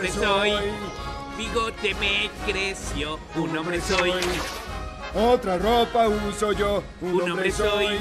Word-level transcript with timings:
hombre 0.00 0.12
soy. 0.12 0.52
Bigote 1.36 1.94
me 1.94 2.30
creció, 2.46 3.18
un 3.36 3.56
hombre 3.56 3.80
soy. 3.80 4.12
Otra 5.14 5.58
ropa 5.58 6.08
uso 6.08 6.52
yo, 6.52 6.82
un, 7.00 7.10
Un 7.14 7.20
hombre 7.22 7.32
hombre 7.32 7.52
soy. 7.52 7.86
soy. 7.86 7.98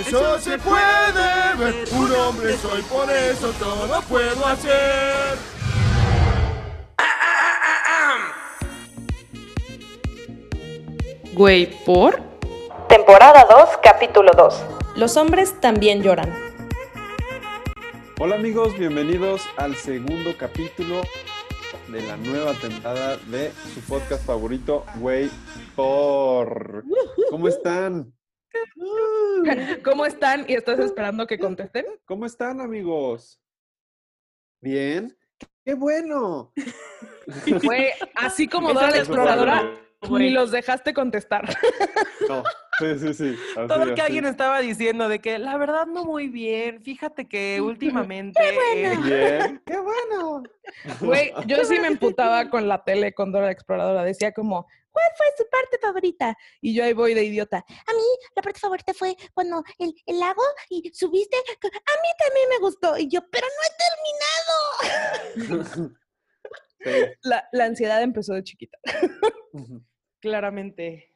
Eso 0.00 0.38
se 0.40 0.58
puede 0.58 1.54
ver, 1.58 1.88
un 1.92 2.12
hombre 2.12 2.56
soy, 2.58 2.82
por 2.82 3.10
eso 3.10 3.52
todo 3.58 4.02
puedo 4.02 4.46
hacer. 4.46 5.38
Güey, 11.34 11.66
¿por? 11.84 12.20
Temporada 12.88 13.46
2, 13.50 13.68
capítulo 13.82 14.30
2. 14.36 14.62
Los 14.96 15.16
hombres 15.16 15.60
también 15.60 16.02
lloran. 16.02 16.32
Hola 18.24 18.36
amigos, 18.36 18.78
bienvenidos 18.78 19.42
al 19.58 19.76
segundo 19.76 20.34
capítulo 20.38 21.02
de 21.88 22.00
la 22.06 22.16
nueva 22.16 22.54
temporada 22.54 23.18
de 23.18 23.52
su 23.74 23.82
podcast 23.82 24.24
favorito, 24.24 24.86
Güey 24.98 25.28
por. 25.76 26.84
¿Cómo 27.28 27.48
están? 27.48 28.14
¿Cómo 29.84 30.06
están? 30.06 30.46
¿Y 30.48 30.54
estás 30.54 30.78
esperando 30.78 31.26
que 31.26 31.38
contesten? 31.38 31.84
¿Cómo 32.06 32.24
están 32.24 32.62
amigos? 32.62 33.38
¿Bien? 34.62 35.14
¡Qué 35.62 35.74
bueno! 35.74 36.54
Fue 37.62 37.92
así 38.14 38.48
como 38.48 38.72
Dora 38.72 38.90
la 38.90 38.98
exploradora, 39.00 39.70
ni 40.08 40.30
los 40.30 40.50
dejaste 40.50 40.94
contestar. 40.94 41.46
No, 42.26 42.42
sí, 42.78 42.98
sí, 42.98 43.14
sí. 43.14 43.36
así, 43.56 43.68
Todo 43.68 43.84
lo 43.84 43.94
que 43.94 44.00
así. 44.00 44.06
alguien 44.08 44.24
estaba 44.26 44.60
diciendo 44.60 45.08
de 45.08 45.20
que 45.20 45.38
la 45.38 45.56
verdad 45.56 45.86
no 45.86 46.04
muy 46.04 46.28
bien. 46.28 46.82
Fíjate 46.82 47.26
que 47.28 47.60
últimamente. 47.60 48.40
eh, 48.42 48.96
Bien, 49.02 49.62
qué 49.66 49.78
bueno. 49.78 50.42
Güey, 51.00 51.32
yo 51.46 51.64
sí 51.64 51.78
me 51.78 51.88
emputaba 51.88 52.48
con 52.50 52.68
la 52.68 52.82
tele 52.84 53.12
con 53.14 53.30
Dora 53.32 53.46
la 53.46 53.52
exploradora. 53.52 54.02
Decía 54.04 54.32
como, 54.32 54.66
¿cuál 54.90 55.06
fue 55.16 55.26
su 55.36 55.48
parte 55.50 55.78
favorita? 55.80 56.36
Y 56.60 56.74
yo 56.74 56.84
ahí 56.84 56.92
voy 56.94 57.14
de 57.14 57.22
idiota. 57.24 57.58
A 57.58 57.92
mí 57.92 58.02
la 58.34 58.42
parte 58.42 58.58
favorita 58.60 58.92
fue 58.94 59.14
cuando 59.34 59.62
el, 59.78 59.94
el 60.06 60.18
lago 60.20 60.42
y 60.70 60.90
subiste. 60.94 61.36
A 61.36 61.66
mí 61.66 62.08
también 62.18 62.48
me 62.50 62.58
gustó. 62.60 62.96
Y 62.98 63.08
yo, 63.08 63.20
pero 63.30 63.46
no 63.46 63.62
he 64.86 65.46
terminado. 65.46 65.94
Sí. 66.84 66.90
La, 67.22 67.48
la 67.52 67.64
ansiedad 67.64 68.02
empezó 68.02 68.34
de 68.34 68.42
chiquita. 68.42 68.76
claramente. 70.20 71.13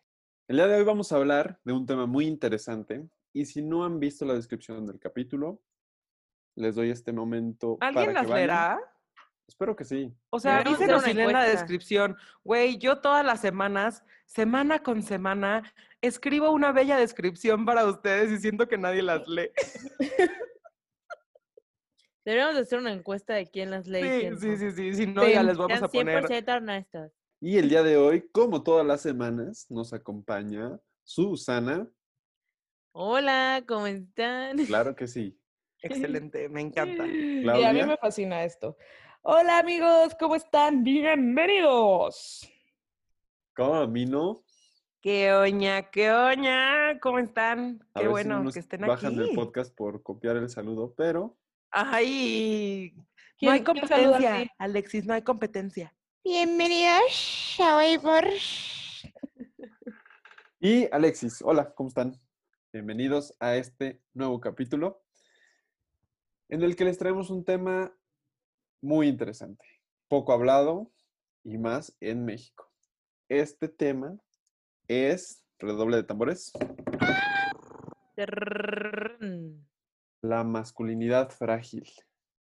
El 0.48 0.56
día 0.56 0.66
de 0.66 0.76
hoy 0.76 0.84
vamos 0.84 1.12
a 1.12 1.16
hablar 1.16 1.60
de 1.62 1.74
un 1.74 1.84
tema 1.84 2.06
muy 2.06 2.26
interesante 2.26 3.06
y 3.34 3.44
si 3.44 3.60
no 3.60 3.84
han 3.84 4.00
visto 4.00 4.24
la 4.24 4.32
descripción 4.32 4.86
del 4.86 4.98
capítulo, 4.98 5.60
les 6.54 6.74
doy 6.74 6.88
este 6.90 7.12
momento 7.12 7.76
¿Alguien 7.82 8.06
para 8.06 8.12
las 8.14 8.22
que 8.22 8.32
vayan. 8.32 8.46
leerá? 8.48 8.80
Espero 9.46 9.76
que 9.76 9.84
sí. 9.84 10.10
O 10.30 10.40
sea, 10.40 10.60
hacer 10.60 11.00
si 11.00 11.12
leen 11.12 11.32
la 11.32 11.44
descripción. 11.44 12.16
Güey, 12.44 12.78
yo 12.78 13.02
todas 13.02 13.26
las 13.26 13.42
semanas, 13.42 14.02
semana 14.24 14.82
con 14.82 15.02
semana, 15.02 15.70
escribo 16.00 16.50
una 16.50 16.72
bella 16.72 16.96
descripción 16.96 17.66
para 17.66 17.84
ustedes 17.84 18.32
y 18.32 18.38
siento 18.38 18.66
que 18.68 18.78
nadie 18.78 19.02
las 19.02 19.28
lee. 19.28 19.50
Deberíamos 22.24 22.54
de 22.54 22.62
hacer 22.62 22.78
una 22.78 22.92
encuesta 22.92 23.34
de 23.34 23.46
quién 23.50 23.70
las 23.70 23.86
lee 23.86 24.00
Sí, 24.00 24.36
sí, 24.40 24.48
no. 24.48 24.56
sí, 24.56 24.70
sí. 24.70 24.94
Si 24.94 25.06
no, 25.06 25.24
Sí, 25.24 25.32
ya 25.32 25.42
les 25.42 25.58
vamos 25.58 25.82
a 25.82 25.88
poner. 25.88 26.24
100% 26.24 26.56
honestos. 26.56 27.17
Y 27.40 27.58
el 27.58 27.68
día 27.68 27.82
de 27.82 27.96
hoy, 27.96 28.28
como 28.32 28.62
todas 28.62 28.84
las 28.86 29.00
semanas, 29.02 29.66
nos 29.68 29.92
acompaña 29.92 30.78
Susana. 31.04 31.88
Hola, 32.92 33.62
¿cómo 33.66 33.86
están? 33.86 34.58
Claro 34.66 34.96
que 34.96 35.06
sí. 35.06 35.38
Excelente, 35.82 36.48
me 36.48 36.60
encanta. 36.60 37.06
Y 37.06 37.46
a 37.64 37.72
mí 37.72 37.82
me 37.84 37.96
fascina 37.96 38.42
esto. 38.44 38.76
Hola 39.22 39.58
amigos, 39.58 40.16
¿cómo 40.18 40.34
están? 40.34 40.82
Bienvenidos. 40.82 42.48
¿Cómo 43.54 43.74
a 43.76 43.86
mí 43.86 44.04
no? 44.06 44.42
¿Qué 45.00 45.32
oña, 45.32 45.90
qué 45.90 46.10
oña? 46.10 46.98
¿Cómo 47.00 47.20
están? 47.20 47.80
A 47.94 48.00
Qué 48.00 48.06
si 48.06 48.10
bueno 48.10 48.42
no 48.42 48.50
que 48.50 48.58
estén 48.58 48.80
bajan 48.80 49.12
aquí. 49.12 49.18
del 49.28 49.34
podcast 49.36 49.72
por 49.76 50.02
copiar 50.02 50.36
el 50.36 50.48
saludo, 50.50 50.92
pero 50.96 51.36
Ay, 51.70 52.94
no 52.96 53.04
¿Quién- 53.38 53.52
hay 53.52 53.62
competencia? 53.62 54.50
Alexis, 54.58 55.04
no 55.06 55.14
hay 55.14 55.22
competencia. 55.22 55.94
Bienvenidos 56.30 57.56
a. 57.58 58.28
Y 60.60 60.86
Alexis, 60.92 61.40
hola, 61.40 61.72
¿cómo 61.74 61.88
están? 61.88 62.20
Bienvenidos 62.70 63.34
a 63.40 63.56
este 63.56 64.02
nuevo 64.12 64.38
capítulo 64.38 65.02
en 66.50 66.62
el 66.62 66.76
que 66.76 66.84
les 66.84 66.98
traemos 66.98 67.30
un 67.30 67.46
tema 67.46 67.96
muy 68.82 69.08
interesante, 69.08 69.64
poco 70.06 70.34
hablado 70.34 70.92
y 71.44 71.56
más 71.56 71.96
en 71.98 72.26
México. 72.26 72.70
Este 73.30 73.66
tema 73.66 74.14
es, 74.86 75.46
redoble 75.58 75.96
de 75.96 76.02
tambores, 76.02 76.52
la 80.20 80.44
masculinidad 80.44 81.30
frágil. 81.30 81.90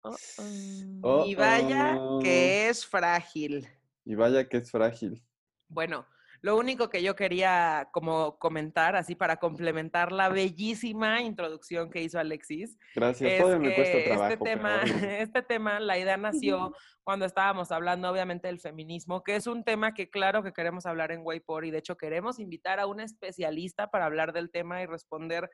Oh, 0.04 0.10
oh. 0.12 1.22
Oh, 1.22 1.24
Y 1.26 1.34
vaya 1.34 1.98
que 2.22 2.68
es 2.68 2.86
frágil. 2.86 3.66
Y 4.04 4.14
vaya 4.14 4.46
que 4.48 4.58
es 4.58 4.70
frágil. 4.70 5.24
Bueno, 5.68 6.06
lo 6.42 6.58
único 6.58 6.90
que 6.90 7.02
yo 7.02 7.16
quería 7.16 7.88
como 7.90 8.38
comentar, 8.38 8.96
así 8.96 9.14
para 9.14 9.38
complementar 9.38 10.12
la 10.12 10.28
bellísima 10.28 11.22
introducción 11.22 11.90
que 11.90 12.02
hizo 12.02 12.18
Alexis, 12.18 12.78
Gracias, 12.94 13.32
es 13.32 13.40
todavía 13.40 13.70
me 13.70 13.74
cuesta 13.74 13.96
que 13.96 14.04
trabajo. 14.04 14.32
este 14.34 14.44
tema, 14.44 14.82
este 15.18 15.42
tema, 15.42 15.80
la 15.80 15.98
idea 15.98 16.18
nació 16.18 16.74
cuando 17.02 17.24
estábamos 17.24 17.72
hablando 17.72 18.10
obviamente 18.10 18.48
del 18.48 18.60
feminismo, 18.60 19.24
que 19.24 19.36
es 19.36 19.46
un 19.46 19.64
tema 19.64 19.94
que 19.94 20.10
claro 20.10 20.42
que 20.42 20.52
queremos 20.52 20.84
hablar 20.84 21.12
en 21.12 21.22
Waypor 21.24 21.64
y 21.64 21.70
de 21.70 21.78
hecho 21.78 21.96
queremos 21.96 22.38
invitar 22.38 22.78
a 22.78 22.86
un 22.86 23.00
especialista 23.00 23.90
para 23.90 24.04
hablar 24.04 24.34
del 24.34 24.50
tema 24.50 24.82
y 24.82 24.86
responder 24.86 25.48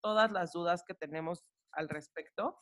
todas 0.00 0.30
las 0.30 0.52
dudas 0.52 0.84
que 0.86 0.94
tenemos 0.94 1.50
al 1.72 1.88
respecto. 1.88 2.56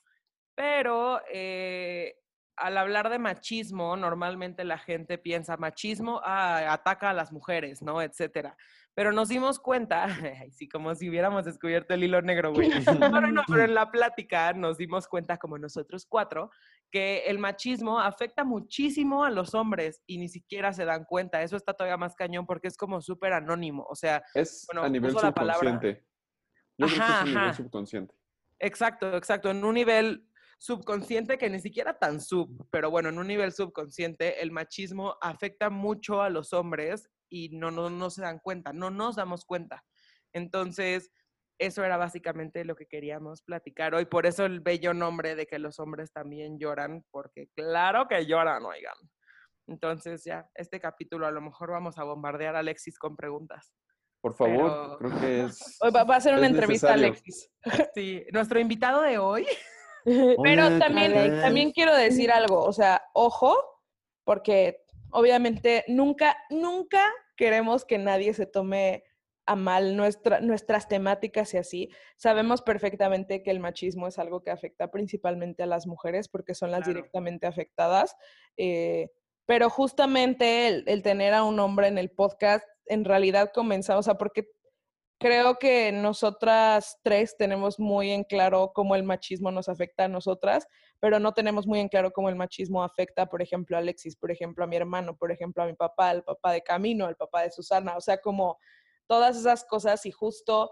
Pero 0.54 1.20
eh, 1.32 2.16
al 2.56 2.78
hablar 2.78 3.10
de 3.10 3.18
machismo, 3.18 3.96
normalmente 3.96 4.64
la 4.64 4.78
gente 4.78 5.18
piensa 5.18 5.56
machismo, 5.56 6.20
ah, 6.24 6.72
ataca 6.72 7.10
a 7.10 7.14
las 7.14 7.32
mujeres, 7.32 7.82
¿no? 7.82 8.00
Etcétera. 8.00 8.56
Pero 8.94 9.10
nos 9.10 9.28
dimos 9.28 9.58
cuenta, 9.58 10.06
sí, 10.52 10.68
como 10.68 10.94
si 10.94 11.08
hubiéramos 11.08 11.44
descubierto 11.44 11.94
el 11.94 12.04
hilo 12.04 12.22
negro, 12.22 12.52
güey. 12.52 12.70
No, 13.12 13.20
no, 13.20 13.32
no, 13.32 13.42
pero 13.48 13.64
en 13.64 13.74
la 13.74 13.90
plática 13.90 14.52
nos 14.52 14.78
dimos 14.78 15.08
cuenta, 15.08 15.36
como 15.36 15.58
nosotros 15.58 16.06
cuatro, 16.08 16.50
que 16.92 17.24
el 17.26 17.40
machismo 17.40 17.98
afecta 17.98 18.44
muchísimo 18.44 19.24
a 19.24 19.30
los 19.30 19.54
hombres 19.54 20.00
y 20.06 20.18
ni 20.18 20.28
siquiera 20.28 20.72
se 20.72 20.84
dan 20.84 21.04
cuenta. 21.04 21.42
Eso 21.42 21.56
está 21.56 21.74
todavía 21.74 21.96
más 21.96 22.14
cañón 22.14 22.46
porque 22.46 22.68
es 22.68 22.76
como 22.76 23.00
súper 23.00 23.32
anónimo. 23.32 23.84
O 23.88 23.96
sea, 23.96 24.22
Es 24.32 24.64
bueno, 24.72 24.86
a 24.86 24.88
nivel 24.88 25.10
subconsciente. 25.10 26.04
Yo 26.78 26.86
creo 26.86 26.88
que 26.88 26.94
es 26.94 27.00
Ajá, 27.00 27.20
a 27.20 27.24
nivel 27.24 27.38
ajá. 27.38 27.52
subconsciente. 27.54 28.14
Exacto, 28.60 29.16
exacto. 29.16 29.50
En 29.50 29.64
un 29.64 29.74
nivel 29.74 30.28
subconsciente 30.58 31.38
que 31.38 31.50
ni 31.50 31.60
siquiera 31.60 31.98
tan 31.98 32.20
sub, 32.20 32.66
pero 32.70 32.90
bueno, 32.90 33.08
en 33.08 33.18
un 33.18 33.26
nivel 33.26 33.52
subconsciente, 33.52 34.42
el 34.42 34.50
machismo 34.50 35.16
afecta 35.20 35.70
mucho 35.70 36.22
a 36.22 36.30
los 36.30 36.52
hombres 36.52 37.08
y 37.28 37.50
no, 37.50 37.70
no, 37.70 37.90
no 37.90 38.10
se 38.10 38.22
dan 38.22 38.38
cuenta, 38.38 38.72
no 38.72 38.90
nos 38.90 39.16
damos 39.16 39.44
cuenta. 39.44 39.84
Entonces, 40.32 41.10
eso 41.58 41.84
era 41.84 41.96
básicamente 41.96 42.64
lo 42.64 42.74
que 42.76 42.86
queríamos 42.86 43.42
platicar 43.42 43.94
hoy. 43.94 44.04
Por 44.06 44.26
eso 44.26 44.44
el 44.44 44.60
bello 44.60 44.92
nombre 44.94 45.34
de 45.36 45.46
que 45.46 45.58
los 45.58 45.78
hombres 45.78 46.12
también 46.12 46.58
lloran, 46.58 47.04
porque 47.10 47.48
claro 47.54 48.08
que 48.08 48.26
lloran, 48.26 48.64
oigan. 48.64 48.94
Entonces, 49.66 50.24
ya, 50.24 50.48
este 50.54 50.80
capítulo 50.80 51.26
a 51.26 51.30
lo 51.30 51.40
mejor 51.40 51.70
vamos 51.70 51.96
a 51.98 52.04
bombardear 52.04 52.56
a 52.56 52.58
Alexis 52.58 52.98
con 52.98 53.16
preguntas. 53.16 53.72
Por 54.20 54.34
favor, 54.34 54.98
Pero- 54.98 54.98
creo 54.98 55.20
que 55.20 55.44
es. 55.44 55.78
Hoy 55.82 55.90
va, 55.90 56.04
va 56.04 56.16
a 56.16 56.20
ser 56.20 56.34
una 56.34 56.46
entrevista 56.46 56.92
a 56.92 56.96
necesario. 56.96 57.12
Alexis. 57.12 57.50
Sí, 57.94 58.24
nuestro 58.32 58.58
invitado 58.58 59.02
de 59.02 59.18
hoy 59.18 59.46
Pero 60.42 60.66
Hola, 60.66 60.78
también, 60.78 61.40
también 61.40 61.72
quiero 61.72 61.94
decir 61.96 62.30
algo, 62.30 62.62
o 62.62 62.72
sea, 62.72 63.02
ojo, 63.14 63.56
porque 64.24 64.82
obviamente 65.10 65.84
nunca, 65.88 66.36
nunca 66.50 67.00
queremos 67.36 67.84
que 67.84 67.98
nadie 67.98 68.34
se 68.34 68.46
tome 68.46 69.04
a 69.46 69.56
mal 69.56 69.94
nuestra, 69.96 70.40
nuestras 70.40 70.88
temáticas 70.88 71.52
y 71.52 71.58
así. 71.58 71.88
Sabemos 72.16 72.62
perfectamente 72.62 73.42
que 73.42 73.50
el 73.50 73.60
machismo 73.60 74.08
es 74.08 74.18
algo 74.18 74.42
que 74.42 74.50
afecta 74.50 74.90
principalmente 74.90 75.62
a 75.62 75.66
las 75.66 75.86
mujeres 75.86 76.28
porque 76.28 76.54
son 76.54 76.70
las 76.70 76.80
Claro. 76.84 76.94
directamente 76.94 77.46
afectadas. 77.46 78.16
eh, 78.56 79.10
pero 79.46 79.68
justamente 79.68 80.68
el, 80.68 80.84
el 80.86 81.02
tener 81.02 81.34
a 81.34 81.44
un 81.44 81.60
hombre 81.60 81.88
en 81.88 81.98
el 81.98 82.10
podcast 82.10 82.66
en 82.86 83.04
realidad 83.04 83.50
comenzamos, 83.54 84.00
o 84.06 84.08
sea, 84.10 84.14
porque 84.16 84.48
creo 85.18 85.58
que 85.58 85.92
nosotras 85.92 86.98
tres 87.02 87.36
tenemos 87.36 87.78
muy 87.78 88.10
en 88.10 88.24
claro 88.24 88.72
cómo 88.74 88.94
el 88.94 89.04
machismo 89.04 89.50
nos 89.50 89.68
afecta 89.68 90.04
a 90.04 90.08
nosotras, 90.08 90.66
pero 91.00 91.18
no 91.18 91.32
tenemos 91.32 91.66
muy 91.66 91.80
en 91.80 91.88
claro 91.88 92.12
cómo 92.12 92.28
el 92.28 92.36
machismo 92.36 92.82
afecta, 92.82 93.26
por 93.26 93.42
ejemplo, 93.42 93.76
a 93.76 93.80
Alexis, 93.80 94.16
por 94.16 94.30
ejemplo, 94.30 94.64
a 94.64 94.66
mi 94.66 94.76
hermano, 94.76 95.16
por 95.16 95.32
ejemplo, 95.32 95.62
a 95.62 95.66
mi 95.66 95.74
papá, 95.74 96.10
al 96.10 96.24
papá 96.24 96.52
de 96.52 96.62
Camino, 96.62 97.06
al 97.06 97.16
papá 97.16 97.42
de 97.42 97.50
Susana, 97.50 97.96
o 97.96 98.00
sea, 98.00 98.18
como 98.18 98.58
todas 99.06 99.36
esas 99.36 99.64
cosas 99.64 100.04
y 100.06 100.10
justo 100.10 100.70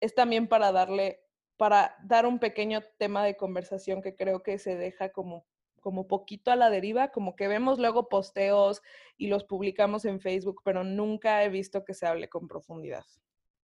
es 0.00 0.14
también 0.14 0.48
para 0.48 0.72
darle, 0.72 1.20
para 1.56 1.96
dar 2.04 2.26
un 2.26 2.38
pequeño 2.38 2.82
tema 2.98 3.24
de 3.24 3.36
conversación 3.36 4.02
que 4.02 4.14
creo 4.14 4.42
que 4.42 4.58
se 4.58 4.76
deja 4.76 5.10
como 5.10 5.46
como 5.80 6.06
poquito 6.06 6.50
a 6.50 6.56
la 6.56 6.70
deriva, 6.70 7.08
como 7.08 7.34
que 7.34 7.48
vemos 7.48 7.78
luego 7.78 8.08
posteos 8.08 8.82
y 9.16 9.28
los 9.28 9.44
publicamos 9.44 10.04
en 10.04 10.20
Facebook, 10.20 10.60
pero 10.62 10.84
nunca 10.84 11.42
he 11.42 11.48
visto 11.48 11.84
que 11.84 11.94
se 11.94 12.06
hable 12.06 12.28
con 12.28 12.46
profundidad. 12.46 13.04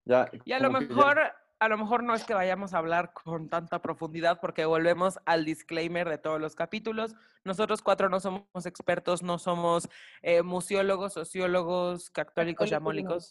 Ya, 0.05 0.29
Y 0.45 0.53
a 0.53 0.59
lo 0.59 0.71
ya- 0.73 0.81
mejor, 0.81 1.21
a 1.61 1.69
lo 1.69 1.79
mejor 1.79 2.03
no 2.03 2.15
es 2.15 2.25
que 2.25 2.35
vayamos 2.35 2.75
a 2.75 2.79
hablar 2.79 3.13
con 3.13 3.49
tanta 3.49 3.81
profundidad 3.81 4.41
porque 4.41 4.65
volvemos 4.65 5.19
al 5.27 5.45
disclaimer 5.45 6.09
de 6.09 6.19
todos 6.19 6.41
los 6.41 6.57
capítulos. 6.57 7.15
Nosotros 7.45 7.83
cuatro 7.83 8.09
no 8.09 8.19
somos 8.19 8.67
expertos, 8.67 9.23
no 9.23 9.39
somos 9.39 9.89
eh, 10.23 10.43
museólogos, 10.43 11.13
sociólogos, 11.13 12.11
católicos, 12.11 12.69
llamólicos. 12.69 13.31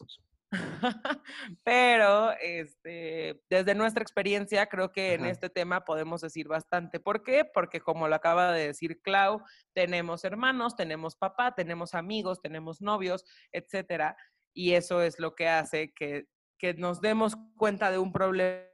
Pero 1.63 2.31
este, 2.41 3.41
desde 3.49 3.75
nuestra 3.75 4.01
experiencia 4.01 4.67
creo 4.67 4.91
que 4.91 5.13
en 5.13 5.25
este 5.25 5.49
tema 5.49 5.85
podemos 5.85 6.21
decir 6.21 6.47
bastante. 6.47 6.99
¿Por 6.99 7.23
qué? 7.23 7.45
Porque 7.45 7.79
como 7.81 8.07
lo 8.07 8.15
acaba 8.15 8.51
de 8.51 8.67
decir 8.67 9.01
Clau, 9.01 9.43
tenemos 9.73 10.23
hermanos, 10.25 10.75
tenemos 10.75 11.15
papá, 11.15 11.53
tenemos 11.55 11.93
amigos, 11.93 12.41
tenemos 12.41 12.81
novios, 12.81 13.25
etcétera. 13.51 14.15
Y 14.53 14.73
eso 14.73 15.01
es 15.01 15.19
lo 15.19 15.35
que 15.35 15.47
hace 15.47 15.93
que, 15.93 16.25
que 16.61 16.75
nos 16.75 17.01
demos 17.01 17.35
cuenta 17.57 17.89
de 17.89 17.97
un 17.97 18.13
problema 18.13 18.69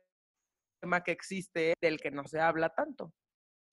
que 1.05 1.13
existe 1.13 1.73
del 1.81 2.01
que 2.01 2.11
no 2.11 2.27
se 2.27 2.41
habla 2.41 2.75
tanto. 2.75 3.13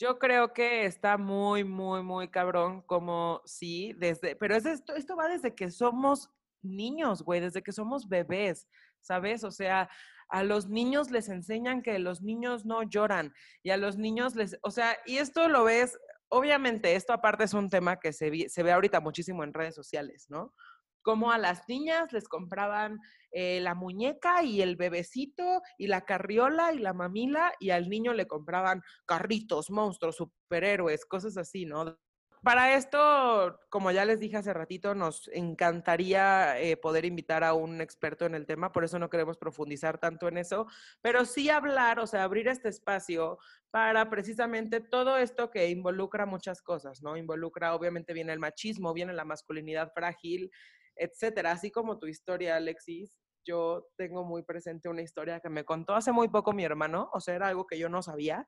Yo 0.00 0.20
creo 0.20 0.52
que 0.52 0.86
está 0.86 1.18
muy, 1.18 1.64
muy, 1.64 2.04
muy 2.04 2.28
cabrón, 2.28 2.82
como 2.82 3.42
sí, 3.44 3.92
desde, 3.98 4.36
pero 4.36 4.54
es 4.54 4.66
esto, 4.66 4.94
esto 4.94 5.16
va 5.16 5.26
desde 5.26 5.56
que 5.56 5.68
somos 5.68 6.30
niños, 6.62 7.22
güey, 7.22 7.40
desde 7.40 7.62
que 7.62 7.72
somos 7.72 8.08
bebés, 8.08 8.68
¿sabes? 9.00 9.42
O 9.42 9.50
sea, 9.50 9.90
a 10.28 10.44
los 10.44 10.68
niños 10.68 11.10
les 11.10 11.28
enseñan 11.28 11.82
que 11.82 11.98
los 11.98 12.22
niños 12.22 12.64
no 12.64 12.84
lloran 12.84 13.34
y 13.64 13.70
a 13.70 13.76
los 13.76 13.98
niños 13.98 14.36
les, 14.36 14.56
o 14.62 14.70
sea, 14.70 14.96
y 15.06 15.18
esto 15.18 15.48
lo 15.48 15.64
ves, 15.64 15.98
obviamente, 16.28 16.94
esto 16.94 17.12
aparte 17.12 17.44
es 17.44 17.54
un 17.54 17.68
tema 17.68 17.98
que 17.98 18.12
se, 18.12 18.48
se 18.48 18.62
ve 18.62 18.70
ahorita 18.70 19.00
muchísimo 19.00 19.42
en 19.42 19.54
redes 19.54 19.74
sociales, 19.74 20.26
¿no? 20.28 20.54
Como 21.04 21.30
a 21.30 21.38
las 21.38 21.68
niñas 21.68 22.12
les 22.12 22.26
compraban 22.28 22.98
eh, 23.30 23.60
la 23.60 23.74
muñeca 23.74 24.42
y 24.42 24.62
el 24.62 24.74
bebecito 24.76 25.62
y 25.78 25.86
la 25.86 26.04
carriola 26.04 26.72
y 26.72 26.78
la 26.78 26.94
mamila 26.94 27.52
y 27.60 27.70
al 27.70 27.88
niño 27.88 28.14
le 28.14 28.26
compraban 28.26 28.82
carritos, 29.06 29.70
monstruos, 29.70 30.16
superhéroes, 30.16 31.04
cosas 31.04 31.36
así, 31.36 31.66
¿no? 31.66 31.96
Para 32.44 32.76
esto, 32.76 33.58
como 33.70 33.90
ya 33.90 34.04
les 34.04 34.20
dije 34.20 34.36
hace 34.36 34.52
ratito, 34.52 34.94
nos 34.94 35.28
encantaría 35.32 36.60
eh, 36.60 36.76
poder 36.76 37.06
invitar 37.06 37.42
a 37.42 37.54
un 37.54 37.80
experto 37.80 38.26
en 38.26 38.34
el 38.34 38.44
tema, 38.44 38.70
por 38.70 38.84
eso 38.84 38.98
no 38.98 39.08
queremos 39.08 39.38
profundizar 39.38 39.96
tanto 39.98 40.28
en 40.28 40.36
eso, 40.36 40.66
pero 41.00 41.24
sí 41.24 41.48
hablar, 41.48 42.00
o 42.00 42.06
sea, 42.06 42.22
abrir 42.22 42.48
este 42.48 42.68
espacio 42.68 43.38
para 43.70 44.10
precisamente 44.10 44.80
todo 44.80 45.16
esto 45.16 45.50
que 45.50 45.70
involucra 45.70 46.26
muchas 46.26 46.60
cosas, 46.60 47.02
¿no? 47.02 47.16
Involucra, 47.16 47.74
obviamente, 47.74 48.12
viene 48.12 48.34
el 48.34 48.40
machismo, 48.40 48.92
viene 48.92 49.14
la 49.14 49.24
masculinidad 49.24 49.92
frágil, 49.94 50.50
etcétera. 50.96 51.52
Así 51.52 51.70
como 51.70 51.98
tu 51.98 52.06
historia, 52.06 52.56
Alexis, 52.56 53.18
yo 53.46 53.86
tengo 53.96 54.24
muy 54.24 54.42
presente 54.42 54.88
una 54.88 55.02
historia 55.02 55.40
que 55.40 55.50
me 55.50 55.64
contó 55.64 55.94
hace 55.94 56.12
muy 56.12 56.28
poco 56.28 56.52
mi 56.52 56.64
hermano, 56.64 57.10
o 57.12 57.20
sea, 57.20 57.34
era 57.34 57.48
algo 57.48 57.66
que 57.66 57.78
yo 57.78 57.88
no 57.88 58.02
sabía, 58.02 58.46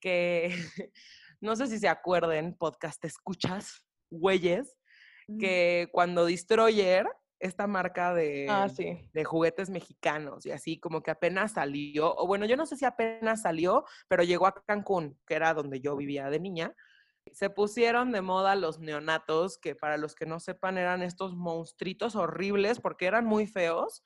que 0.00 0.48
no 1.40 1.56
sé 1.56 1.66
si 1.66 1.78
se 1.78 1.88
acuerden, 1.88 2.56
podcast 2.56 3.04
escuchas, 3.04 3.84
güeyes, 4.10 4.76
que 5.40 5.88
cuando 5.90 6.26
Destroyer, 6.26 7.06
esta 7.40 7.66
marca 7.66 8.14
de, 8.14 8.46
Ah, 8.48 8.68
sí. 8.68 9.10
de 9.12 9.24
juguetes 9.24 9.68
mexicanos 9.70 10.46
y 10.46 10.50
así 10.50 10.78
como 10.78 11.02
que 11.02 11.10
apenas 11.10 11.52
salió, 11.52 12.14
o 12.16 12.26
bueno, 12.26 12.46
yo 12.46 12.56
no 12.56 12.66
sé 12.66 12.76
si 12.76 12.84
apenas 12.84 13.42
salió, 13.42 13.84
pero 14.08 14.22
llegó 14.22 14.46
a 14.46 14.54
Cancún, 14.66 15.18
que 15.26 15.34
era 15.34 15.54
donde 15.54 15.80
yo 15.80 15.96
vivía 15.96 16.30
de 16.30 16.40
niña. 16.40 16.74
Se 17.32 17.50
pusieron 17.50 18.12
de 18.12 18.20
moda 18.20 18.54
los 18.54 18.78
neonatos, 18.78 19.58
que 19.58 19.74
para 19.74 19.96
los 19.96 20.14
que 20.14 20.26
no 20.26 20.40
sepan 20.40 20.78
eran 20.78 21.02
estos 21.02 21.34
monstruitos 21.34 22.16
horribles 22.16 22.80
porque 22.80 23.06
eran 23.06 23.24
muy 23.24 23.46
feos, 23.46 24.04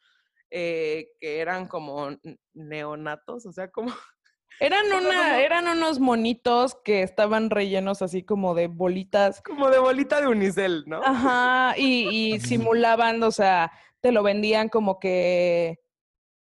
eh, 0.51 1.11
que 1.21 1.41
eran 1.41 1.67
como 1.67 2.09
neonatos, 2.55 3.47
o 3.47 3.53
sea, 3.53 3.71
como 3.71 3.93
Eran, 4.61 4.87
una, 4.93 5.41
eran 5.41 5.69
unos 5.69 6.01
monitos 6.01 6.75
que 6.83 7.03
estaban 7.03 7.49
rellenos 7.49 8.03
así 8.03 8.25
como 8.25 8.55
de 8.55 8.67
bolitas. 8.67 9.41
como 9.43 9.71
de 9.71 9.79
bolita 9.79 10.21
de 10.21 10.27
unicel, 10.27 10.85
¿no? 10.87 11.01
Ajá, 11.05 11.75
y, 11.77 12.35
y 12.35 12.41
simulaban, 12.41 13.23
o 13.23 13.31
sea, 13.31 13.71
te 14.01 14.11
lo 14.11 14.23
vendían 14.23 14.69
como 14.69 14.99
que, 14.99 15.79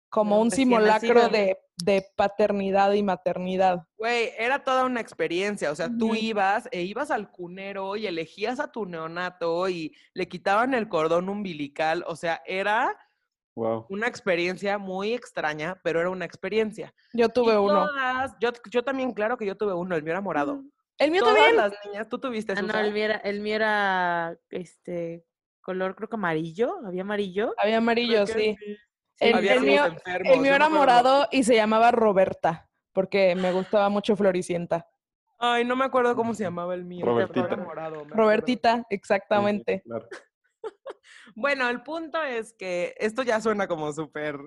como 0.09 0.41
un 0.41 0.51
simulacro 0.51 1.29
de, 1.29 1.57
de 1.83 2.05
paternidad 2.15 2.93
y 2.93 3.03
maternidad. 3.03 3.83
Güey, 3.97 4.31
era 4.37 4.63
toda 4.63 4.85
una 4.85 4.99
experiencia, 5.01 5.71
o 5.71 5.75
sea, 5.75 5.89
tú 5.97 6.15
ibas 6.15 6.67
e 6.71 6.81
ibas 6.83 7.11
al 7.11 7.31
cunero 7.31 7.95
y 7.95 8.07
elegías 8.07 8.59
a 8.59 8.71
tu 8.71 8.85
neonato 8.85 9.67
y 9.69 9.95
le 10.13 10.27
quitaban 10.27 10.73
el 10.73 10.87
cordón 10.89 11.29
umbilical, 11.29 12.03
o 12.07 12.15
sea, 12.15 12.41
era 12.45 12.97
Wow. 13.55 13.85
una 13.89 14.07
experiencia 14.07 14.77
muy 14.77 15.13
extraña, 15.13 15.79
pero 15.83 15.99
era 15.99 16.09
una 16.09 16.23
experiencia. 16.25 16.93
Yo 17.13 17.25
Y 17.25 17.29
tuve 17.33 17.57
uno. 17.57 17.85
todas- 17.87 18.33
yo, 18.39 18.51
yo 18.71 18.81
también, 18.83 19.11
claro 19.13 19.37
que 19.37 19.45
yo 19.45 19.57
tuve 19.57 19.73
uno, 19.73 19.95
el 19.95 20.03
mío 20.03 20.13
era 20.13 20.21
morado. 20.21 20.63
El 20.97 21.11
mío 21.11 21.21
Todas 21.21 21.35
también. 21.35 21.57
las 21.57 21.73
niñas, 21.85 22.07
¿tú 22.07 22.17
tuviste 22.19 22.53
Ah, 22.55 22.61
no, 22.61 22.79
el 22.79 22.93
mío 22.93 23.03
era, 23.05 23.15
el 23.17 23.41
mío 23.41 23.55
era, 23.55 24.37
este, 24.51 25.25
color 25.59 25.95
creo 25.95 26.07
que 26.07 26.15
amarillo, 26.15 26.77
había 26.85 27.01
amarillo. 27.01 27.53
Había 27.57 27.77
amarillo, 27.77 28.23
Creo 28.25 28.35
que 28.37 28.55
sí. 28.57 28.77
El, 29.21 29.35
Había 29.35 29.53
el 29.53 29.59
unos 29.59 29.69
mío, 29.69 29.85
enfermos, 29.85 30.33
el 30.33 30.39
mío 30.41 30.49
yo 30.49 30.55
era 30.55 30.67
morado 30.67 31.27
y 31.31 31.43
se 31.43 31.55
llamaba 31.55 31.91
Roberta, 31.91 32.67
porque 32.91 33.35
me 33.35 33.51
gustaba 33.51 33.87
mucho 33.87 34.15
Floricienta. 34.15 34.87
Ay, 35.37 35.63
no 35.63 35.75
me 35.75 35.85
acuerdo 35.85 36.15
cómo 36.15 36.33
se 36.33 36.43
llamaba 36.43 36.73
el 36.73 36.85
mío. 36.85 37.05
Robertita. 37.05 37.55
morado. 37.55 38.03
Robertita, 38.09 38.83
exactamente. 38.89 39.83
Claro. 39.85 40.07
Bueno, 41.35 41.69
el 41.69 41.81
punto 41.83 42.21
es 42.23 42.53
que 42.53 42.93
esto 42.97 43.23
ya 43.23 43.39
suena 43.39 43.67
como 43.67 43.91
súper 43.93 44.37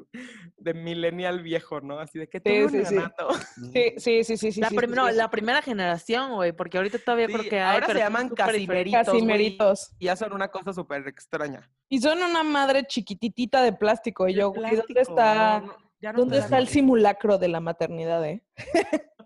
de 0.57 0.75
millennial 0.75 1.43
viejo, 1.43 1.81
¿no? 1.81 1.99
Así 1.99 2.19
de 2.19 2.29
que 2.29 2.41
Sí, 2.45 2.69
sí, 2.69 2.85
sí. 2.85 2.97
Sí, 3.73 3.95
sí, 3.99 4.25
sí, 4.25 4.37
sí, 4.37 4.53
sí. 4.53 4.61
la, 4.61 4.69
sí, 4.69 4.77
prim- 4.77 4.91
sí, 4.91 4.97
no, 4.97 5.09
sí. 5.09 5.15
la 5.17 5.31
primera 5.31 5.63
generación, 5.63 6.35
güey, 6.35 6.53
porque 6.53 6.77
ahorita 6.77 6.99
todavía 6.99 7.27
Sí, 7.29 7.33
creo 7.33 7.49
que 7.49 7.61
hay, 7.61 7.75
ahora 7.75 7.87
se 7.87 7.93
pero 7.95 8.05
llaman 8.05 8.29
casimeritos, 8.31 9.07
Casimeritos. 9.07 9.91
y 9.99 10.05
ya 10.07 10.17
son 10.17 10.33
una 10.33 10.49
cosa 10.49 10.73
súper 10.73 11.07
extraña. 11.09 11.71
Y 11.89 12.01
son 12.01 12.23
una 12.23 12.43
madre 12.43 12.85
chiquititita 12.87 13.63
de 13.63 13.73
plástico. 13.73 14.29
Y 14.29 14.35
yo, 14.35 14.51
güey, 14.51 14.77
¿dónde 14.77 15.01
está, 15.01 15.61
no, 15.61 15.67
no, 15.69 15.77
ya 16.01 16.13
no 16.13 16.19
¿dónde 16.21 16.39
está 16.39 16.59
el 16.59 16.69
simulacro 16.69 17.39
de 17.39 17.49
la 17.49 17.61
maternidad, 17.61 18.25
eh? 18.27 18.45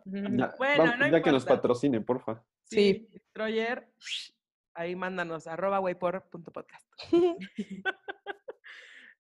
Ya, 0.05 0.55
Bueno, 0.59 0.85
vamos- 0.85 0.99
no 0.99 1.09
ya 1.11 1.23
que 1.23 1.33
nos 1.33 1.43
importa. 1.43 1.63
patrocine, 1.63 2.01
porfa. 2.01 2.45
Sí. 2.65 3.09
Destroyer, 3.13 3.89
ahí 4.79 4.95
mándanos, 4.95 5.47
arroba 5.47 5.81
waypor.podcast. 5.81 6.87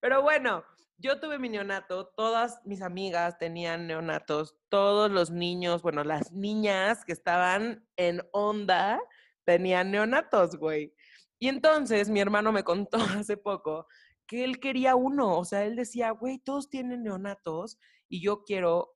Pero 0.00 0.23
bueno, 0.23 0.64
yo 0.99 1.18
tuve 1.18 1.38
mi 1.38 1.49
neonato, 1.49 2.06
todas 2.16 2.61
mis 2.64 2.80
amigas 2.80 3.38
tenían 3.38 3.88
neonatos, 3.88 4.56
todos 4.68 5.11
los 5.11 5.30
niños, 5.30 5.83
bueno, 5.83 6.04
las 6.04 6.33
niñas 6.33 7.04
que 7.04 7.12
estaban 7.12 7.85
en 7.97 8.23
onda 8.33 9.00
tenían 9.44 9.90
neonatos, 9.90 10.56
güey. 10.56 10.94
Y 11.40 11.49
entonces 11.49 12.09
mi 12.09 12.21
hermano 12.21 12.52
me 12.52 12.62
contó 12.62 12.99
hace 13.25 13.37
poco 13.37 13.88
que 14.28 14.44
él 14.44 14.61
quería 14.61 14.94
uno, 14.94 15.38
o 15.38 15.44
sea, 15.44 15.64
él 15.64 15.75
decía, 15.75 16.12
güey, 16.12 16.38
todos 16.38 16.68
tienen 16.68 17.02
neonatos 17.02 17.78
y 18.09 18.23
yo 18.23 18.44
quiero 18.44 18.94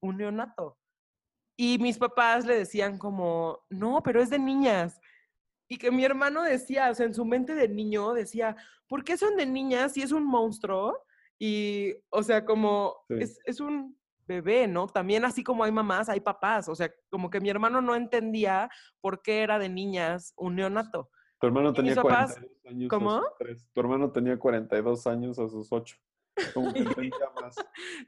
un 0.00 0.16
neonato. 0.16 0.76
Y 1.56 1.78
mis 1.78 1.98
papás 1.98 2.46
le 2.46 2.56
decían 2.56 2.98
como, 2.98 3.60
no, 3.68 4.02
pero 4.02 4.22
es 4.22 4.30
de 4.30 4.38
niñas. 4.38 4.98
Y 5.72 5.78
que 5.78 5.92
mi 5.92 6.04
hermano 6.04 6.42
decía, 6.42 6.90
o 6.90 6.94
sea, 6.96 7.06
en 7.06 7.14
su 7.14 7.24
mente 7.24 7.54
de 7.54 7.68
niño 7.68 8.12
decía, 8.12 8.56
¿por 8.88 9.04
qué 9.04 9.16
son 9.16 9.36
de 9.36 9.46
niñas 9.46 9.92
si 9.92 10.02
es 10.02 10.10
un 10.10 10.24
monstruo? 10.26 11.04
Y, 11.38 11.94
o 12.10 12.24
sea, 12.24 12.44
como, 12.44 12.96
Sí. 13.08 13.14
es, 13.20 13.38
es 13.44 13.60
un 13.60 13.96
bebé, 14.26 14.66
¿no? 14.66 14.88
También 14.88 15.24
así 15.24 15.44
como 15.44 15.62
hay 15.62 15.70
mamás, 15.70 16.08
hay 16.08 16.18
papás. 16.20 16.68
O 16.68 16.74
sea, 16.74 16.92
como 17.08 17.30
que 17.30 17.40
mi 17.40 17.50
hermano 17.50 17.80
no 17.80 17.94
entendía 17.94 18.68
por 19.00 19.22
qué 19.22 19.42
era 19.42 19.60
de 19.60 19.68
niñas 19.68 20.34
un 20.36 20.56
neonato. 20.56 21.08
Tu 21.40 21.46
hermano 21.46 21.68
mis 21.70 21.76
tenía 21.76 21.94
papás- 21.94 22.34
42 22.34 22.66
años. 22.66 22.86
a 22.86 22.90
¿Cómo? 22.90 23.22
Tu 23.72 23.80
hermano 23.80 24.10
tenía 24.10 24.38
42 24.40 25.06
años 25.06 25.38
a 25.38 25.48
sus 25.48 25.72
8. 25.72 25.96
Como 26.52 26.72
que 26.72 26.80
entendía 27.12 27.30
más. 27.40 27.54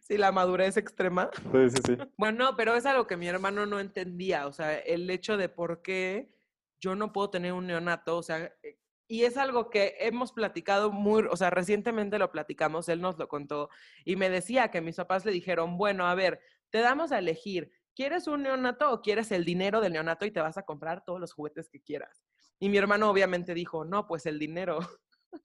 Sí, 0.00 0.19
la 0.19 0.33
madurez 0.33 0.76
extrema. 0.76 1.31
Sí, 1.52 1.71
sí, 1.71 1.83
sí. 1.87 1.97
Bueno, 2.16 2.54
pero 2.57 2.75
es 2.75 2.87
algo 2.87 3.07
que 3.07 3.16
mi 3.16 3.28
hermano 3.28 3.66
no 3.66 3.78
entendía, 3.78 4.49
o 4.49 4.52
sea, 4.52 4.76
el 4.78 5.09
hecho 5.11 5.37
de 5.37 5.49
por 5.49 5.81
qué 5.81 6.35
yo 6.83 6.97
no 6.97 7.12
puedo 7.12 7.31
tener 7.31 7.55
un 7.55 7.67
neonato, 7.67 8.19
o 8.19 8.23
sea, 8.23 8.53
eh, 8.62 8.79
y 9.09 9.25
es 9.25 9.37
algo 9.37 9.71
que 9.71 9.95
hemos 10.01 10.33
platicado 10.33 10.91
muy, 10.91 11.25
o 11.31 11.37
sea, 11.37 11.51
recientemente 11.51 12.19
lo 12.19 12.33
platicamos, 12.33 12.89
él 12.89 13.01
nos 13.01 13.19
lo 13.19 13.29
contó 13.29 13.71
y 14.05 14.17
me 14.17 14.29
decía 14.29 14.71
que 14.71 14.81
mis 14.81 14.97
papás 14.97 15.25
le 15.25 15.33
dijeron, 15.33 15.79
bueno, 15.79 16.07
a 16.07 16.15
ver, 16.15 16.41
te 16.71 16.81
damos 16.81 17.12
a 17.12 17.19
elegir, 17.19 17.71
¿quieres 17.95 18.27
un 18.27 18.43
neonato 18.43 18.91
o 18.91 19.01
quieres 19.01 19.31
el 19.33 19.45
dinero 19.45 19.81
del 19.81 19.93
neonato 19.93 20.27
y 20.27 20.33
te 20.33 20.41
vas 20.41 20.59
a 20.59 20.65
comprar 20.65 21.05
todos 21.05 21.21
los 21.21 21.33
juguetes 21.33 21.69
que 21.69 21.81
quieras? 21.81 22.25
Y 22.59 22.69
mi 22.69 22.79
hermano 22.79 23.11
obviamente 23.11 23.55
dijo, 23.55 23.85
no, 23.85 24.07
pues 24.07 24.27
el 24.27 24.39
dinero. 24.39 24.79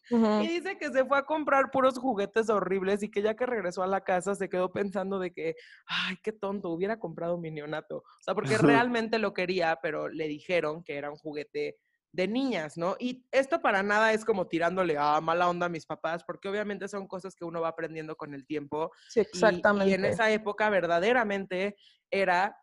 Y 0.09 0.47
dice 0.47 0.77
que 0.77 0.91
se 0.91 1.05
fue 1.05 1.17
a 1.17 1.25
comprar 1.25 1.71
puros 1.71 1.97
juguetes 1.97 2.49
horribles 2.49 3.03
y 3.03 3.11
que 3.11 3.21
ya 3.21 3.35
que 3.35 3.45
regresó 3.45 3.83
a 3.83 3.87
la 3.87 4.01
casa 4.01 4.35
se 4.35 4.49
quedó 4.49 4.71
pensando 4.71 5.19
de 5.19 5.31
que, 5.31 5.55
ay, 5.85 6.17
qué 6.23 6.31
tonto, 6.31 6.69
hubiera 6.69 6.99
comprado 6.99 7.37
mi 7.37 7.51
neonato. 7.51 7.97
O 7.97 8.21
sea, 8.21 8.33
porque 8.33 8.57
realmente 8.57 9.19
lo 9.19 9.33
quería, 9.33 9.79
pero 9.81 10.09
le 10.09 10.27
dijeron 10.27 10.83
que 10.83 10.95
era 10.95 11.11
un 11.11 11.17
juguete 11.17 11.77
de 12.13 12.27
niñas, 12.27 12.77
¿no? 12.77 12.95
Y 12.99 13.27
esto 13.31 13.61
para 13.61 13.83
nada 13.83 14.13
es 14.13 14.25
como 14.25 14.47
tirándole 14.47 14.97
a 14.97 15.19
mala 15.21 15.49
onda 15.49 15.67
a 15.67 15.69
mis 15.69 15.85
papás, 15.85 16.23
porque 16.23 16.49
obviamente 16.49 16.87
son 16.87 17.07
cosas 17.07 17.35
que 17.35 17.45
uno 17.45 17.61
va 17.61 17.69
aprendiendo 17.69 18.15
con 18.15 18.33
el 18.33 18.45
tiempo. 18.45 18.91
Sí, 19.09 19.19
Y- 19.19 19.23
exactamente. 19.23 19.91
Y, 19.91 19.93
en 19.93 20.05
esa 20.05 20.31
época 20.31 20.69
verdaderamente 20.69 21.75
era, 22.09 22.57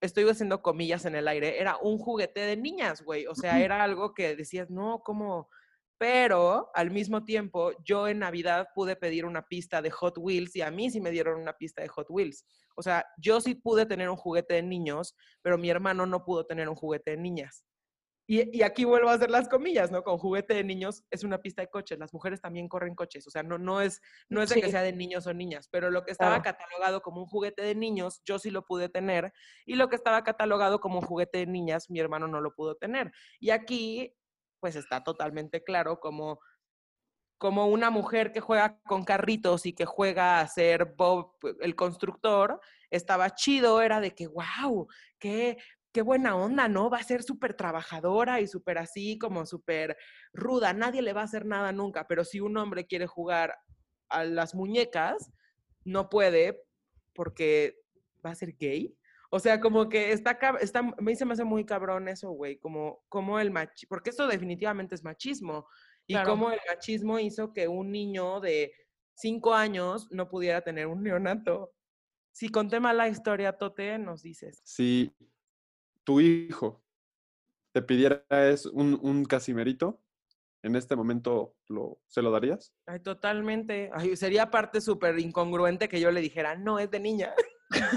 estoy 0.00 0.28
haciendo 0.28 0.62
comillas 0.62 1.04
en 1.04 1.14
el 1.14 1.28
aire, 1.28 1.60
era 1.60 1.76
un 1.76 1.98
juguete 1.98 2.40
de 2.40 2.56
niñas, 2.56 3.02
güey. 3.02 3.26
O 3.26 3.34
sea, 3.34 3.60
era 3.60 3.82
algo 3.84 4.14
que 4.14 4.34
decías, 4.34 4.70
no, 4.70 5.00
¿cómo? 5.04 5.48
Pero 5.98 6.70
al 6.74 6.90
mismo 6.92 7.24
tiempo, 7.24 7.72
yo 7.84 8.06
en 8.06 8.20
Navidad 8.20 8.68
pude 8.74 8.94
pedir 8.94 9.24
una 9.24 9.42
pista 9.42 9.82
de 9.82 9.90
Hot 9.90 10.16
Wheels 10.16 10.54
y 10.54 10.62
a 10.62 10.70
mí 10.70 10.90
sí 10.90 11.00
me 11.00 11.10
dieron 11.10 11.40
una 11.40 11.54
pista 11.54 11.82
de 11.82 11.88
Hot 11.88 12.06
Wheels. 12.08 12.44
O 12.76 12.82
sea, 12.82 13.04
yo 13.16 13.40
sí 13.40 13.56
pude 13.56 13.84
tener 13.84 14.08
un 14.08 14.16
juguete 14.16 14.54
de 14.54 14.62
niños, 14.62 15.16
pero 15.42 15.58
mi 15.58 15.68
hermano 15.68 16.06
no 16.06 16.24
pudo 16.24 16.46
tener 16.46 16.68
un 16.68 16.76
juguete 16.76 17.10
de 17.12 17.16
niñas. 17.16 17.64
Y, 18.30 18.58
y 18.58 18.62
aquí 18.62 18.84
vuelvo 18.84 19.08
a 19.08 19.14
hacer 19.14 19.30
las 19.30 19.48
comillas, 19.48 19.90
¿no? 19.90 20.04
Con 20.04 20.18
juguete 20.18 20.52
de 20.52 20.62
niños 20.62 21.02
es 21.10 21.24
una 21.24 21.38
pista 21.38 21.62
de 21.62 21.68
coches. 21.68 21.98
Las 21.98 22.12
mujeres 22.12 22.42
también 22.42 22.68
corren 22.68 22.94
coches. 22.94 23.26
O 23.26 23.30
sea, 23.30 23.42
no, 23.42 23.56
no 23.56 23.80
es, 23.80 24.02
no 24.28 24.42
es 24.42 24.50
de 24.50 24.60
que 24.60 24.70
sea 24.70 24.82
de 24.82 24.92
niños 24.92 25.26
o 25.26 25.32
niñas, 25.32 25.66
pero 25.72 25.90
lo 25.90 26.04
que 26.04 26.12
estaba 26.12 26.42
catalogado 26.42 27.00
como 27.00 27.22
un 27.22 27.26
juguete 27.26 27.62
de 27.62 27.74
niños, 27.74 28.20
yo 28.26 28.38
sí 28.38 28.50
lo 28.50 28.66
pude 28.66 28.90
tener. 28.90 29.32
Y 29.64 29.76
lo 29.76 29.88
que 29.88 29.96
estaba 29.96 30.22
catalogado 30.24 30.78
como 30.78 30.98
un 30.98 31.06
juguete 31.06 31.38
de 31.38 31.46
niñas, 31.46 31.88
mi 31.88 32.00
hermano 32.00 32.28
no 32.28 32.42
lo 32.42 32.54
pudo 32.54 32.76
tener. 32.76 33.12
Y 33.40 33.48
aquí, 33.48 34.14
pues 34.60 34.76
está 34.76 35.02
totalmente 35.04 35.62
claro 35.62 36.00
como 36.00 36.40
como 37.38 37.68
una 37.68 37.90
mujer 37.90 38.32
que 38.32 38.40
juega 38.40 38.80
con 38.82 39.04
carritos 39.04 39.64
y 39.64 39.72
que 39.72 39.86
juega 39.86 40.40
a 40.40 40.48
ser 40.48 40.94
Bob 40.96 41.36
el 41.60 41.76
constructor, 41.76 42.60
estaba 42.90 43.30
chido, 43.30 43.80
era 43.80 44.00
de 44.00 44.12
que, 44.12 44.26
wow, 44.26 44.88
qué, 45.20 45.56
qué 45.92 46.02
buena 46.02 46.36
onda, 46.36 46.68
¿no? 46.68 46.90
Va 46.90 46.98
a 46.98 47.02
ser 47.04 47.22
súper 47.22 47.54
trabajadora 47.54 48.40
y 48.40 48.48
súper 48.48 48.78
así, 48.78 49.18
como 49.18 49.46
súper 49.46 49.96
ruda, 50.32 50.72
nadie 50.72 51.00
le 51.00 51.12
va 51.12 51.20
a 51.22 51.24
hacer 51.24 51.46
nada 51.46 51.70
nunca, 51.70 52.08
pero 52.08 52.24
si 52.24 52.40
un 52.40 52.56
hombre 52.56 52.86
quiere 52.86 53.06
jugar 53.06 53.54
a 54.08 54.24
las 54.24 54.54
muñecas, 54.56 55.30
no 55.84 56.08
puede 56.08 56.60
porque 57.14 57.80
va 58.24 58.30
a 58.30 58.34
ser 58.34 58.56
gay. 58.56 58.97
O 59.30 59.38
sea, 59.38 59.60
como 59.60 59.88
que 59.88 60.12
está, 60.12 60.38
cab- 60.38 60.58
está 60.60 60.82
me 60.82 61.14
se 61.14 61.24
me 61.26 61.34
hace 61.34 61.44
muy 61.44 61.64
cabrón 61.66 62.08
eso, 62.08 62.30
güey, 62.30 62.58
como, 62.58 63.04
como 63.08 63.38
el 63.38 63.50
machismo, 63.50 63.88
porque 63.90 64.10
esto 64.10 64.26
definitivamente 64.26 64.94
es 64.94 65.04
machismo. 65.04 65.66
Y 66.06 66.14
Claro. 66.14 66.30
cómo 66.30 66.50
el 66.50 66.60
machismo 66.66 67.18
hizo 67.18 67.52
que 67.52 67.68
un 67.68 67.90
niño 67.92 68.40
de 68.40 68.72
cinco 69.14 69.52
años 69.54 70.08
no 70.10 70.28
pudiera 70.30 70.62
tener 70.62 70.86
un 70.86 71.02
neonato. 71.02 71.72
Si 72.32 72.48
conté 72.48 72.80
mal 72.80 72.96
la 72.96 73.08
historia, 73.08 73.52
Tote, 73.58 73.98
nos 73.98 74.22
dices. 74.22 74.62
Si 74.64 75.12
tu 76.04 76.20
hijo 76.20 76.82
te 77.72 77.82
pidiera 77.82 78.24
es 78.30 78.64
un, 78.64 78.98
un 79.02 79.24
casimerito, 79.26 80.00
en 80.62 80.74
este 80.74 80.96
momento 80.96 81.54
lo, 81.68 82.00
¿se 82.06 82.22
lo 82.22 82.30
darías? 82.30 82.72
Ay, 82.86 83.00
totalmente. 83.00 83.90
Ay, 83.92 84.16
sería 84.16 84.50
parte 84.50 84.80
súper 84.80 85.18
incongruente 85.18 85.88
que 85.88 86.00
yo 86.00 86.10
le 86.10 86.20
dijera, 86.22 86.56
no, 86.56 86.78
es 86.78 86.90
de 86.90 87.00
niña. 87.00 87.34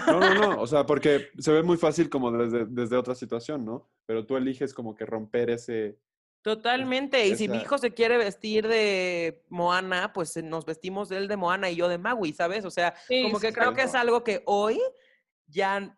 No, 0.08 0.20
no, 0.20 0.34
no. 0.34 0.62
O 0.62 0.68
sea, 0.68 0.86
porque 0.86 1.30
se 1.38 1.52
ve 1.52 1.64
muy 1.64 1.78
fácil 1.78 2.10
como 2.10 2.32
desde, 2.32 2.66
desde 2.66 2.98
otra 2.98 3.16
situación, 3.16 3.66
¿no? 3.66 3.90
Pero 4.06 4.26
tú 4.26 4.38
eliges 4.38 4.74
como 4.74 4.96
que 4.96 5.06
romper 5.06 5.50
ese... 5.50 5.98
Totalmente. 6.42 7.28
Y 7.28 7.36
si 7.36 7.48
mi 7.48 7.58
hijo 7.58 7.78
se 7.78 7.94
quiere 7.94 8.18
vestir 8.18 8.68
de 8.68 9.44
Moana, 9.50 10.12
pues 10.12 10.36
eh, 10.38 10.42
nos 10.42 10.66
vestimos 10.66 11.12
él 11.12 11.28
de 11.28 11.38
Moana 11.38 11.70
y 11.70 11.76
yo 11.76 11.88
de 11.88 12.00
Maui, 12.00 12.34
¿sabes? 12.34 12.66
O 12.66 12.72
sea, 12.72 12.96
Sí, 13.08 13.22
como 13.24 13.40
sí, 13.40 13.48
que 13.48 13.54
creo 13.54 13.76
que 13.76 13.84
es 13.84 13.94
algo 13.94 14.24
que 14.24 14.42
hoy 14.46 14.82
ya, 15.48 15.96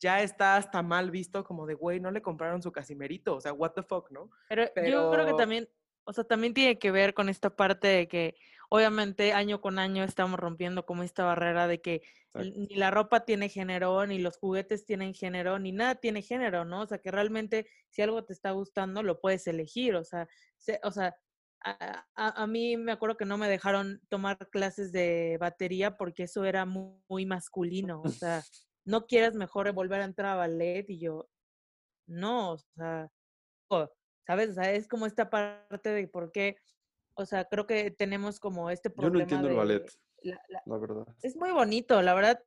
ya 0.00 0.22
está 0.22 0.56
hasta 0.56 0.82
mal 0.82 1.10
visto, 1.10 1.44
como 1.44 1.66
de, 1.66 1.74
güey, 1.74 2.00
no 2.00 2.10
le 2.10 2.22
compraron 2.22 2.62
su 2.62 2.72
casimerito. 2.72 3.36
O 3.36 3.40
sea, 3.40 3.52
what 3.52 3.72
the 3.72 3.82
fuck, 3.82 4.10
¿no? 4.10 4.30
Pero, 4.48 4.64
yo 4.88 5.10
creo 5.10 5.26
que 5.26 5.34
también, 5.34 5.68
o 6.04 6.12
sea, 6.14 6.24
también 6.24 6.54
tiene 6.54 6.78
que 6.78 6.90
ver 6.90 7.12
con 7.12 7.28
esta 7.28 7.50
parte 7.50 7.86
de 7.86 8.08
que 8.08 8.34
obviamente 8.70 9.32
año 9.32 9.60
con 9.60 9.78
año 9.78 10.04
estamos 10.04 10.38
rompiendo 10.40 10.86
como 10.86 11.02
esta 11.02 11.24
barrera 11.24 11.66
de 11.68 11.80
que 11.80 12.02
Exacto. 12.34 12.60
ni 12.60 12.74
la 12.76 12.90
ropa 12.90 13.24
tiene 13.24 13.48
género, 13.48 14.06
ni 14.06 14.18
los 14.18 14.38
juguetes 14.38 14.84
tienen 14.84 15.14
género, 15.14 15.58
ni 15.58 15.72
nada 15.72 15.96
tiene 15.96 16.22
género, 16.22 16.64
¿no? 16.64 16.82
O 16.82 16.86
sea, 16.86 16.98
que 16.98 17.10
realmente 17.10 17.66
si 17.90 18.02
algo 18.02 18.24
te 18.24 18.32
está 18.32 18.50
gustando, 18.52 19.02
lo 19.02 19.20
puedes 19.20 19.46
elegir, 19.46 19.94
o 19.96 20.04
sea, 20.04 20.28
se- 20.58 20.80
o 20.82 20.90
sea, 20.90 21.16
a, 21.64 22.06
a- 22.14 22.42
a 22.42 22.46
mí 22.46 22.76
me 22.76 22.92
acuerdo 22.92 23.16
que 23.16 23.24
no 23.24 23.38
me 23.38 23.48
dejaron 23.48 24.00
tomar 24.08 24.38
clases 24.50 24.92
de 24.92 25.36
batería 25.40 25.96
porque 25.96 26.24
eso 26.24 26.44
era 26.44 26.64
mu- 26.66 27.02
muy, 27.08 27.26
masculino, 27.26 28.02
o 28.02 28.08
sea, 28.08 28.42
no 28.84 29.06
quieres 29.06 29.34
mejor 29.34 29.72
volver 29.72 30.00
a 30.02 30.04
entrar 30.04 30.32
a 30.32 30.36
ballet 30.36 30.84
y 30.90 30.98
yo, 31.00 31.28
no, 32.06 32.52
o 32.52 32.58
sea, 32.58 33.10
¿sabes? 34.26 34.50
O 34.50 34.54
sea, 34.54 34.72
es 34.72 34.88
como 34.88 35.06
esta 35.06 35.30
parte 35.30 35.90
de 35.90 36.08
por 36.08 36.32
qué, 36.32 36.56
o 37.16 37.26
sea, 37.26 37.44
creo 37.46 37.66
que 37.66 37.90
tenemos 37.90 38.38
como 38.40 38.70
este 38.70 38.90
Yo 38.90 38.94
problema 38.96 39.16
no 39.18 39.22
entiendo 39.22 39.48
el 39.48 39.56
ballet, 39.56 39.90
la- 40.22 40.42
la- 40.48 40.62
la 40.66 40.78
verdad. 40.78 41.06
es 41.22 41.36
muy 41.36 41.50
bonito, 41.52 42.00
la 42.02 42.14
verdad. 42.14 42.42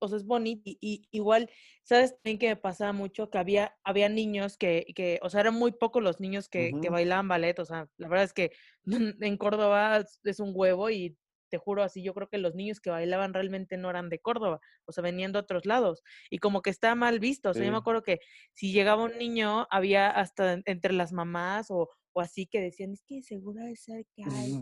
O 0.00 0.06
sea, 0.08 0.18
es 0.18 0.24
bonito. 0.26 0.62
Y, 0.64 0.78
y 0.80 1.08
igual, 1.10 1.50
¿sabes 1.82 2.14
también 2.22 2.38
que 2.38 2.48
me 2.50 2.56
pasaba 2.56 2.92
mucho? 2.92 3.30
Que 3.30 3.38
había, 3.38 3.76
había 3.82 4.08
niños 4.08 4.56
que, 4.56 4.86
que, 4.94 5.18
o 5.22 5.30
sea, 5.30 5.40
eran 5.40 5.54
muy 5.54 5.72
pocos 5.72 6.02
los 6.02 6.20
niños 6.20 6.48
que, 6.48 6.72
que 6.80 6.90
bailaban 6.90 7.26
ballet. 7.28 7.58
O 7.58 7.64
sea, 7.64 7.88
la 7.96 8.08
verdad 8.08 8.24
es 8.24 8.32
que 8.32 8.52
en 9.20 9.36
Córdoba 9.38 10.04
es- 10.24 10.40
un 10.40 10.52
huevo 10.54 10.90
y 10.90 11.16
te 11.50 11.56
juro 11.58 11.82
así, 11.82 12.02
yo 12.02 12.12
creo 12.14 12.28
que 12.28 12.36
los 12.38 12.54
niños 12.54 12.78
que 12.78 12.90
bailaban 12.90 13.32
realmente 13.32 13.78
no 13.78 13.88
eran 13.88 14.10
de 14.10 14.18
Córdoba, 14.20 14.60
o 14.84 14.92
sea, 14.92 15.02
venían 15.02 15.32
de 15.32 15.38
otros 15.38 15.64
lados. 15.64 16.02
Y 16.30 16.38
como 16.40 16.60
que 16.60 16.68
está 16.70 16.94
mal 16.94 17.20
visto. 17.20 17.48
O 17.50 17.54
sea, 17.54 17.64
yo 17.64 17.72
me 17.72 17.78
acuerdo 17.78 18.02
que 18.02 18.20
si 18.52 18.70
llegaba 18.70 19.02
un 19.04 19.16
niño, 19.18 19.66
había 19.70 20.10
hasta 20.10 20.52
en- 20.52 20.62
entre 20.66 20.92
las 20.92 21.12
mamás 21.12 21.70
o, 21.70 21.88
o 22.12 22.20
así 22.20 22.46
que 22.46 22.60
decían, 22.60 22.92
es 22.92 23.02
que 23.06 23.22
seguro 23.22 23.62
es 23.66 23.82
ser 23.84 24.04
que 24.14 24.22
hay 24.24 24.52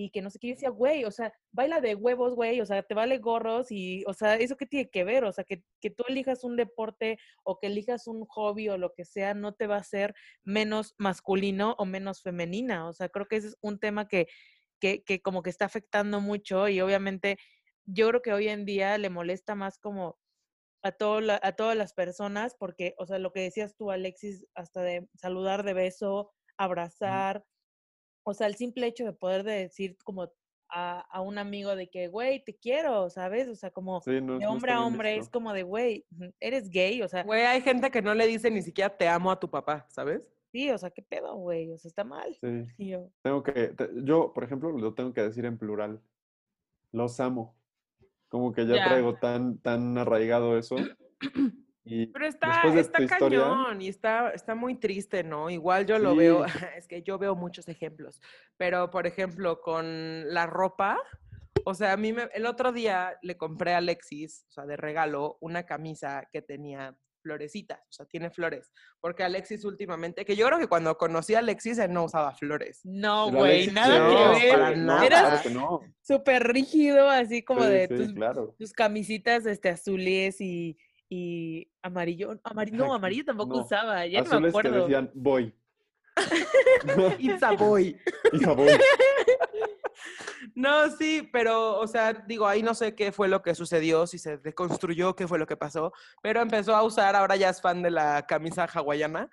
y 0.00 0.10
que 0.10 0.22
no 0.22 0.30
sé 0.30 0.38
qué, 0.38 0.46
yo 0.48 0.54
decía, 0.54 0.70
güey, 0.70 1.04
o 1.04 1.10
sea, 1.10 1.32
baila 1.50 1.80
de 1.80 1.96
huevos, 1.96 2.34
güey, 2.36 2.60
o 2.60 2.66
sea, 2.66 2.84
te 2.84 2.94
vale 2.94 3.18
gorros 3.18 3.72
y, 3.72 4.04
o 4.06 4.12
sea, 4.14 4.36
¿eso 4.36 4.56
qué 4.56 4.64
tiene 4.64 4.88
que 4.90 5.02
ver? 5.02 5.24
O 5.24 5.32
sea, 5.32 5.42
que, 5.42 5.64
que 5.80 5.90
tú 5.90 6.04
elijas 6.08 6.44
un 6.44 6.54
deporte 6.54 7.18
o 7.42 7.58
que 7.58 7.66
elijas 7.66 8.06
un 8.06 8.24
hobby 8.26 8.68
o 8.68 8.78
lo 8.78 8.92
que 8.94 9.04
sea, 9.04 9.34
no 9.34 9.54
te 9.54 9.66
va 9.66 9.74
a 9.74 9.80
hacer 9.80 10.14
menos 10.44 10.94
masculino 10.98 11.74
o 11.78 11.84
menos 11.84 12.22
femenina. 12.22 12.86
O 12.88 12.92
sea, 12.92 13.08
creo 13.08 13.26
que 13.26 13.36
ese 13.36 13.48
es 13.48 13.56
un 13.60 13.80
tema 13.80 14.06
que, 14.06 14.28
que, 14.80 15.02
que 15.02 15.20
como 15.20 15.42
que 15.42 15.50
está 15.50 15.64
afectando 15.64 16.20
mucho 16.20 16.68
y 16.68 16.80
obviamente 16.80 17.36
yo 17.84 18.08
creo 18.10 18.22
que 18.22 18.32
hoy 18.32 18.46
en 18.48 18.64
día 18.66 18.98
le 18.98 19.10
molesta 19.10 19.56
más 19.56 19.78
como 19.78 20.16
a, 20.84 20.92
todo 20.92 21.20
la- 21.20 21.40
a 21.42 21.56
todas 21.56 21.76
las 21.76 21.92
personas 21.92 22.54
porque, 22.56 22.94
o 22.98 23.06
sea, 23.06 23.18
lo 23.18 23.32
que 23.32 23.40
decías 23.40 23.74
tú, 23.74 23.90
Alexis, 23.90 24.46
hasta 24.54 24.80
de 24.82 25.08
saludar 25.16 25.64
de 25.64 25.72
beso, 25.74 26.30
abrazar, 26.58 27.44
o 28.24 28.34
sea, 28.34 28.46
el 28.46 28.56
simple 28.56 28.86
hecho 28.86 29.04
de 29.04 29.12
poder 29.14 29.42
de 29.44 29.52
decir 29.52 29.96
como 30.04 30.30
a, 30.70 31.00
a 31.00 31.20
un 31.22 31.38
amigo 31.38 31.74
de 31.76 31.88
que, 31.88 32.08
güey, 32.08 32.44
te 32.44 32.54
quiero, 32.54 33.08
¿sabes? 33.08 33.48
O 33.48 33.54
sea, 33.54 33.70
como 33.70 34.02
Sí, 34.02 34.20
no, 34.20 34.38
de 34.38 34.46
hombre 34.46 34.72
a 34.72 34.84
hombre 34.84 35.16
es 35.16 35.30
como 35.30 35.54
de, 35.54 35.62
güey, 35.62 36.04
eres 36.40 36.68
gay, 36.68 37.00
o 37.00 37.08
sea, 37.08 37.22
Güey, 37.22 37.46
hay 37.46 37.62
gente 37.62 37.90
que 37.90 38.02
no 38.02 38.12
le 38.14 38.26
dice 38.26 38.50
ni 38.50 38.60
siquiera 38.60 38.94
te 38.94 39.08
amo 39.08 39.30
a 39.30 39.40
tu 39.40 39.48
papá, 39.48 39.86
¿sabes? 39.88 40.20
sí, 40.52 40.70
o 40.70 40.76
sea, 40.78 40.90
qué 40.90 41.02
pedo, 41.02 41.36
güey, 41.36 41.70
o 41.72 41.78
sea, 41.78 41.88
está 41.88 42.04
mal. 42.04 42.36
Sí. 42.40 42.66
Yo, 42.90 43.10
Tengo 43.22 43.42
que, 43.42 43.68
te- 43.68 43.90
yo, 44.02 44.32
por 44.34 44.44
ejemplo, 44.44 44.70
lo 44.72 44.94
tengo 44.94 45.12
que 45.12 45.22
decir 45.22 45.44
en 45.44 45.58
plural. 45.58 46.00
Los 46.90 47.20
amo. 47.20 47.54
Como 48.28 48.52
que 48.52 48.66
ya 48.66 48.76
Ya. 48.76 48.84
traigo 48.86 49.14
tan, 49.18 49.58
tan 49.58 49.96
arraigado 49.98 50.56
eso. 50.58 50.76
Y 51.88 52.06
Pero 52.06 52.26
está, 52.26 52.62
de 52.70 52.80
está 52.80 52.98
tu 52.98 53.04
historia, 53.04 53.40
cañón 53.40 53.80
y 53.82 53.88
está, 53.88 54.30
está 54.30 54.54
muy 54.54 54.74
triste, 54.76 55.24
¿no? 55.24 55.48
Igual 55.50 55.86
yo 55.86 55.98
lo 55.98 56.14
veo, 56.14 56.44
es 56.76 56.86
que 56.86 57.02
yo 57.02 57.18
veo 57.18 57.34
muchos 57.34 57.68
ejemplos, 57.68 58.20
pero 58.56 58.90
por 58.90 59.06
ejemplo, 59.06 59.60
con 59.60 60.32
la 60.32 60.46
ropa, 60.46 60.98
o 61.64 61.74
sea, 61.74 61.92
a 61.92 61.96
mí 61.96 62.12
me- 62.12 62.28
el 62.34 62.46
otro 62.46 62.72
día 62.72 63.16
le 63.22 63.36
compré 63.36 63.74
a 63.74 63.78
Alexis, 63.78 64.44
o 64.48 64.52
sea, 64.52 64.66
de 64.66 64.76
regalo, 64.76 65.38
una 65.40 65.64
camisa 65.64 66.28
que 66.32 66.42
tenía 66.42 66.96
florecitas, 67.20 67.80
o 67.80 67.92
sea, 67.92 68.06
tiene 68.06 68.30
flores, 68.30 68.72
porque 69.00 69.24
Alexis 69.24 69.64
últimamente, 69.64 70.24
que 70.24 70.36
yo 70.36 70.46
creo 70.46 70.58
que 70.58 70.68
cuando 70.68 70.96
conocí 70.96 71.34
a 71.34 71.40
Alexis 71.40 71.76
él 71.78 71.92
no 71.92 72.04
usaba 72.04 72.32
flores. 72.34 72.80
no, 72.84 73.30
güey, 73.32 73.66
nada 73.72 73.98
no, 73.98 74.38
que 74.38 74.46
ver. 74.46 74.54
para 74.54 74.76
nada. 74.76 75.06
Claro 75.08 75.42
que 75.42 75.50
no. 75.50 75.80
súper 76.00 76.44
rígido, 76.46 77.10
así 77.10 77.42
como 77.42 77.64
Sí, 77.64 77.68
de 77.70 77.88
sí, 77.88 77.94
tus, 77.96 78.12
claro. 78.14 78.54
tus 78.56 78.72
camisitas 78.72 79.44
este, 79.46 79.68
azules 79.68 80.40
y, 80.40 80.78
y 81.08 81.70
amarillo. 81.82 82.38
Amarillo, 82.44 82.76
no, 82.76 82.94
amarillo 82.94 83.24
tampoco 83.24 83.56
no. 83.56 83.62
usaba, 83.64 84.06
ya 84.06 84.20
no 84.22 84.24
me 84.24 84.30
Azules 84.48 84.52
que 84.52 84.58
acuerdo. 84.58 84.80
decían 84.82 85.10
voy. 85.14 85.54
It's 87.18 87.42
a 87.42 87.52
boy. 87.52 87.96
Hija, 88.32 88.52
voy. 88.52 88.68
No, 90.54 90.90
sí, 90.90 91.28
pero, 91.32 91.78
o 91.78 91.86
sea, 91.86 92.12
digo, 92.12 92.46
ahí 92.46 92.62
no 92.62 92.74
sé 92.74 92.94
qué 92.94 93.12
fue 93.12 93.28
lo 93.28 93.42
que 93.42 93.54
sucedió, 93.54 94.06
si 94.06 94.18
se 94.18 94.38
deconstruyó, 94.38 95.14
qué 95.14 95.28
fue 95.28 95.38
lo 95.38 95.46
que 95.46 95.56
pasó, 95.56 95.92
pero 96.22 96.40
empezó 96.40 96.74
a 96.74 96.82
usar, 96.82 97.14
ahora 97.16 97.36
ya 97.36 97.48
es 97.50 97.60
fan 97.60 97.82
de 97.82 97.90
la 97.90 98.26
camisa 98.26 98.64
hawaiana, 98.64 99.28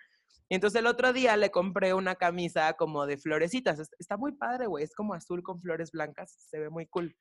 Y 0.47 0.53
entonces 0.55 0.79
el 0.79 0.85
otro 0.85 1.11
día 1.13 1.35
le 1.37 1.49
compré 1.49 1.95
una 1.95 2.13
camisa 2.15 2.73
como 2.73 3.07
de 3.07 3.17
florecitas. 3.17 3.79
Es- 3.79 3.95
Está 3.97 4.15
muy 4.17 4.31
padre, 4.33 4.67
güey. 4.67 4.83
Es 4.83 4.93
como 4.93 5.15
azul 5.15 5.41
con 5.41 5.59
flores 5.59 5.91
blancas. 5.91 6.35
Se 6.49 6.59
ve 6.59 6.69
muy 6.69 6.85
cool. 6.85 7.15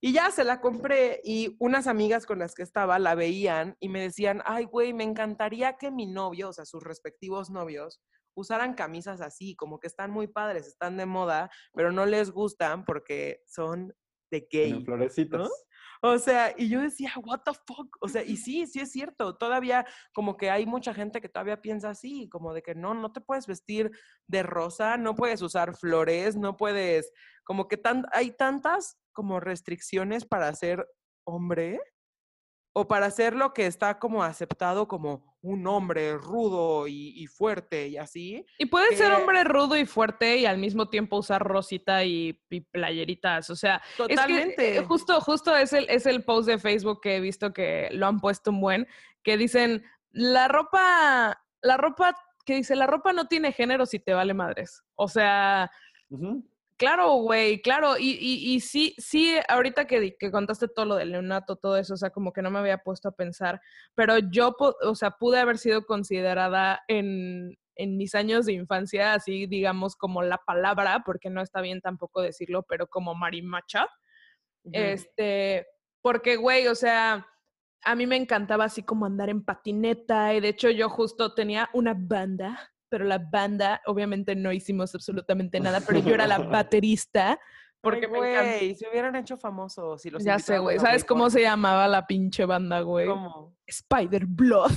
Y 0.00 0.12
ya 0.12 0.30
se 0.30 0.44
la 0.44 0.60
compré 0.60 1.20
y 1.24 1.56
unas 1.58 1.88
amigas 1.88 2.24
con 2.24 2.38
las 2.38 2.54
que 2.54 2.62
estaba 2.62 2.98
la 2.98 3.16
veían 3.16 3.76
y 3.80 3.88
me 3.88 4.00
decían, 4.00 4.42
ay, 4.44 4.64
güey, 4.64 4.92
me 4.92 5.04
encantaría 5.04 5.76
que 5.76 5.90
mi 5.90 6.06
novio, 6.06 6.50
o 6.50 6.52
sea, 6.52 6.64
sus 6.64 6.84
respectivos 6.84 7.50
novios, 7.50 8.00
usaran 8.36 8.74
camisas 8.74 9.20
así, 9.20 9.56
como 9.56 9.80
que 9.80 9.88
están 9.88 10.12
muy 10.12 10.28
padres, 10.28 10.68
están 10.68 10.96
de 10.96 11.06
moda, 11.06 11.50
pero 11.74 11.90
no 11.90 12.06
les 12.06 12.30
gustan 12.30 12.84
porque 12.84 13.42
son 13.46 13.92
de 14.30 14.46
gay. 14.50 14.84
florecitas. 14.84 15.50
O 16.00 16.16
sea, 16.18 16.54
y 16.56 16.68
yo 16.68 16.80
decía, 16.80 17.12
what 17.24 17.40
the 17.44 17.52
fuck? 17.66 17.96
O 18.00 18.08
sea, 18.08 18.22
y 18.22 18.36
sí, 18.36 18.66
sí 18.66 18.78
es 18.78 18.92
cierto, 18.92 19.36
todavía 19.36 19.84
como 20.14 20.36
que 20.36 20.48
hay 20.48 20.64
mucha 20.64 20.94
gente 20.94 21.20
que 21.20 21.28
todavía 21.28 21.60
piensa 21.60 21.90
así, 21.90 22.28
como 22.28 22.54
de 22.54 22.62
que 22.62 22.76
no, 22.76 22.94
no 22.94 23.12
te 23.12 23.20
puedes 23.20 23.48
vestir 23.48 23.90
de 24.28 24.44
rosa, 24.44 24.96
no 24.96 25.16
puedes 25.16 25.42
usar 25.42 25.76
flores, 25.76 26.36
no 26.36 26.56
puedes, 26.56 27.12
como 27.42 27.66
que 27.66 27.76
tan, 27.76 28.04
hay 28.12 28.30
tantas 28.30 28.96
como 29.18 29.40
restricciones 29.40 30.24
para 30.24 30.54
ser 30.54 30.86
hombre 31.24 31.80
o 32.72 32.86
para 32.86 33.10
ser 33.10 33.34
lo 33.34 33.52
que 33.52 33.66
está 33.66 33.98
como 33.98 34.22
aceptado 34.22 34.86
como 34.86 35.36
un 35.42 35.66
hombre 35.66 36.16
rudo 36.16 36.86
y, 36.86 37.20
y 37.20 37.26
fuerte 37.26 37.88
y 37.88 37.96
así. 37.96 38.46
Y 38.58 38.66
puede 38.66 38.94
ser 38.94 39.08
que- 39.08 39.14
hombre 39.16 39.42
rudo 39.42 39.76
y 39.76 39.86
fuerte 39.86 40.36
y 40.36 40.46
al 40.46 40.58
mismo 40.58 40.88
tiempo 40.88 41.16
usar 41.16 41.42
rosita 41.42 42.04
y, 42.04 42.40
y 42.48 42.60
playeritas. 42.60 43.50
O 43.50 43.56
sea, 43.56 43.82
es 43.88 43.96
que, 43.98 44.14
Totalmente. 44.14 44.76
eh, 44.76 44.84
justo, 44.84 45.20
justo 45.20 45.56
es 45.56 45.72
el, 45.72 45.90
es 45.90 46.06
el 46.06 46.22
post 46.22 46.46
de 46.48 46.60
Facebook 46.60 47.00
que 47.02 47.16
he 47.16 47.20
visto 47.20 47.52
que 47.52 47.88
lo 47.90 48.06
han 48.06 48.20
puesto 48.20 48.52
un 48.52 48.60
buen, 48.60 48.86
que 49.24 49.36
dicen, 49.36 49.82
la 50.12 50.46
ropa, 50.46 51.42
la 51.60 51.76
ropa, 51.76 52.14
que 52.46 52.54
dice, 52.54 52.76
la 52.76 52.86
ropa 52.86 53.12
no 53.12 53.26
tiene 53.26 53.50
género 53.50 53.84
si 53.84 53.98
te 53.98 54.14
vale 54.14 54.32
madres. 54.34 54.84
O 54.94 55.08
sea, 55.08 55.68
Ujú. 56.10 56.48
Claro, 56.78 57.14
güey, 57.14 57.60
claro. 57.60 57.98
Y, 57.98 58.12
y, 58.20 58.54
y 58.54 58.60
sí, 58.60 58.94
sí, 58.98 59.36
ahorita 59.48 59.86
que, 59.86 60.16
que 60.16 60.30
contaste 60.30 60.68
todo 60.68 60.86
lo 60.86 60.94
de 60.94 61.06
Leonato, 61.06 61.56
todo 61.56 61.76
eso, 61.76 61.94
o 61.94 61.96
sea, 61.96 62.10
como 62.10 62.32
que 62.32 62.40
no 62.40 62.50
me 62.52 62.60
había 62.60 62.78
puesto 62.78 63.08
a 63.08 63.12
pensar, 63.16 63.60
pero 63.94 64.18
yo, 64.18 64.56
o 64.82 64.94
sea, 64.94 65.10
pude 65.10 65.40
haber 65.40 65.58
sido 65.58 65.84
considerada 65.86 66.80
en, 66.86 67.56
en 67.74 67.96
mis 67.96 68.14
años 68.14 68.46
de 68.46 68.52
infancia, 68.52 69.14
así 69.14 69.46
digamos 69.46 69.96
como 69.96 70.22
la 70.22 70.38
palabra, 70.38 71.02
porque 71.04 71.30
no 71.30 71.42
está 71.42 71.60
bien 71.60 71.80
tampoco 71.80 72.20
decirlo, 72.22 72.62
pero 72.68 72.86
como 72.86 73.14
marimacha. 73.16 73.88
Este, 74.72 75.66
porque, 76.02 76.36
güey, 76.36 76.68
o 76.68 76.74
sea, 76.74 77.26
a 77.84 77.94
mí 77.94 78.06
me 78.06 78.16
encantaba 78.16 78.64
así 78.64 78.82
como 78.82 79.06
andar 79.06 79.30
en 79.30 79.44
patineta 79.44 80.34
y 80.34 80.40
de 80.40 80.48
hecho 80.48 80.70
yo 80.70 80.88
justo 80.88 81.34
tenía 81.34 81.70
una 81.72 81.94
banda, 81.96 82.72
pero 82.88 83.04
la 83.04 83.18
banda, 83.18 83.80
obviamente 83.86 84.34
no 84.34 84.52
hicimos 84.52 84.94
absolutamente 84.94 85.60
nada, 85.60 85.80
pero 85.80 86.00
yo 86.00 86.14
era 86.14 86.26
la 86.26 86.38
baterista 86.38 87.38
porque 87.80 88.06
güey, 88.06 88.74
se 88.74 88.88
hubieran 88.88 89.14
hecho 89.14 89.36
famosos 89.36 90.02
si 90.02 90.10
los 90.10 90.24
Ya 90.24 90.38
sé, 90.40 90.58
güey. 90.58 90.80
¿Sabes 90.80 91.04
cómo 91.04 91.30
se 91.30 91.42
llamaba 91.42 91.86
la 91.86 92.06
pinche 92.06 92.44
banda, 92.44 92.80
güey? 92.80 93.06
¿Cómo? 93.06 93.56
Spider 93.66 94.26
Blood. 94.26 94.72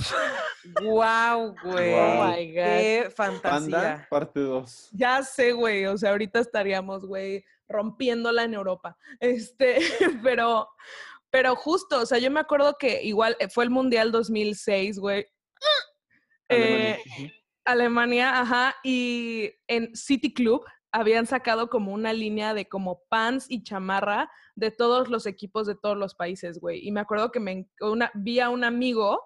Wow, 0.82 1.54
güey. 1.64 1.94
Oh 1.94 2.24
my 2.24 2.46
God. 2.46 2.62
Qué 2.62 3.12
fantasía. 3.14 4.06
parte 4.08 4.40
2. 4.40 4.90
Ya 4.92 5.22
sé, 5.24 5.52
güey. 5.52 5.86
O 5.86 5.98
sea, 5.98 6.10
ahorita 6.10 6.38
estaríamos, 6.38 7.04
güey, 7.04 7.44
rompiéndola 7.68 8.44
en 8.44 8.54
Europa. 8.54 8.96
Este, 9.18 9.78
pero, 10.22 10.68
pero 11.30 11.56
justo, 11.56 12.02
o 12.02 12.06
sea, 12.06 12.18
yo 12.18 12.30
me 12.30 12.40
acuerdo 12.40 12.76
que 12.78 13.02
igual 13.02 13.36
eh, 13.40 13.48
fue 13.48 13.64
el 13.64 13.70
Mundial 13.70 14.12
2006, 14.12 15.00
güey. 15.00 15.26
Eh. 16.48 17.02
Alemania, 17.64 18.40
ajá, 18.40 18.74
y 18.82 19.50
en 19.66 19.94
City 19.94 20.32
Club 20.32 20.64
habían 20.92 21.26
sacado 21.26 21.68
como 21.70 21.92
una 21.92 22.12
línea 22.12 22.52
de 22.54 22.68
como 22.68 23.02
pants 23.08 23.46
y 23.48 23.62
chamarra 23.62 24.30
de 24.54 24.70
todos 24.70 25.08
los 25.08 25.26
equipos 25.26 25.66
de 25.66 25.74
todos 25.74 25.96
los 25.96 26.14
países, 26.14 26.60
güey. 26.60 26.86
Y 26.86 26.92
me 26.92 27.00
acuerdo 27.00 27.30
que 27.30 27.40
me 27.40 27.66
una, 27.80 28.10
vi 28.14 28.40
a 28.40 28.50
un 28.50 28.62
amigo 28.62 29.18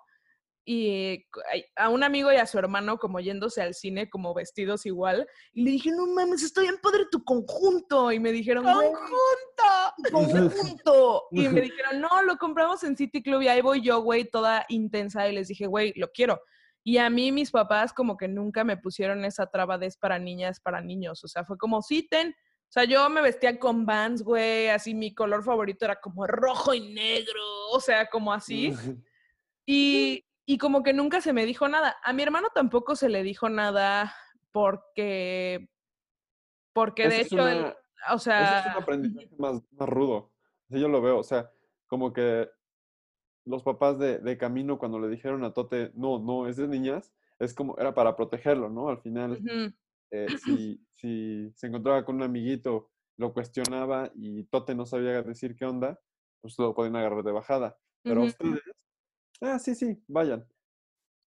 y 0.68 1.24
a 1.76 1.88
un 1.88 2.02
amigo 2.02 2.32
y 2.32 2.36
a 2.36 2.46
su 2.46 2.58
hermano 2.58 2.98
como 2.98 3.20
yéndose 3.20 3.62
al 3.62 3.74
cine 3.74 4.10
como 4.10 4.34
vestidos 4.34 4.84
igual 4.84 5.28
y 5.52 5.62
le 5.62 5.70
dije, 5.70 5.92
no 5.92 6.08
mames, 6.08 6.42
estoy 6.42 6.66
en 6.66 6.78
padre 6.78 7.04
tu 7.08 7.22
conjunto 7.22 8.10
y 8.10 8.18
me 8.18 8.32
dijeron, 8.32 8.64
"Güey, 8.64 8.90
conjunto. 10.10 11.28
Y 11.30 11.48
me 11.48 11.60
dijeron, 11.60 12.00
no, 12.00 12.22
lo 12.22 12.36
compramos 12.36 12.82
en 12.82 12.96
City 12.96 13.22
Club 13.22 13.42
y 13.42 13.48
ahí 13.48 13.60
voy 13.60 13.80
yo, 13.80 14.00
güey, 14.00 14.24
toda 14.24 14.66
intensa 14.68 15.28
y 15.28 15.34
les 15.34 15.48
dije, 15.48 15.66
güey, 15.66 15.92
lo 15.96 16.10
quiero. 16.10 16.40
Y 16.88 16.98
a 16.98 17.10
mí 17.10 17.32
mis 17.32 17.50
papás 17.50 17.92
como 17.92 18.16
que 18.16 18.28
nunca 18.28 18.62
me 18.62 18.76
pusieron 18.76 19.24
esa 19.24 19.50
traba 19.50 19.76
de 19.76 19.86
es 19.86 19.96
para 19.96 20.20
niñas, 20.20 20.60
para 20.60 20.80
niños. 20.80 21.24
O 21.24 21.26
sea, 21.26 21.44
fue 21.44 21.58
como, 21.58 21.82
sí, 21.82 22.06
ten. 22.08 22.28
O 22.28 22.68
sea, 22.70 22.84
yo 22.84 23.10
me 23.10 23.22
vestía 23.22 23.58
con 23.58 23.84
Vans, 23.84 24.22
güey, 24.22 24.68
así 24.68 24.94
mi 24.94 25.12
color 25.12 25.42
favorito 25.42 25.84
era 25.84 25.96
como 25.96 26.28
rojo 26.28 26.74
y 26.74 26.92
negro, 26.92 27.42
o 27.72 27.80
sea, 27.80 28.06
como 28.06 28.32
así. 28.32 28.72
Y, 29.66 30.24
y 30.46 30.58
como 30.58 30.84
que 30.84 30.92
nunca 30.92 31.20
se 31.20 31.32
me 31.32 31.44
dijo 31.44 31.66
nada. 31.66 31.96
A 32.04 32.12
mi 32.12 32.22
hermano 32.22 32.50
tampoco 32.54 32.94
se 32.94 33.08
le 33.08 33.24
dijo 33.24 33.48
nada 33.48 34.14
porque, 34.52 35.68
porque 36.72 37.08
de 37.08 37.22
hecho, 37.22 37.48
él, 37.48 37.74
o 38.12 38.18
sea... 38.20 38.60
Es 38.60 38.66
un 38.76 38.82
aprendizaje 38.84 39.28
más, 39.38 39.60
más 39.72 39.88
rudo. 39.88 40.30
Así 40.70 40.78
yo 40.78 40.86
lo 40.86 41.02
veo. 41.02 41.18
O 41.18 41.24
sea, 41.24 41.50
como 41.88 42.12
que 42.12 42.48
los 43.46 43.62
papás 43.62 43.98
de, 43.98 44.18
de 44.18 44.36
Camino, 44.36 44.78
cuando 44.78 44.98
le 44.98 45.08
dijeron 45.08 45.44
a 45.44 45.52
Tote, 45.52 45.92
no, 45.94 46.18
no, 46.18 46.48
es 46.48 46.56
de 46.56 46.68
niñas, 46.68 47.14
es 47.38 47.54
como, 47.54 47.78
era 47.78 47.94
para 47.94 48.16
protegerlo, 48.16 48.68
¿no? 48.68 48.88
Al 48.88 48.98
final, 48.98 49.38
eh, 50.10 50.26
si, 50.44 50.84
si 50.94 51.50
se 51.54 51.68
encontraba 51.68 52.04
con 52.04 52.16
un 52.16 52.22
amiguito, 52.24 52.90
lo 53.16 53.32
cuestionaba 53.32 54.10
y 54.14 54.44
Tote 54.44 54.74
no 54.74 54.84
sabía 54.84 55.22
decir 55.22 55.56
qué 55.56 55.64
onda, 55.64 55.98
pues 56.42 56.58
lo 56.58 56.74
podían 56.74 56.96
agarrar 56.96 57.22
de 57.22 57.32
bajada. 57.32 57.78
Pero 58.02 58.24
ustedes, 58.24 58.60
ah, 59.40 59.58
sí, 59.58 59.74
sí, 59.74 60.02
vayan. 60.06 60.46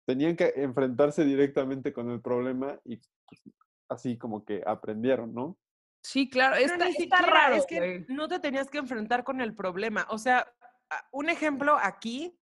Tenían 0.05 0.35
que 0.35 0.53
enfrentarse 0.55 1.25
directamente 1.25 1.93
con 1.93 2.09
el 2.09 2.21
problema 2.21 2.79
y 2.83 2.97
pues, 2.97 3.41
así 3.89 4.17
como 4.17 4.45
que 4.45 4.61
aprendieron, 4.65 5.33
¿no? 5.33 5.57
Sí, 6.01 6.29
claro, 6.29 6.55
Pero 6.57 6.73
está, 6.73 6.85
ni 6.85 6.95
está 6.97 7.21
raro, 7.21 7.55
es 7.55 7.65
que 7.65 8.05
no 8.07 8.27
te 8.27 8.39
tenías 8.39 8.69
que 8.69 8.77
enfrentar 8.77 9.23
con 9.23 9.41
el 9.41 9.53
problema. 9.53 10.07
O 10.09 10.17
sea, 10.17 10.47
un 11.11 11.29
ejemplo 11.29 11.77
aquí 11.81 12.39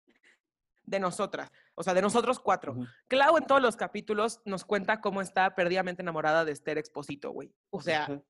de 0.84 1.00
nosotras, 1.00 1.50
o 1.74 1.82
sea, 1.82 1.94
de 1.94 2.02
nosotros 2.02 2.38
cuatro. 2.38 2.76
Clau 3.08 3.36
en 3.38 3.46
todos 3.46 3.62
los 3.62 3.76
capítulos 3.76 4.40
nos 4.44 4.64
cuenta 4.64 5.00
cómo 5.00 5.22
está 5.22 5.54
perdidamente 5.54 6.02
enamorada 6.02 6.44
de 6.44 6.52
Esther 6.52 6.78
Exposito, 6.78 7.30
güey. 7.30 7.52
O 7.70 7.80
sea, 7.80 8.22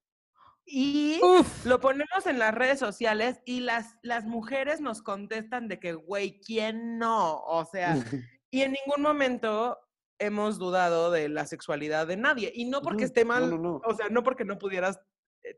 y 0.66 1.20
Uf, 1.22 1.66
lo 1.66 1.80
ponemos 1.80 2.26
en 2.26 2.38
las 2.38 2.54
redes 2.54 2.78
sociales 2.78 3.40
y 3.44 3.60
las, 3.60 3.96
las 4.02 4.24
mujeres 4.24 4.80
nos 4.80 5.02
contestan 5.02 5.68
de 5.68 5.78
que, 5.78 5.92
güey, 5.92 6.40
¿quién 6.40 6.98
no? 6.98 7.40
O 7.42 7.64
sea, 7.64 7.94
y 8.50 8.62
en 8.62 8.72
ningún 8.72 9.02
momento 9.02 9.78
hemos 10.18 10.58
dudado 10.58 11.10
de 11.10 11.28
la 11.28 11.44
sexualidad 11.44 12.06
de 12.06 12.16
nadie. 12.16 12.52
Y 12.54 12.64
no 12.66 12.80
porque 12.80 13.04
esté 13.04 13.22
No, 13.24 13.28
mal, 13.28 13.50
no, 13.50 13.58
no. 13.58 13.80
o 13.84 13.94
sea, 13.94 14.08
no 14.08 14.22
porque 14.22 14.44
no 14.44 14.58
pudieras 14.58 15.00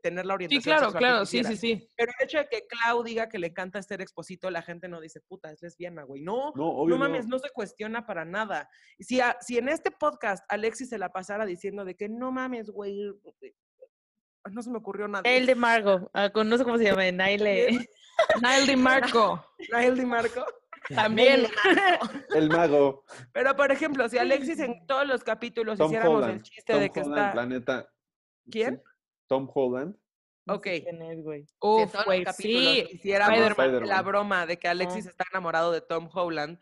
tener 0.03 0.25
la 0.25 0.33
sí, 0.33 0.35
orientación 0.35 0.63
claro, 0.63 0.91
sexual 0.91 0.93
que 0.93 0.99
claro, 1.09 1.25
sí, 1.25 1.43
sí, 1.43 1.55
sí. 1.57 1.89
Pero 1.95 2.11
el 2.19 2.25
hecho 2.25 2.37
de 2.39 2.47
que 2.49 2.67
Clau 2.67 3.03
diga 3.03 3.29
que 3.29 3.39
le 3.39 3.47
encanta 3.47 3.79
Esther 3.79 4.01
Exposito, 4.01 4.49
la 4.51 4.61
gente 4.61 4.87
no 4.87 4.99
dice, 4.99 5.21
puta, 5.21 5.51
es 5.51 5.61
lesbiana, 5.61 6.03
güey. 6.03 6.21
No, 6.21 6.51
No, 6.55 6.67
obvio 6.69 6.95
no 6.95 6.99
mames, 6.99 7.25
no. 7.27 7.35
no 7.37 7.39
se 7.39 7.49
cuestiona 7.51 8.05
para 8.05 8.25
nada. 8.25 8.69
Y 8.97 9.03
Si, 9.05 9.21
a- 9.21 9.37
si 9.41 9.57
en 9.57 9.69
este 9.69 9.91
podcast 9.91 10.43
Alexis 10.49 10.89
se 10.89 10.97
la 10.97 11.11
pasara 11.11 11.45
diciendo 11.45 11.85
de 11.85 11.95
que 11.95 12.09
no 12.09 12.31
mames, 12.31 12.69
güey, 12.69 12.99
eh, 13.41 13.53
no 14.51 14.61
se 14.61 14.69
me 14.69 14.77
ocurrió 14.77 15.07
nada. 15.07 15.23
El 15.29 15.45
de 15.45 15.55
Margo, 15.55 16.09
ah, 16.13 16.29
con- 16.31 16.47
no 16.49 16.57
sé 16.57 16.63
cómo 16.63 16.77
se 16.77 16.85
llama, 16.85 17.09
Naile. 17.11 17.87
Nail 18.41 18.65
Di 18.67 18.75
Marco, 18.75 19.45
Nael 19.71 19.95
Di 19.95 20.05
Marco. 20.05 20.43
también. 20.89 21.45
El 22.35 22.49
mago. 22.49 23.03
Pero, 23.33 23.55
por 23.55 23.71
ejemplo, 23.71 24.07
si 24.09 24.17
Alexis 24.17 24.59
en 24.59 24.85
todos 24.87 25.05
los 25.07 25.23
capítulos 25.23 25.77
Tom 25.77 25.87
hiciéramos 25.87 26.17
Holland. 26.23 26.33
el 26.35 26.41
chiste 26.43 26.73
Tom 26.73 26.81
de 26.81 26.89
que 26.89 27.01
Holland, 27.01 27.17
está... 27.27 27.35
la 27.35 27.45
neta. 27.45 27.89
¿Quién? 28.49 28.75
sí, 28.75 28.91
Tom 29.27 29.49
Holland. 29.53 29.95
No 30.45 30.55
Ok. 30.55 30.67
güey. 31.23 31.45
Uf, 31.59 31.93
güey, 32.05 32.25
sí. 32.33 32.87
hiciéramos 32.91 33.57
la 33.85 34.01
broma 34.01 34.45
de 34.45 34.57
que 34.57 34.67
Alexis 34.69 35.05
está 35.05 35.25
enamorado 35.31 35.71
de 35.73 35.81
Tom 35.81 36.09
Holland, 36.13 36.57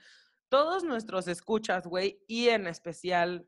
todos 0.50 0.84
nuestros 0.84 1.28
escuchas, 1.28 1.86
güey, 1.86 2.24
y 2.28 2.50
en 2.50 2.66
especial, 2.66 3.48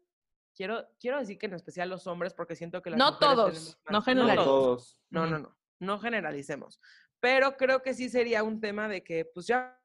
quiero, 0.55 0.87
quiero 0.99 1.17
decir 1.19 1.39
que 1.39 1.47
en 1.47 1.53
especial 1.55 1.89
los 1.89 2.05
hombres, 2.05 2.33
porque 2.35 2.55
siento 2.55 2.81
que 2.83 2.91
las 2.91 2.99
No 2.99 3.17
todos, 3.17 3.79
no 3.89 3.93
más- 3.97 4.05
generalices. 4.05 4.45
todos. 4.45 5.01
No, 5.09 5.25
no, 5.25 5.39
no, 5.39 5.57
no 5.79 5.99
generalicemos. 5.99 6.79
Pero 7.19 7.57
creo 7.57 7.81
que 7.81 7.95
sí 7.95 8.09
sería 8.09 8.43
un 8.43 8.59
tema 8.61 8.87
de 8.87 9.03
que, 9.03 9.25
pues 9.25 9.47
ya 9.47 9.81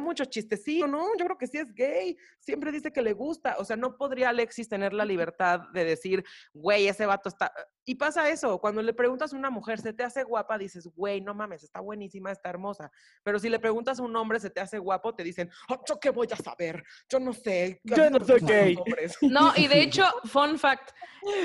mucho 0.00 0.24
chistecito, 0.24 0.86
¿no? 0.86 1.06
Yo 1.18 1.24
creo 1.24 1.38
que 1.38 1.46
sí 1.46 1.58
es 1.58 1.72
gay. 1.74 2.16
Siempre 2.38 2.72
dice 2.72 2.92
que 2.92 3.02
le 3.02 3.12
gusta. 3.12 3.56
O 3.58 3.64
sea, 3.64 3.76
no 3.76 3.96
podría 3.96 4.30
Alexis 4.30 4.68
tener 4.68 4.92
la 4.92 5.04
libertad 5.04 5.60
de 5.72 5.84
decir, 5.84 6.24
güey, 6.52 6.88
ese 6.88 7.06
vato 7.06 7.28
está. 7.28 7.52
Y 7.84 7.96
pasa 7.96 8.28
eso. 8.28 8.58
Cuando 8.58 8.80
le 8.82 8.92
preguntas 8.92 9.32
a 9.32 9.36
una 9.36 9.50
mujer, 9.50 9.80
¿se 9.80 9.92
te 9.92 10.04
hace 10.04 10.22
guapa? 10.22 10.56
Dices, 10.56 10.86
güey, 10.94 11.20
no 11.20 11.34
mames, 11.34 11.64
está 11.64 11.80
buenísima, 11.80 12.30
está 12.30 12.48
hermosa. 12.50 12.90
Pero 13.22 13.38
si 13.38 13.48
le 13.48 13.58
preguntas 13.58 13.98
a 13.98 14.02
un 14.02 14.14
hombre, 14.16 14.40
¿se 14.40 14.50
te 14.50 14.60
hace 14.60 14.78
guapo? 14.78 15.14
Te 15.14 15.24
dicen, 15.24 15.50
"Oh, 15.68 15.82
¿yo 15.86 15.98
qué 16.00 16.10
voy 16.10 16.28
a 16.30 16.36
saber? 16.36 16.82
Yo 17.08 17.18
no 17.18 17.32
sé. 17.32 17.80
Yo 17.84 18.08
no 18.10 18.24
soy 18.24 18.40
gay". 18.40 18.76
hombres". 18.76 19.16
No, 19.32 19.52
y 19.56 19.66
de 19.66 19.82
hecho, 19.82 20.04
fun 20.24 20.58
fact, 20.58 20.90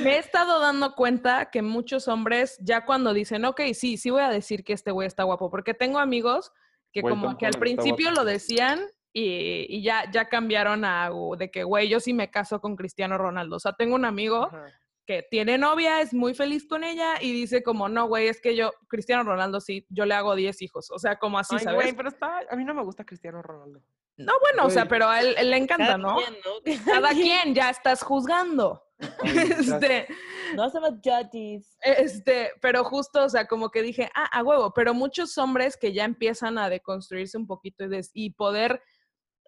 me 0.03 0.15
he 0.15 0.17
estado 0.19 0.59
dando 0.59 0.93
cuenta 0.93 1.49
que 1.49 1.61
muchos 1.61 2.07
hombres 2.07 2.57
ya 2.61 2.85
cuando 2.85 3.13
dicen, 3.13 3.45
ok, 3.45 3.61
sí, 3.73 3.97
sí 3.97 4.09
voy 4.09 4.21
a 4.21 4.29
decir 4.29 4.63
que 4.63 4.73
este 4.73 4.91
güey 4.91 5.07
está 5.07 5.23
guapo, 5.23 5.49
porque 5.49 5.73
tengo 5.73 5.99
amigos 5.99 6.51
que 7.01 7.09
como 7.09 7.37
que 7.37 7.45
al 7.45 7.53
principio 7.53 8.11
lo 8.11 8.23
decían 8.25 8.81
y, 9.13 9.65
y 9.69 9.81
ya, 9.81 10.09
ya 10.11 10.29
cambiaron 10.29 10.85
a 10.85 11.09
de 11.37 11.49
que, 11.49 11.63
güey, 11.63 11.89
yo 11.89 11.99
sí 11.99 12.13
me 12.13 12.29
caso 12.29 12.59
con 12.61 12.75
Cristiano 12.75 13.17
Ronaldo. 13.17 13.55
O 13.55 13.59
sea, 13.59 13.73
tengo 13.73 13.95
un 13.95 14.05
amigo 14.05 14.47
Ajá. 14.47 14.67
Que 15.07 15.23
tiene 15.23 15.57
novia, 15.57 16.01
es 16.01 16.13
muy 16.13 16.35
feliz 16.35 16.67
con 16.67 16.83
ella 16.83 17.15
y 17.21 17.31
dice 17.31 17.63
como, 17.63 17.87
no, 17.89 18.07
güey, 18.07 18.27
es 18.27 18.39
que 18.41 18.55
yo, 18.55 18.73
Cristiano 18.89 19.23
Ronaldo 19.23 19.59
sí, 19.61 19.87
yo 19.89 20.05
le 20.05 20.13
hago 20.13 20.35
10 20.35 20.61
hijos. 20.61 20.91
O 20.91 20.99
sea, 20.99 21.17
como 21.17 21.39
así, 21.39 21.55
Ay, 21.57 21.63
¿sabes? 21.63 21.81
güey, 21.81 21.93
pero 21.95 22.09
está. 22.09 22.41
A 22.51 22.55
mí 22.55 22.63
no 22.65 22.73
me 22.75 22.83
gusta 22.83 23.05
Cristiano 23.05 23.41
Ronaldo. 23.41 23.81
No, 24.17 24.33
bueno, 24.41 24.65
o 24.65 24.69
sea, 24.69 24.87
pero 24.87 25.07
a 25.07 25.19
él, 25.21 25.35
él 25.37 25.49
le 25.51 25.57
encanta, 25.57 25.85
Cada 25.85 25.97
¿no? 25.97 26.17
quien, 26.17 26.33
¿no? 26.43 26.75
Cada 26.85 27.09
quien 27.11 27.55
ya 27.55 27.69
estás 27.69 28.03
juzgando. 28.03 28.83
este, 29.23 30.07
No 30.55 30.69
somos 30.69 30.95
judges. 31.03 31.77
Este, 31.81 32.51
pero 32.61 32.83
justo, 32.83 33.23
o 33.23 33.29
sea, 33.29 33.45
como 33.47 33.69
que 33.69 33.81
dije, 33.83 34.09
ah, 34.15 34.25
a 34.31 34.43
huevo, 34.43 34.73
pero 34.73 34.93
muchos 34.93 35.37
hombres 35.37 35.77
que 35.77 35.93
ya 35.93 36.03
empiezan 36.03 36.57
a 36.57 36.69
deconstruirse 36.69 37.37
un 37.37 37.47
poquito 37.47 37.85
y, 37.85 37.89
des- 37.89 38.11
y 38.13 38.31
poder 38.31 38.81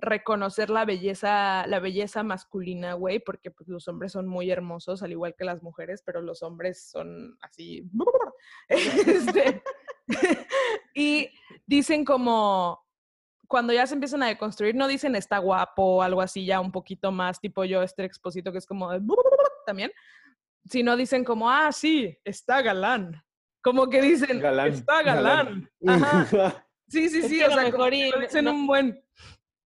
reconocer 0.02 0.70
la 0.70 0.86
belleza, 0.86 1.66
la 1.68 1.80
belleza 1.80 2.24
masculina, 2.24 2.94
güey, 2.94 3.20
porque 3.20 3.52
pues, 3.52 3.68
los 3.70 3.88
hombres 3.88 4.12
son 4.14 4.28
muy 4.28 4.50
hermosos, 4.52 5.04
al 5.04 5.12
igual 5.12 5.36
que 5.38 5.46
las 5.46 5.62
mujeres, 5.62 6.02
pero 6.06 6.22
los 6.22 6.42
hombres 6.44 6.90
son 6.90 7.38
así. 7.42 7.84
Este, 8.70 9.62
y 10.94 11.30
dicen 11.66 12.06
como, 12.06 12.86
cuando 13.48 13.74
ya 13.74 13.86
se 13.88 13.94
empiezan 13.96 14.24
a 14.24 14.28
deconstruir, 14.28 14.76
no 14.76 14.88
dicen 14.88 15.16
está 15.16 15.38
guapo 15.40 15.84
o 15.98 16.02
algo 16.02 16.22
así, 16.22 16.46
ya 16.46 16.60
un 16.60 16.72
poquito 16.72 17.12
más 17.12 17.40
tipo 17.40 17.64
yo, 17.66 17.82
este 17.84 18.04
exposito 18.06 18.52
que 18.52 18.58
es 18.60 18.66
como 18.66 18.92
de 18.92 19.00
también, 19.66 19.92
sino 20.66 20.96
dicen 20.98 21.24
como, 21.24 21.50
ah, 21.50 21.72
sí, 21.72 22.18
está 22.24 22.62
galán. 22.62 23.24
Como 23.62 23.90
que 23.90 24.02
dicen, 24.02 24.40
Galán, 24.40 24.70
está 24.72 25.04
galán. 25.04 25.70
galán. 25.82 26.04
Ajá. 26.04 26.66
Sí, 26.92 27.08
sí, 27.08 27.20
Es 27.20 27.28
sí, 27.28 27.38
que 27.38 27.46
o 27.46 27.52
sea, 27.52 27.58
como 27.72 27.86
mejor 27.86 27.90
que 27.92 27.98
y 28.08 28.10
lo 28.10 28.20
dicen 28.22 28.46
no- 28.46 28.52
un 28.52 28.66
buen. 28.66 29.06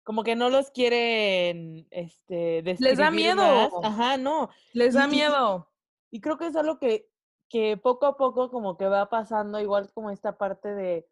Como 0.04 0.22
que 0.22 0.36
no 0.36 0.50
los 0.50 0.70
quieren, 0.70 1.86
este, 1.90 2.62
Les 2.62 2.98
da 2.98 3.10
miedo. 3.10 3.36
más. 3.36 3.70
Ajá, 3.82 4.16
no. 4.18 4.50
Les 4.74 4.94
da 4.94 5.06
y- 5.06 5.10
miedo. 5.10 5.70
Y 6.10 6.20
creo 6.20 6.36
que 6.38 6.46
es 6.46 6.54
algo 6.56 6.78
que, 6.78 7.08
que 7.48 7.76
poco 7.76 8.06
a 8.06 8.16
poco 8.16 8.50
como 8.50 8.76
que 8.76 8.86
va 8.86 9.08
pasando, 9.08 9.58
igual 9.60 9.90
como 9.94 10.10
esta 10.10 10.36
parte 10.36 10.74
de, 10.74 11.08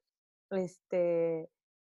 este, 0.50 1.48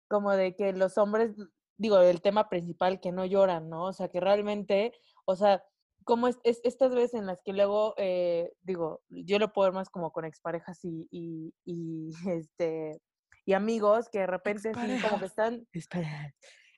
como 0.09 0.30
de 0.33 0.54
que 0.54 0.72
los 0.72 0.96
hombres, 0.98 1.35
digo, 1.76 1.98
el 1.98 2.22
tema 2.22 2.48
principal, 2.48 3.00
que 3.00 3.12
no 3.12 3.24
lloran, 3.26 3.68
¿no? 3.68 3.85
O 3.87 3.92
sea, 3.92 4.09
que 4.09 4.20
realmente, 4.20 4.92
o 5.26 5.35
sea, 5.37 5.64
como 6.04 6.28
es, 6.28 6.38
es- 6.44 6.61
estas 6.64 6.94
veces 6.94 7.14
en 7.14 7.26
las 7.26 7.42
que 7.42 7.52
luego, 7.52 7.94
eh, 7.96 8.52
digo, 8.62 9.02
yo 9.09 9.38
lo 9.38 9.52
puedo 9.52 9.66
ver 9.68 9.74
más 9.74 9.90
como 9.90 10.12
con 10.12 10.24
exparejas 10.24 10.78
y, 10.85 11.09
y, 11.11 11.52
y, 11.64 12.11
este, 12.44 13.00
y 13.46 13.52
amigos 13.52 14.09
que 14.11 14.20
de 14.20 14.26
repente 14.26 14.72
sí, 14.74 15.02
como 15.02 15.18
que 15.18 15.26
están, 15.26 15.66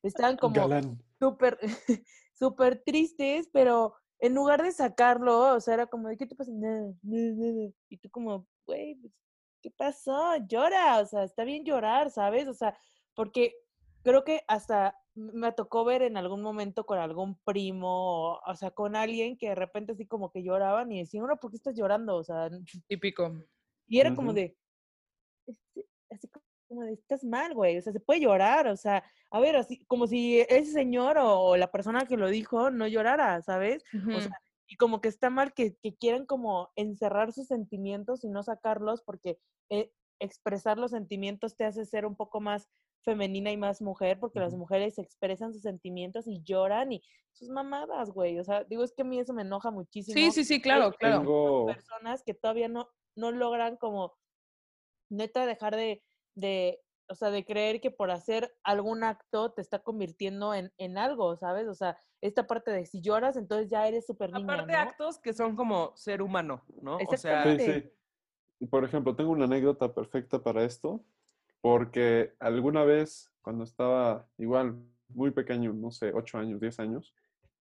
están 0.07 0.37
como 0.37 0.55
súper, 1.19 1.59
súper 2.35 2.83
tristes, 2.85 3.49
pero 3.53 3.95
en 4.19 4.35
lugar 4.35 4.63
de 4.63 4.73
sacarlo, 4.73 5.55
o 5.55 5.61
sea, 5.61 5.75
era 5.75 5.87
como, 5.87 6.09
¿de 6.09 6.17
qué 6.17 6.27
te 6.27 6.35
pasa? 6.35 6.51
Y 7.89 7.99
tú 7.99 8.11
como, 8.11 8.47
güey, 8.67 8.95
pues, 8.97 9.13
¿qué 9.63 9.71
pasó? 9.71 10.37
Llora, 10.49 11.01
o 11.01 11.07
sea, 11.07 11.25
está 11.25 11.45
bien 11.45 11.65
llorar, 11.65 12.11
¿sabes? 12.11 12.49
O 12.49 12.55
sea, 12.55 12.77
porque 13.15 13.55
creo 14.03 14.25
que 14.25 14.43
hasta 14.49 14.97
me 15.15 15.53
tocó 15.53 15.85
ver 15.85 16.03
en 16.03 16.17
algún 16.17 16.43
momento 16.43 16.85
con 16.85 16.99
algún 16.99 17.39
primo, 17.45 18.35
o, 18.35 18.41
o 18.45 18.57
sea, 18.57 18.71
con 18.71 18.97
alguien 18.97 19.37
que 19.37 19.49
de 19.49 19.55
repente 19.55 19.93
así 19.93 20.07
como 20.07 20.31
que 20.31 20.43
lloraban 20.43 20.93
y 20.93 21.01
decían, 21.01 21.27
no, 21.27 21.37
¿por 21.37 21.51
qué 21.51 21.57
estás 21.57 21.75
llorando? 21.75 22.17
O 22.17 22.25
sea, 22.25 22.51
Típico. 22.87 23.33
y 23.89 23.99
era 23.99 24.15
como 24.15 24.33
de, 24.33 24.57
este, 25.47 25.87
así 26.11 26.29
como 26.67 26.83
de, 26.83 26.93
estás 26.95 27.25
mal, 27.25 27.55
güey, 27.55 27.79
o 27.79 27.83
sea, 27.83 27.93
se 27.93 28.01
puede 28.01 28.21
llorar, 28.21 28.67
o 28.69 28.77
sea, 28.77 29.05
a 29.31 29.41
ver, 29.41 29.57
así 29.57 29.85
como 29.87 30.07
si 30.07 30.41
ese 30.41 30.73
señor 30.73 31.19
o, 31.19 31.41
o 31.41 31.57
la 31.57 31.71
persona 31.71 32.07
que 32.07 32.17
lo 32.17 32.29
dijo 32.29 32.71
no 32.71 32.87
llorara, 32.87 33.41
¿sabes? 33.43 33.85
O 34.15 34.21
sea, 34.21 34.33
y 34.69 34.77
como 34.77 35.01
que 35.01 35.09
está 35.09 35.31
mal 35.31 35.53
que, 35.55 35.77
que 35.77 35.95
quieran 35.95 36.27
como 36.27 36.71
encerrar 36.77 37.33
sus 37.33 37.47
sentimientos 37.47 38.25
y 38.25 38.29
no 38.29 38.43
sacarlos 38.43 39.03
porque 39.03 39.39
eh, 39.71 39.93
expresar 40.19 40.79
los 40.79 40.91
sentimientos 40.91 41.57
te 41.57 41.65
hace 41.65 41.85
ser 41.85 42.07
un 42.07 42.17
poco 42.17 42.41
más 42.41 42.69
femenina 43.03 43.53
y 43.53 43.57
más 43.57 43.81
mujer 43.81 44.19
porque 44.19 44.41
las 44.41 44.55
mujeres 44.55 44.99
expresan 44.99 45.53
sus 45.53 45.63
sentimientos 45.63 46.27
y 46.27 46.43
lloran 46.43 46.93
y 46.93 47.03
sus 47.33 47.49
mamadas, 47.49 48.11
güey. 48.11 48.39
O 48.41 48.45
sea, 48.45 48.65
digo, 48.65 48.83
es 48.83 48.93
que 48.93 49.03
a 49.03 49.05
mí 49.05 49.21
eso 49.21 49.33
me 49.33 49.43
enoja 49.43 49.71
muchísimo 49.71 50.15
Sí, 50.15 50.31
sí, 50.33 50.45
sí, 50.45 50.61
claro, 50.61 50.93
claro. 50.93 51.19
Tengo, 51.19 51.67
personas 51.67 52.25
que 52.25 52.35
todavía 52.35 52.69
no, 52.69 52.89
no 53.15 53.31
logran 53.31 53.77
como 53.77 54.17
neta 55.11 55.47
dejar 55.47 55.77
de, 55.77 56.03
de, 56.37 56.81
o 57.09 57.15
sea, 57.17 57.31
de 57.31 57.45
creer 57.45 57.81
que 57.81 57.91
por 57.91 58.11
hacer 58.13 58.57
algún 58.63 59.03
acto 59.03 59.53
te 59.53 59.61
está 59.63 59.81
convirtiendo 59.81 60.55
en, 60.55 60.73
en 60.79 60.99
algo, 60.99 61.37
¿sabes? 61.37 61.67
O 61.67 61.75
sea, 61.75 61.99
esta 62.21 62.47
parte 62.47 62.71
de 62.71 62.87
si 62.87 63.01
lloras, 63.01 63.37
entonces 63.37 63.69
ya 63.71 63.87
eres 63.89 64.07
súper 64.07 64.33
niña, 64.33 64.55
Aparte, 64.55 64.73
¿no? 64.73 64.79
actos 64.79 65.19
que 65.19 65.33
son 65.33 65.57
como 65.57 65.97
ser 65.97 66.23
humano, 66.23 66.63
¿no? 66.81 66.99
O 66.99 67.17
sea, 67.17 67.43
sí, 67.59 67.65
sí. 67.65 67.93
Y 68.61 68.67
por 68.67 68.85
ejemplo, 68.85 69.15
tengo 69.17 69.31
una 69.33 69.45
anécdota 69.47 69.93
perfecta 69.93 70.43
para 70.43 70.63
esto, 70.65 71.05
porque 71.61 72.35
alguna 72.39 72.85
vez, 72.85 73.31
cuando 73.43 73.65
estaba 73.65 74.29
igual 74.39 74.77
muy 75.09 75.31
pequeño, 75.31 75.73
no 75.73 75.91
sé, 75.91 76.13
8 76.15 76.39
años, 76.39 76.61
10 76.61 76.79
años, 76.81 77.15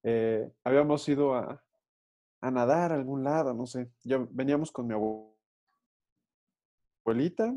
eh, 0.03 0.49
habíamos 0.63 1.07
ido 1.09 1.33
a, 1.35 1.63
a 2.41 2.51
nadar 2.51 2.91
a 2.91 2.95
algún 2.95 3.23
lado, 3.23 3.53
no 3.53 3.65
sé. 3.65 3.89
Ya 4.03 4.25
veníamos 4.31 4.71
con 4.71 4.87
mi 4.87 4.93
abue- 4.93 5.33
abuelita 7.03 7.55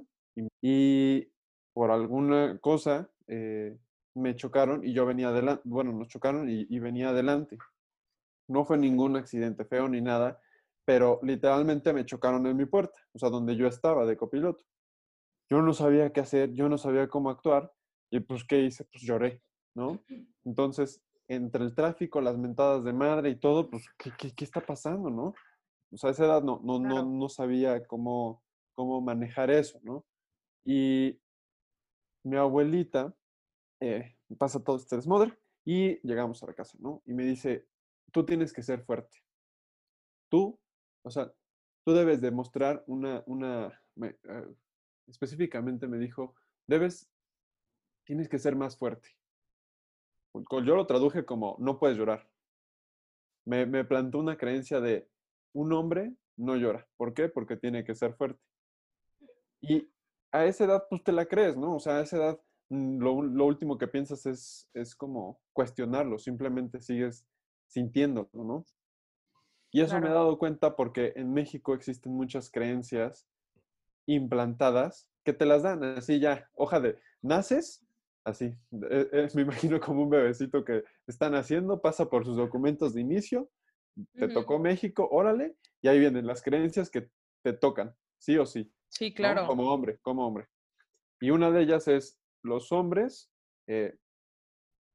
y 0.61 1.29
por 1.72 1.90
alguna 1.90 2.59
cosa 2.59 3.11
eh, 3.27 3.77
me 4.14 4.35
chocaron 4.37 4.85
y 4.85 4.92
yo 4.92 5.07
venía 5.07 5.29
adelante, 5.29 5.62
bueno, 5.64 5.92
nos 5.92 6.09
chocaron 6.09 6.48
y, 6.48 6.66
y 6.68 6.79
venía 6.81 7.11
adelante. 7.11 7.59
No 8.48 8.64
fue 8.64 8.79
ningún 8.79 9.16
accidente 9.16 9.64
feo 9.64 9.88
ni 9.88 10.01
nada, 10.01 10.40
pero 10.85 11.20
literalmente 11.22 11.92
me 11.92 12.07
chocaron 12.07 12.46
en 12.46 12.57
mi 12.57 12.64
puerta, 12.64 12.98
o 13.12 13.18
sea, 13.18 13.29
donde 13.31 13.57
yo 13.57 13.66
estaba 13.66 14.07
de 14.07 14.16
copiloto. 14.16 14.64
Yo 15.51 15.62
no 15.62 15.72
sabía 15.72 16.12
qué 16.12 16.20
hacer, 16.20 16.53
yo 16.55 16.68
no 16.68 16.79
sabía 16.79 17.09
cómo 17.09 17.31
actuar, 17.31 17.72
y 18.11 18.20
pues, 18.20 18.44
¿qué 18.44 18.61
hice? 18.61 18.85
Pues 18.85 19.03
lloré, 19.03 19.42
¿no? 19.74 20.03
Entonces, 20.44 21.03
entre 21.29 21.62
el 21.64 21.74
tráfico, 21.74 22.20
las 22.22 22.38
mentadas 22.38 22.85
de 22.85 22.92
madre 22.94 23.29
y 23.31 23.37
todo, 23.37 23.68
pues, 23.68 23.85
¿qué, 23.98 24.11
qué, 24.18 24.35
qué 24.35 24.44
está 24.44 24.64
pasando, 24.64 25.11
no? 25.11 25.35
O 25.92 25.96
sea, 25.96 26.09
a 26.09 26.12
esa 26.12 26.24
edad 26.24 26.42
no, 26.42 26.61
no, 26.64 26.79
no, 26.79 26.88
Claro. 26.88 27.05
no 27.05 27.29
sabía 27.29 27.87
cómo, 27.87 28.42
cómo 28.74 29.01
manejar 29.03 29.51
eso, 29.51 29.79
¿no? 29.83 30.07
Y 30.70 31.18
mi 32.24 32.37
abuelita 32.37 33.14
eh, 33.81 34.18
pasa 34.37 34.62
todo 34.62 34.76
este 34.76 34.96
desmadre 34.96 35.33
y 35.64 35.98
llegamos 36.07 36.42
a 36.42 36.46
la 36.46 36.52
casa, 36.54 36.76
¿no? 36.78 37.02
Y 37.07 37.14
me 37.14 37.24
dice, 37.24 37.66
tú 38.12 38.26
tienes 38.26 38.52
que 38.52 38.62
ser 38.62 38.85
fuerte. 38.85 39.16
Tú, 40.28 40.61
o 41.02 41.11
sea, 41.11 41.33
tú 41.87 41.94
debes 41.94 42.20
demostrar 42.20 42.85
una, 42.87 43.22
una, 43.24 43.83
me- 43.94 44.18
eh, 44.24 44.54
específicamente 45.07 45.88
me 45.88 45.96
dijo, 45.96 46.35
debes, 46.66 47.11
tienes 48.04 48.28
que 48.28 48.38
ser 48.38 48.54
más 48.54 48.76
fuerte. 48.76 49.09
Yo 50.35 50.76
lo 50.76 50.87
traduje 50.87 51.24
como, 51.24 51.57
no 51.61 51.78
puedes 51.78 51.96
llorar. 51.96 52.28
Me, 53.46 53.64
me 53.64 53.87
plantó 53.87 54.18
una 54.18 54.37
creencia 54.37 54.81
de, 54.83 55.09
un 55.54 55.72
hombre 55.72 56.14
no 56.37 56.57
llora. 56.57 56.87
¿Por 56.98 57.14
qué? 57.14 57.31
Porque 57.31 57.57
tiene 57.57 57.85
que 57.85 57.94
ser 57.94 58.12
fuerte. 58.12 58.42
Y 59.62 59.90
a 60.32 60.44
esa 60.44 60.64
edad, 60.64 60.84
pues 60.88 61.02
te 61.02 61.12
la 61.12 61.26
crees, 61.26 61.56
¿no? 61.56 61.76
O 61.76 61.80
sea, 61.80 61.98
a 61.98 62.02
esa 62.02 62.16
edad, 62.16 62.40
mm, 62.68 62.98
lo, 62.98 63.44
último 63.44 63.78
que 63.78 63.88
piensas 63.88 64.26
es, 64.26 64.70
es 64.74 64.94
como 64.94 65.40
cuestionarlo, 65.52 66.18
simplemente 66.18 66.80
sigues 66.80 67.26
sintiéndolo, 67.66 68.28
¿no? 68.32 68.64
Y 69.70 69.82
eso 69.82 70.00
me 70.00 70.08
he 70.08 70.12
dado 70.12 70.38
cuenta 70.38 70.76
porque 70.76 71.12
en 71.16 71.32
México 71.32 71.74
existen 71.74 72.12
muchas 72.12 72.50
creencias 72.50 73.28
implantadas 74.06 75.10
que 75.24 75.34
te 75.34 75.44
las 75.44 75.62
dan 75.62 75.84
así 75.84 76.20
ya, 76.20 76.48
hoja 76.54 76.80
de, 76.80 76.98
naces, 77.20 77.86
así, 78.24 78.56
e- 78.90 79.08
es- 79.12 79.34
me 79.34 79.42
imagino 79.72 79.80
como 79.80 80.02
un 80.02 80.10
bebecito 80.10 80.64
que 80.64 80.84
están 81.06 81.34
haciendo, 81.34 81.80
pasa 81.82 82.08
por 82.08 82.24
sus 82.24 82.36
documentos 82.36 82.94
de 82.94 83.02
inicio, 83.02 83.50
te 84.14 84.28
tocó 84.28 84.58
México, 84.58 85.08
órale, 85.10 85.56
y 85.82 85.88
ahí 85.88 85.98
vienen 85.98 86.26
las 86.26 86.42
creencias 86.42 86.88
que 86.88 87.10
te 87.42 87.52
tocan, 87.52 87.94
sí 88.18 88.38
o 88.38 88.46
sí. 88.46 88.72
Sí, 88.88 89.11
¿no? 89.11 89.14
claro. 89.16 89.46
Como 89.46 89.72
hombre, 89.72 89.98
como 90.03 90.27
hombre. 90.27 90.46
Y 91.20 91.31
una 91.31 91.51
de 91.51 91.62
ellas 91.62 91.88
es, 91.88 92.18
los 92.42 92.72
hombres 92.72 93.31
eh, 93.66 93.96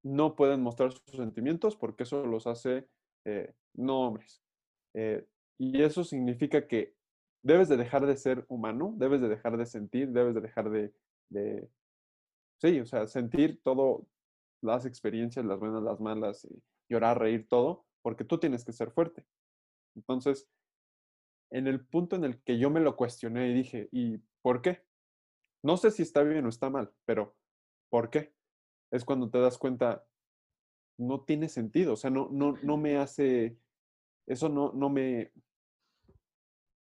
no 0.03 0.36
pueden 0.36 0.62
mostrar 0.62 0.91
sus 0.91 1.15
sentimientos 1.15 1.75
porque 1.75 2.03
eso 2.03 2.25
los 2.25 2.47
hace 2.47 2.88
eh, 3.25 3.53
no 3.73 4.01
hombres. 4.01 4.41
Eh, 4.93 5.25
y 5.58 5.82
eso 5.82 6.03
significa 6.03 6.67
que 6.67 6.95
debes 7.43 7.69
de 7.69 7.77
dejar 7.77 8.06
de 8.06 8.17
ser 8.17 8.45
humano, 8.47 8.93
debes 8.97 9.21
de 9.21 9.29
dejar 9.29 9.58
de 9.58 9.65
sentir, 9.65 10.10
debes 10.10 10.36
de 10.36 10.41
dejar 10.41 10.69
de, 10.69 10.93
de 11.29 11.69
sí, 12.62 12.79
o 12.79 12.86
sea, 12.86 13.08
sentir 13.08 13.62
todo, 13.62 14.08
las 14.62 14.86
experiencias, 14.86 15.45
las 15.45 15.60
buenas, 15.60 15.84
las 15.84 15.99
malas, 15.99 16.45
eh, 16.45 16.60
llorar, 16.89 17.19
reír, 17.19 17.47
todo, 17.47 17.86
porque 18.01 18.23
tú 18.23 18.38
tienes 18.38 18.63
que 18.63 18.71
ser 18.71 18.91
fuerte. 18.91 19.25
Entonces, 19.95 20.47
en 21.53 21.67
el 21.67 21.85
punto 21.85 22.15
en 22.15 22.23
el 22.23 22.41
que 22.41 22.57
yo 22.57 22.69
me 22.71 22.79
lo 22.79 22.95
cuestioné 22.95 23.47
y 23.47 23.53
dije, 23.53 23.87
¿y 23.91 24.17
por 24.41 24.61
qué? 24.61 24.83
No 25.63 25.77
sé 25.77 25.91
si 25.91 26.01
está 26.01 26.23
bien 26.23 26.45
o 26.45 26.49
está 26.49 26.69
mal, 26.69 26.91
pero 27.05 27.35
¿por 27.89 28.09
qué? 28.09 28.33
Es 28.91 29.05
cuando 29.05 29.29
te 29.29 29.39
das 29.39 29.59
cuenta, 29.59 30.03
no 30.97 31.21
tiene 31.21 31.47
sentido, 31.47 31.93
o 31.93 31.95
sea, 31.95 32.09
no, 32.09 32.27
no, 32.31 32.57
no 32.63 32.77
me 32.77 32.97
hace, 32.97 33.55
eso 34.27 34.49
no, 34.49 34.73
no 34.73 34.89
me, 34.89 35.31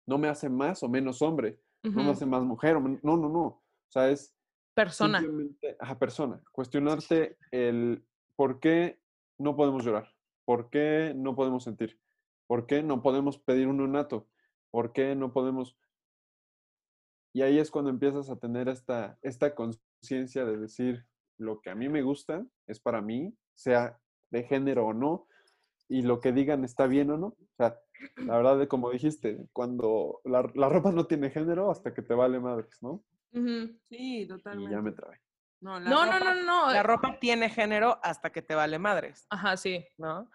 no 0.06 0.16
me 0.16 0.28
hace 0.28 0.48
más 0.48 0.82
o 0.82 0.88
menos 0.88 1.20
hombre, 1.20 1.60
no 1.82 2.02
me 2.02 2.10
hace 2.10 2.24
más 2.24 2.42
mujer, 2.42 2.80
no, 2.80 2.98
no, 3.02 3.28
no, 3.28 3.40
o 3.40 3.62
sea, 3.90 4.08
es 4.10 4.34
Persona. 4.74 5.22
ajá, 5.80 5.98
persona, 5.98 6.42
cuestionarte 6.50 7.36
el 7.50 8.02
por 8.36 8.58
qué 8.58 8.98
no 9.38 9.54
podemos 9.54 9.84
llorar, 9.84 10.14
por 10.46 10.70
qué 10.70 11.12
no 11.14 11.36
podemos 11.36 11.64
sentir, 11.64 12.00
por 12.46 12.66
qué 12.66 12.82
no 12.82 13.02
podemos 13.02 13.38
pedir 13.38 13.68
un 13.68 13.76
neonato, 13.76 14.28
por 14.72 14.92
qué 14.92 15.14
no 15.14 15.32
podemos... 15.32 15.76
Y 17.34 17.42
ahí 17.42 17.58
es 17.58 17.70
cuando 17.70 17.90
empiezas 17.90 18.28
a 18.28 18.36
tener 18.36 18.68
esta, 18.68 19.18
esta 19.22 19.54
conciencia 19.54 20.44
de 20.44 20.56
decir, 20.58 21.06
lo 21.38 21.60
que 21.60 21.70
a 21.70 21.74
mí 21.74 21.88
me 21.88 22.02
gusta 22.02 22.44
es 22.66 22.80
para 22.80 23.00
mí, 23.00 23.34
sea 23.54 23.98
de 24.30 24.42
género 24.42 24.86
o 24.86 24.92
no, 24.92 25.26
y 25.88 26.02
lo 26.02 26.20
que 26.20 26.32
digan 26.32 26.64
está 26.64 26.86
bien 26.86 27.10
o 27.10 27.16
no. 27.18 27.26
O 27.28 27.36
sea, 27.56 27.78
la 28.16 28.36
verdad, 28.36 28.58
de 28.58 28.68
como 28.68 28.90
dijiste, 28.90 29.46
cuando 29.52 30.20
la, 30.24 30.50
la 30.54 30.68
ropa 30.68 30.90
no 30.92 31.06
tiene 31.06 31.30
género 31.30 31.70
hasta 31.70 31.94
que 31.94 32.02
te 32.02 32.14
vale 32.14 32.40
madres, 32.40 32.82
¿no? 32.82 33.02
Sí, 33.32 33.78
Y 33.90 34.26
totalmente. 34.28 34.72
ya 34.72 34.82
me 34.82 34.92
trabé. 34.92 35.18
No, 35.62 35.78
la 35.80 35.88
No, 35.90 36.04
no, 36.06 36.12
ropa- 36.12 36.34
no, 36.34 36.42
no. 36.42 36.72
La 36.72 36.80
eh, 36.80 36.82
ropa 36.82 37.18
tiene 37.18 37.48
género 37.48 37.98
hasta 38.02 38.30
que 38.30 38.42
te 38.42 38.54
vale 38.54 38.78
madres, 38.78 39.26
Ajá, 39.30 39.56
sí. 39.56 39.86
¿no? 39.96 40.28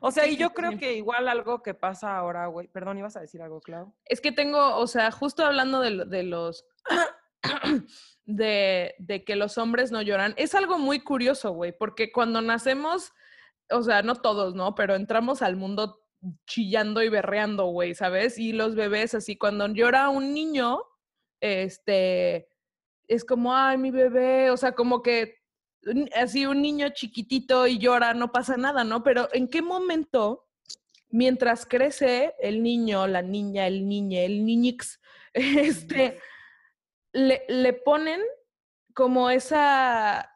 O 0.00 0.10
sea, 0.10 0.26
y 0.26 0.36
yo 0.36 0.50
creo 0.50 0.78
que 0.78 0.94
igual 0.94 1.28
algo 1.28 1.62
que 1.62 1.74
pasa 1.74 2.16
ahora, 2.16 2.46
güey. 2.46 2.68
Perdón, 2.68 2.98
ibas 2.98 3.16
a 3.16 3.20
decir 3.20 3.42
algo, 3.42 3.60
Clau. 3.60 3.94
Es 4.04 4.20
que 4.20 4.32
tengo, 4.32 4.76
o 4.76 4.86
sea, 4.86 5.10
justo 5.10 5.44
hablando 5.44 5.80
de, 5.80 6.04
de 6.06 6.22
los. 6.22 6.64
De, 8.24 8.94
de 9.00 9.24
que 9.24 9.34
los 9.34 9.58
hombres 9.58 9.90
no 9.90 10.00
lloran, 10.00 10.32
es 10.36 10.54
algo 10.54 10.78
muy 10.78 11.00
curioso, 11.00 11.50
güey, 11.50 11.76
porque 11.76 12.12
cuando 12.12 12.40
nacemos, 12.40 13.12
o 13.68 13.82
sea, 13.82 14.02
no 14.02 14.14
todos, 14.14 14.54
¿no? 14.54 14.76
Pero 14.76 14.94
entramos 14.94 15.42
al 15.42 15.56
mundo 15.56 16.02
chillando 16.46 17.02
y 17.02 17.08
berreando, 17.08 17.66
güey, 17.66 17.96
¿sabes? 17.96 18.38
Y 18.38 18.52
los 18.52 18.76
bebés, 18.76 19.14
así, 19.14 19.36
cuando 19.36 19.66
llora 19.66 20.08
un 20.08 20.32
niño, 20.32 20.82
este, 21.40 22.48
es 23.08 23.24
como, 23.24 23.54
ay, 23.54 23.76
mi 23.78 23.90
bebé, 23.90 24.50
o 24.50 24.56
sea, 24.56 24.72
como 24.72 25.02
que 25.02 25.41
así 26.14 26.46
un 26.46 26.62
niño 26.62 26.88
chiquitito 26.90 27.66
y 27.66 27.78
llora, 27.78 28.14
no 28.14 28.32
pasa 28.32 28.56
nada, 28.56 28.84
¿no? 28.84 29.02
Pero 29.02 29.28
¿en 29.32 29.48
qué 29.48 29.62
momento, 29.62 30.48
mientras 31.10 31.66
crece 31.66 32.34
el 32.40 32.62
niño, 32.62 33.06
la 33.06 33.22
niña, 33.22 33.66
el 33.66 33.88
niñe, 33.88 34.24
el 34.24 34.44
niñix, 34.44 35.00
este, 35.32 36.20
le, 37.12 37.44
le 37.48 37.72
ponen 37.72 38.20
como 38.94 39.30
esa, 39.30 40.30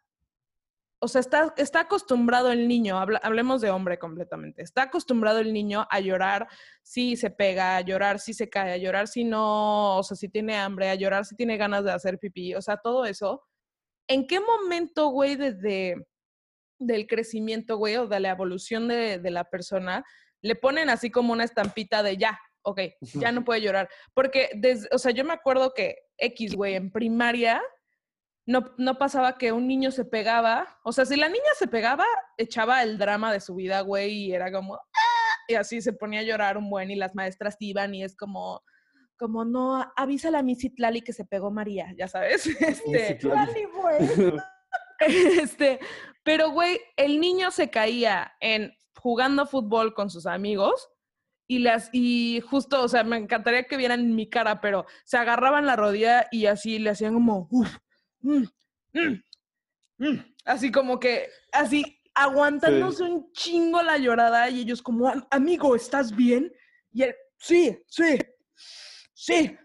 o 0.98 1.08
sea, 1.08 1.20
está, 1.20 1.54
está 1.56 1.80
acostumbrado 1.80 2.50
el 2.50 2.66
niño, 2.66 2.98
hablemos 2.98 3.60
de 3.60 3.70
hombre 3.70 3.98
completamente, 3.98 4.62
está 4.62 4.82
acostumbrado 4.82 5.38
el 5.38 5.52
niño 5.52 5.86
a 5.90 6.00
llorar 6.00 6.48
si 6.82 7.16
se 7.16 7.30
pega, 7.30 7.76
a 7.76 7.80
llorar 7.82 8.18
si 8.18 8.32
se 8.32 8.48
cae, 8.48 8.72
a 8.72 8.76
llorar 8.78 9.08
si 9.08 9.24
no, 9.24 9.98
o 9.98 10.02
sea, 10.02 10.16
si 10.16 10.28
tiene 10.28 10.56
hambre, 10.56 10.88
a 10.88 10.94
llorar 10.94 11.24
si 11.24 11.36
tiene 11.36 11.56
ganas 11.56 11.84
de 11.84 11.92
hacer 11.92 12.18
pipí, 12.18 12.54
o 12.54 12.62
sea, 12.62 12.78
todo 12.78 13.04
eso. 13.04 13.44
¿En 14.08 14.26
qué 14.26 14.40
momento, 14.40 15.08
güey, 15.08 15.36
desde 15.36 15.96
del 16.78 17.06
crecimiento, 17.06 17.76
güey, 17.78 17.96
o 17.96 18.06
de 18.06 18.20
la 18.20 18.30
evolución 18.30 18.88
de, 18.88 19.18
de 19.18 19.30
la 19.30 19.44
persona, 19.44 20.04
le 20.42 20.54
ponen 20.54 20.90
así 20.90 21.10
como 21.10 21.32
una 21.32 21.44
estampita 21.44 22.02
de 22.02 22.16
ya, 22.16 22.38
ok, 22.62 22.80
ya 23.00 23.32
no 23.32 23.44
puede 23.44 23.62
llorar? 23.62 23.88
Porque, 24.14 24.50
desde, 24.54 24.88
o 24.92 24.98
sea, 24.98 25.12
yo 25.12 25.24
me 25.24 25.32
acuerdo 25.32 25.72
que 25.74 25.96
X, 26.18 26.54
güey, 26.54 26.74
en 26.74 26.90
primaria, 26.92 27.62
no, 28.46 28.74
no 28.78 28.96
pasaba 28.96 29.38
que 29.38 29.50
un 29.52 29.66
niño 29.66 29.90
se 29.90 30.04
pegaba. 30.04 30.78
O 30.84 30.92
sea, 30.92 31.04
si 31.04 31.16
la 31.16 31.28
niña 31.28 31.50
se 31.58 31.66
pegaba, 31.66 32.04
echaba 32.36 32.82
el 32.82 32.96
drama 32.98 33.32
de 33.32 33.40
su 33.40 33.56
vida, 33.56 33.80
güey, 33.80 34.12
y 34.26 34.32
era 34.32 34.52
como, 34.52 34.76
"Ah", 34.76 35.36
y 35.48 35.54
así 35.54 35.80
se 35.80 35.92
ponía 35.92 36.20
a 36.20 36.24
llorar 36.24 36.56
un 36.56 36.70
buen 36.70 36.90
y 36.90 36.96
las 36.96 37.14
maestras 37.14 37.56
iban 37.58 37.94
y 37.94 38.04
es 38.04 38.16
como, 38.16 38.62
como, 39.16 39.44
no, 39.44 39.92
avísale 39.96 40.38
a 40.38 40.42
mi 40.42 40.54
Citlali 40.56 41.02
que 41.02 41.12
se 41.12 41.24
pegó 41.24 41.50
María, 41.50 41.92
ya 41.96 42.08
sabes. 42.08 42.46
Este, 42.60 43.18
Citlali. 43.18 43.66
este, 45.00 45.78
pero 46.22 46.50
güey, 46.50 46.80
el 46.96 47.20
niño 47.20 47.50
se 47.50 47.70
caía 47.70 48.32
en 48.40 48.72
jugando 48.98 49.46
fútbol 49.46 49.94
con 49.94 50.10
sus 50.10 50.26
amigos 50.26 50.88
y 51.46 51.58
las 51.60 51.90
y 51.92 52.40
justo, 52.48 52.82
o 52.82 52.88
sea, 52.88 53.04
me 53.04 53.16
encantaría 53.18 53.64
que 53.64 53.76
vieran 53.76 54.14
mi 54.14 54.28
cara, 54.28 54.60
pero 54.60 54.86
se 55.04 55.16
agarraban 55.16 55.66
la 55.66 55.76
rodilla 55.76 56.26
y 56.32 56.46
así 56.46 56.78
le 56.78 56.90
hacían 56.90 57.14
como 57.14 57.46
"Uf, 57.50 57.68
mm, 58.20 58.44
mm, 58.94 59.22
mm", 59.98 60.18
así 60.46 60.72
como 60.72 60.98
que 60.98 61.28
así 61.52 62.00
aguantándose 62.14 63.02
un 63.04 63.30
chingo 63.32 63.82
la 63.82 63.98
llorada 63.98 64.48
y 64.50 64.60
ellos 64.60 64.82
como 64.82 65.08
"Am- 65.08 65.26
amigo, 65.30 65.76
¿estás 65.76 66.16
bien? 66.16 66.50
Y 66.90 67.02
él, 67.02 67.14
sí, 67.38 67.78
sí, 67.86 68.18
sí. 69.16 69.56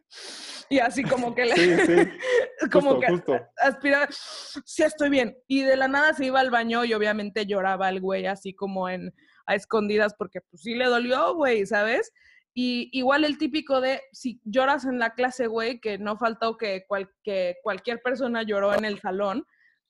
Y 0.70 0.80
así 0.80 1.04
como 1.04 1.36
que 1.36 1.46
le, 1.46 1.56
Sí, 1.56 1.86
sí, 1.86 2.10
como 2.72 2.92
justo, 2.96 3.00
que 3.02 3.08
justo. 3.12 3.40
aspiraba, 3.58 4.08
sí 4.10 4.84
estoy 4.84 5.10
bien. 5.10 5.38
Y 5.48 5.64
de 5.64 5.76
la 5.76 5.88
nada 5.90 6.14
se 6.14 6.26
iba 6.26 6.40
al 6.40 6.50
baño 6.50 6.86
y 6.86 6.94
obviamente 6.94 7.46
lloraba 7.46 7.90
el 7.90 8.00
güey 8.00 8.26
así 8.26 8.54
como 8.56 8.88
en 8.90 9.14
a 9.48 9.56
escondidas 9.56 10.14
porque 10.18 10.40
pues 10.42 10.62
sí 10.62 10.76
le 10.76 10.86
dolió, 10.86 11.36
güey, 11.36 11.66
¿sabes? 11.66 12.12
Y 12.54 12.90
igual 12.94 13.26
el 13.26 13.38
típico 13.38 13.82
de 13.82 14.02
si 14.14 14.40
lloras 14.46 14.86
en 14.86 15.00
la 15.00 15.14
clase, 15.14 15.48
güey, 15.48 15.80
que 15.82 15.98
no 15.98 16.18
faltó 16.18 16.58
que, 16.58 16.86
cual- 16.88 17.12
que 17.24 17.56
cualquier 17.64 18.02
persona 18.02 18.44
lloró 18.44 18.74
en 18.74 18.86
el 18.86 19.00
salón, 19.00 19.46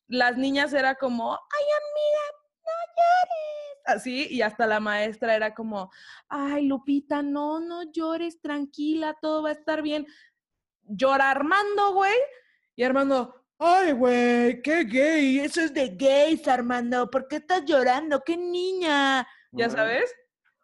las 0.08 0.38
niñas 0.38 0.74
era 0.74 0.96
como, 0.96 1.34
ay 1.34 1.66
amiga, 1.82 2.41
llores. 2.66 3.82
Así, 3.86 4.28
y 4.30 4.42
hasta 4.42 4.68
la 4.68 4.80
maestra 4.80 5.36
era 5.36 5.54
como, 5.54 5.92
ay 6.30 6.68
Lupita, 6.68 7.22
no, 7.24 7.60
no 7.60 7.92
llores, 7.92 8.40
tranquila, 8.40 9.16
todo 9.22 9.44
va 9.44 9.50
a 9.50 9.54
estar 9.54 9.82
bien. 9.82 10.06
Llora 10.84 11.32
Armando, 11.32 11.94
güey, 11.94 12.16
y 12.76 12.84
Armando, 12.84 13.44
ay, 13.58 13.92
güey, 13.94 14.62
qué 14.62 14.84
gay, 14.84 15.40
eso 15.40 15.62
es 15.62 15.74
de 15.74 15.90
gays, 15.90 16.48
Armando, 16.48 17.10
¿por 17.10 17.28
qué 17.28 17.38
estás 17.38 17.64
llorando? 17.66 18.22
¡Qué 18.24 18.38
niña! 18.38 19.28
¿Ya 19.52 19.70
sabes? 19.70 20.14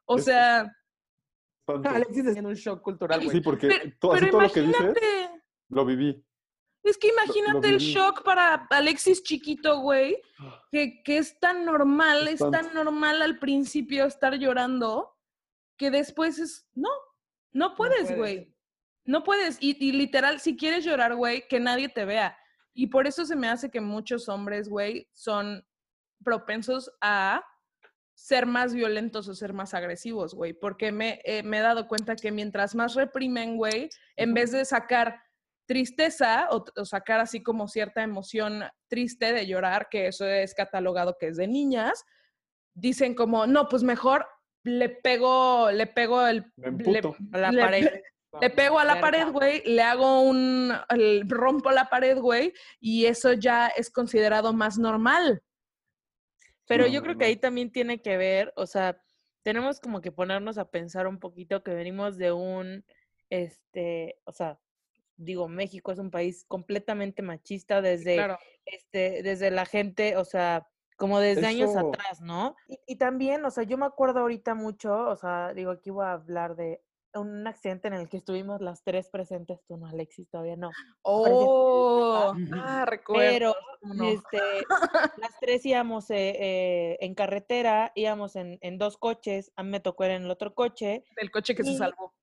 O 0.06 0.18
Es- 0.18 0.26
sea. 0.26 0.74
Alexis 1.84 2.20
está 2.20 2.30
haciendo 2.30 2.50
un 2.50 2.56
shock 2.56 2.82
cultural, 2.82 3.20
güey. 3.20 3.32
Sí, 3.32 3.42
porque 3.42 3.68
pero, 3.68 3.92
to- 4.00 4.14
así 4.14 4.20
pero 4.22 4.32
todo 4.32 4.42
lo 4.42 4.52
que 4.52 4.62
dices, 4.62 4.80
imagínate, 4.80 5.42
lo 5.70 5.86
viví. 5.86 6.26
Es 6.90 6.98
que 6.98 7.08
lo 7.08 7.14
imagínate 7.14 7.70
el 7.70 7.78
shock 7.78 8.24
para 8.24 8.68
Alexis 8.70 9.24
chiquito, 9.24 9.80
güey, 9.80 10.22
que, 10.72 11.02
que 11.04 11.18
es 11.18 11.40
tan 11.40 11.66
normal, 11.66 12.28
es 12.28 12.40
tan 12.40 12.74
normal 12.74 13.22
al 13.22 13.40
principio 13.40 14.06
estar 14.06 14.36
llorando, 14.36 15.16
que 15.78 15.92
después 15.92 16.40
es, 16.40 16.68
no, 16.74 16.90
no 17.52 17.76
puedes, 17.76 18.04
puedes. 18.04 18.18
güey. 18.18 18.54
No 19.06 19.24
puedes. 19.24 19.58
Y, 19.62 19.78
y 19.80 19.94
literal, 19.94 20.40
si 20.40 20.58
quieres 20.58 20.84
llorar, 20.84 21.16
güey, 21.16 21.48
que 21.48 21.60
nadie 21.60 21.88
te 21.88 22.04
vea. 22.04 22.38
Y 22.74 22.88
por 22.88 23.08
eso 23.08 23.26
se 23.26 23.36
me 23.36 23.48
hace 23.48 23.72
que 23.72 23.82
muchos 23.82 24.28
hombres, 24.30 24.70
güey, 24.70 25.10
son 25.14 25.66
propensos 26.24 26.92
a 27.02 27.44
ser 28.14 28.46
más 28.46 28.74
violentos 28.74 29.28
o 29.28 29.36
ser 29.36 29.54
más 29.54 29.74
agresivos, 29.74 30.34
güey. 30.34 30.54
Porque 30.54 30.92
me, 30.92 31.22
eh, 31.24 31.42
me 31.44 31.60
he 31.60 31.62
dado 31.62 31.88
cuenta 31.88 32.16
que 32.16 32.32
mientras 32.32 32.76
más 32.76 32.96
reprimen, 32.96 33.58
güey, 33.58 33.90
en 34.16 34.34
vez 34.34 34.52
de 34.52 34.66
sacar 34.66 35.22
tristeza 35.68 36.48
o, 36.52 36.64
o 36.76 36.86
sacar 36.86 37.20
así 37.20 37.44
como 37.44 37.68
cierta 37.68 38.02
emoción 38.02 38.64
triste 38.88 39.34
de 39.34 39.46
llorar, 39.46 39.88
que 39.92 40.08
eso 40.08 40.26
es 40.26 40.56
catalogado 40.56 41.18
que 41.20 41.28
es 41.28 41.38
de 41.38 41.48
niñas, 41.48 42.04
dicen 42.74 43.14
como, 43.14 43.46
no, 43.46 43.68
pues 43.68 43.84
mejor 43.84 44.26
le 44.64 44.90
pego, 44.90 45.70
le 45.72 45.86
pego 45.88 46.26
el... 46.26 46.52
Le- 46.58 47.02
la 47.32 47.52
le- 47.52 47.62
pared. 47.62 48.02
le 48.42 48.50
pego 48.50 48.80
a 48.80 48.86
la 48.86 49.00
pared, 49.00 49.28
güey, 49.32 49.62
le 49.66 49.82
hago 49.82 50.22
un, 50.22 50.74
el- 50.90 51.30
rompo 51.30 51.72
la 51.72 51.86
pared, 51.90 52.18
güey, 52.18 52.54
y 52.80 53.06
eso 53.06 53.34
ya 53.34 53.68
es 53.68 53.90
considerado 53.92 54.54
más 54.54 54.78
normal. 54.78 55.42
Pero 56.66 56.86
No, 56.86 56.90
yo 56.92 57.02
creo 57.02 57.14
no. 57.14 57.20
que 57.20 57.26
ahí 57.26 57.38
también 57.38 57.72
tiene 57.72 58.02
que 58.02 58.18
ver, 58.18 58.52
o 58.56 58.66
sea, 58.68 59.02
tenemos 59.44 59.80
como 59.80 60.02
que 60.02 60.12
ponernos 60.12 60.58
a 60.58 60.70
pensar 60.70 61.08
un 61.08 61.20
poquito 61.20 61.64
que 61.64 61.74
venimos 61.74 62.18
de 62.18 62.32
un, 62.34 62.86
este, 63.30 64.20
o 64.26 64.32
sea, 64.34 64.60
digo, 65.18 65.48
México 65.48 65.92
es 65.92 66.00
un 66.00 66.12
país 66.12 66.46
completamente 66.48 67.22
machista 67.22 67.82
desde, 67.82 68.16
Claro. 68.16 68.38
este, 68.66 69.22
desde 69.24 69.52
la 69.52 69.66
gente, 69.66 70.16
o 70.18 70.24
sea, 70.26 70.68
como 70.98 71.20
desde 71.20 71.46
años 71.46 71.76
atrás, 71.76 72.22
¿no? 72.22 72.56
Y, 72.68 72.80
y 72.88 72.96
también, 72.96 73.44
o 73.46 73.52
sea, 73.52 73.64
yo 73.64 73.78
me 73.78 73.86
acuerdo 73.86 74.22
ahorita 74.22 74.56
mucho, 74.56 74.96
o 75.10 75.16
sea, 75.16 75.54
digo, 75.54 75.72
aquí 75.72 75.90
voy 75.90 76.06
a 76.06 76.14
hablar 76.14 76.56
de 76.56 76.82
un 77.14 77.48
accidente 77.48 77.88
en 77.88 77.96
el 77.96 78.10
que 78.10 78.18
estuvimos 78.18 78.62
las 78.62 78.84
tres 78.84 79.10
presentes, 79.10 79.60
tú 79.68 79.78
no, 79.78 79.88
Alexis, 79.88 80.30
todavía 80.30 80.56
no. 80.56 80.72
Oh, 81.02 82.34
Ah, 82.82 82.86
recuerdo. 82.86 83.30
Pero 83.32 83.56
este, 84.12 84.40
las 85.18 85.40
tres 85.40 85.66
íbamos 85.66 86.10
eh, 86.12 86.36
eh, 86.40 86.98
en 87.02 87.16
carretera, 87.16 87.92
íbamos 87.96 88.36
en, 88.36 88.58
en 88.62 88.78
dos 88.78 88.98
coches, 88.98 89.52
a 89.56 89.64
mí 89.64 89.70
me 89.70 89.80
tocó 89.80 90.06
ir 90.06 90.12
en 90.12 90.24
el 90.24 90.32
otro 90.32 90.54
coche, 90.54 91.04
el 91.16 91.32
coche 91.32 91.56
que 91.56 91.64
se 91.64 91.78
salvó. 91.78 92.14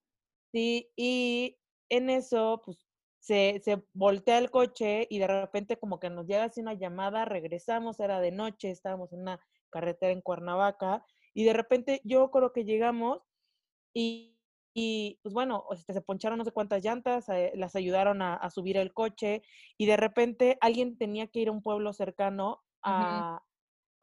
sí, 0.53 0.91
y 0.97 1.59
en 1.89 2.11
eso, 2.11 2.63
pues, 2.65 2.87
se, 3.19 3.61
se 3.65 3.83
voltea 3.95 4.39
el 4.39 4.51
coche 4.51 5.07
y 5.09 5.19
de 5.19 5.27
repente 5.27 5.79
como 5.79 5.99
que 5.99 6.11
nos 6.11 6.27
llega 6.27 6.45
así 6.45 6.61
una 6.61 6.75
llamada, 6.75 7.25
regresamos, 7.25 7.99
era 8.01 8.21
de 8.21 8.33
noche, 8.33 8.71
estábamos 8.71 9.13
en 9.15 9.21
una 9.23 9.41
carretera 9.71 10.13
en 10.13 10.21
Cuernavaca, 10.21 11.05
y 11.33 11.45
de 11.45 11.55
repente 11.55 12.01
yo 12.05 12.31
creo 12.31 12.53
que 12.53 12.65
llegamos 12.65 13.23
y, 13.95 14.39
y, 14.75 15.21
pues 15.23 15.33
bueno, 15.33 15.65
se 15.75 16.01
poncharon 16.03 16.39
no 16.39 16.45
sé 16.45 16.53
cuántas 16.53 16.85
llantas, 16.85 17.29
eh, 17.31 17.53
las 17.55 17.77
ayudaron 17.77 18.21
a, 18.23 18.35
a 18.35 18.51
subir 18.51 18.77
el 18.77 18.93
coche 18.93 19.43
y 19.79 19.87
de 19.87 19.97
repente 19.97 20.59
alguien 20.61 20.99
tenía 20.99 21.27
que 21.29 21.41
ir 21.41 21.49
a 21.49 21.53
un 21.53 21.63
pueblo 21.63 21.93
cercano 21.93 22.63
a, 22.83 23.43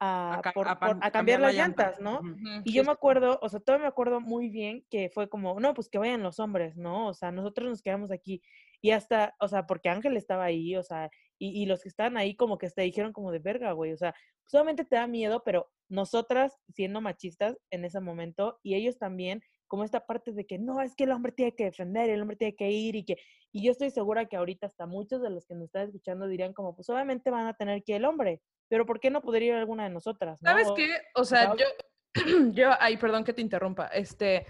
a, 0.04 0.42
por- 0.54 0.68
a 0.68 0.78
por- 0.78 0.88
pan- 0.88 0.98
a 1.02 1.10
cambiar 1.10 1.40
las 1.40 1.54
la 1.54 1.62
llanta. 1.62 1.82
llantas, 1.90 2.00
¿no? 2.00 2.20
Y 2.64 2.72
yo 2.72 2.82
me 2.84 2.90
acuerdo, 2.92 3.38
o 3.40 3.48
sea, 3.48 3.60
todavía 3.60 3.84
me 3.84 3.88
acuerdo 3.88 4.20
muy 4.20 4.48
bien 4.48 4.84
que 4.90 5.10
fue 5.10 5.28
como, 5.28 5.58
no, 5.60 5.74
pues 5.74 5.88
que 5.88 5.98
vayan 5.98 6.22
los 6.22 6.40
hombres, 6.40 6.76
¿no? 6.76 7.06
O 7.08 7.14
sea, 7.14 7.30
nosotros 7.30 7.68
nos 7.68 7.82
quedamos 7.82 8.10
aquí. 8.10 8.42
Y 8.80 8.90
hasta, 8.90 9.34
o 9.38 9.46
sea, 9.48 9.66
porque 9.66 9.88
Ángel 9.88 10.16
estaba 10.16 10.44
ahí, 10.44 10.74
o 10.76 10.82
sea, 10.82 11.08
y, 11.38 11.62
y 11.62 11.66
los 11.66 11.82
que 11.82 11.88
estaban 11.88 12.16
ahí 12.16 12.34
como 12.34 12.58
que 12.58 12.68
te 12.70 12.82
dijeron 12.82 13.12
como 13.12 13.30
de 13.30 13.38
verga, 13.38 13.72
güey, 13.72 13.92
o 13.92 13.96
sea, 13.96 14.14
solamente 14.46 14.84
te 14.84 14.96
da 14.96 15.06
miedo, 15.06 15.42
pero 15.44 15.70
nosotras 15.88 16.58
siendo 16.68 17.00
machistas 17.00 17.56
en 17.70 17.84
ese 17.84 18.00
momento 18.00 18.58
y 18.62 18.74
ellos 18.74 18.98
también, 18.98 19.42
como 19.72 19.84
esta 19.84 20.04
parte 20.04 20.32
de 20.32 20.44
que 20.44 20.58
no, 20.58 20.82
es 20.82 20.94
que 20.94 21.04
el 21.04 21.12
hombre 21.12 21.32
tiene 21.32 21.54
que 21.54 21.64
defender, 21.64 22.10
el 22.10 22.20
hombre 22.20 22.36
tiene 22.36 22.54
que 22.54 22.70
ir 22.70 22.94
y 22.94 23.06
que, 23.06 23.16
y 23.52 23.64
yo 23.64 23.72
estoy 23.72 23.88
segura 23.88 24.26
que 24.26 24.36
ahorita 24.36 24.66
hasta 24.66 24.84
muchos 24.84 25.22
de 25.22 25.30
los 25.30 25.46
que 25.46 25.54
nos 25.54 25.64
están 25.64 25.84
escuchando 25.86 26.28
dirían 26.28 26.52
como, 26.52 26.76
pues 26.76 26.90
obviamente 26.90 27.30
van 27.30 27.46
a 27.46 27.54
tener 27.54 27.82
que 27.82 27.92
ir 27.92 27.96
el 27.96 28.04
hombre, 28.04 28.42
pero 28.68 28.84
¿por 28.84 29.00
qué 29.00 29.08
no 29.08 29.22
podría 29.22 29.48
ir 29.48 29.54
alguna 29.54 29.84
de 29.84 29.88
nosotras? 29.88 30.36
¿no? 30.42 30.50
¿Sabes 30.50 30.68
qué? 30.76 30.90
O 31.14 31.24
sea, 31.24 31.54
yo, 31.56 31.64
yo, 32.52 32.68
ay, 32.80 32.98
perdón 32.98 33.24
que 33.24 33.32
te 33.32 33.40
interrumpa. 33.40 33.86
Este, 33.86 34.46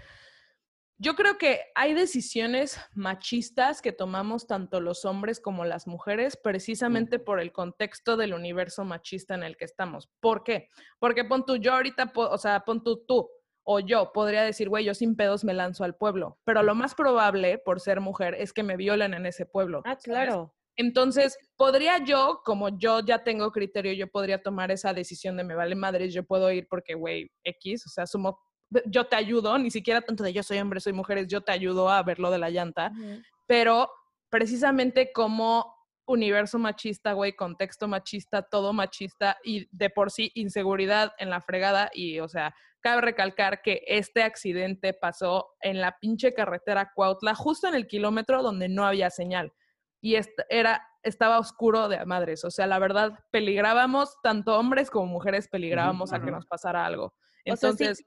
yo 0.97 1.15
creo 1.15 1.37
que 1.37 1.61
hay 1.73 1.93
decisiones 1.93 2.77
machistas 2.93 3.81
que 3.81 3.93
tomamos 3.93 4.45
tanto 4.45 4.81
los 4.81 5.05
hombres 5.05 5.39
como 5.39 5.63
las 5.63 5.87
mujeres 5.87 6.35
precisamente 6.35 7.17
por 7.17 7.39
el 7.39 7.53
contexto 7.53 8.17
del 8.17 8.33
universo 8.33 8.83
machista 8.83 9.35
en 9.35 9.43
el 9.43 9.55
que 9.55 9.63
estamos. 9.63 10.09
¿Por 10.19 10.43
qué? 10.43 10.67
Porque 10.99 11.23
pon 11.23 11.45
tú, 11.45 11.55
yo 11.55 11.71
ahorita, 11.75 12.11
o 12.13 12.37
sea, 12.37 12.59
pon 12.65 12.83
tú, 12.83 13.05
tú 13.05 13.29
o 13.63 13.79
yo 13.79 14.11
podría 14.13 14.43
decir, 14.43 14.69
güey, 14.69 14.85
yo 14.85 14.93
sin 14.93 15.15
pedos 15.15 15.43
me 15.43 15.53
lanzo 15.53 15.83
al 15.83 15.95
pueblo, 15.95 16.37
pero 16.43 16.63
lo 16.63 16.75
más 16.75 16.95
probable 16.95 17.57
por 17.57 17.79
ser 17.79 18.01
mujer 18.01 18.35
es 18.35 18.53
que 18.53 18.63
me 18.63 18.77
violen 18.77 19.13
en 19.13 19.25
ese 19.25 19.45
pueblo. 19.45 19.79
Ah, 19.85 19.91
¿sabes? 19.91 20.03
claro. 20.03 20.53
Entonces, 20.75 21.37
podría 21.55 22.03
yo, 22.03 22.41
como 22.43 22.77
yo 22.77 23.01
ya 23.01 23.23
tengo 23.23 23.51
criterio, 23.51 23.93
yo 23.93 24.07
podría 24.07 24.41
tomar 24.41 24.71
esa 24.71 24.93
decisión 24.93 25.37
de 25.37 25.43
me 25.43 25.55
vale 25.55 25.75
madres, 25.75 26.13
yo 26.13 26.23
puedo 26.23 26.51
ir 26.51 26.67
porque, 26.67 26.95
güey, 26.95 27.29
X, 27.43 27.85
o 27.85 27.89
sea, 27.89 28.07
sumo, 28.07 28.39
yo 28.87 29.05
te 29.05 29.15
ayudo, 29.15 29.57
ni 29.59 29.69
siquiera 29.69 30.01
tanto 30.01 30.23
de 30.23 30.33
yo 30.33 30.41
soy 30.41 30.57
hombre, 30.57 30.79
soy 30.79 30.93
mujer, 30.93 31.19
es 31.19 31.27
yo 31.27 31.41
te 31.41 31.51
ayudo 31.51 31.89
a 31.89 32.01
ver 32.01 32.19
lo 32.19 32.31
de 32.31 32.39
la 32.39 32.49
llanta, 32.49 32.91
pero 33.47 33.87
precisamente 34.29 35.11
como 35.13 35.75
universo 36.05 36.57
machista, 36.57 37.13
güey, 37.13 37.35
contexto 37.35 37.87
machista, 37.87 38.41
todo 38.41 38.73
machista 38.73 39.37
y 39.43 39.67
de 39.71 39.89
por 39.91 40.11
sí 40.11 40.31
inseguridad 40.33 41.13
en 41.19 41.29
la 41.29 41.39
fregada 41.39 41.91
y, 41.93 42.19
o 42.19 42.27
sea, 42.27 42.55
cabe 42.83 43.01
recalcar 43.01 43.61
que 43.61 43.81
este 43.87 44.21
accidente 44.21 44.93
pasó 44.93 45.55
en 45.61 45.81
la 45.81 45.97
pinche 45.99 46.33
carretera 46.33 46.91
Cuautla, 46.93 47.33
justo 47.33 47.67
en 47.67 47.73
el 47.75 47.87
kilómetro 47.87 48.43
donde 48.43 48.69
no 48.69 48.85
había 48.85 49.09
señal 49.09 49.53
y 50.01 50.17
era, 50.49 50.85
estaba 51.01 51.39
oscuro 51.39 51.87
de 51.87 52.05
madres. 52.05 52.43
O 52.43 52.51
sea, 52.51 52.67
la 52.67 52.77
verdad, 52.77 53.13
peligrábamos, 53.31 54.17
tanto 54.21 54.59
hombres 54.59 54.89
como 54.89 55.05
mujeres 55.05 55.47
peligrábamos 55.47 56.11
a 56.11 56.21
que 56.21 56.29
nos 56.29 56.45
pasara 56.45 56.85
algo. 56.85 57.05
O 57.05 57.55
sea, 57.55 57.71
sí, 57.71 57.85
Entonces, 57.85 58.05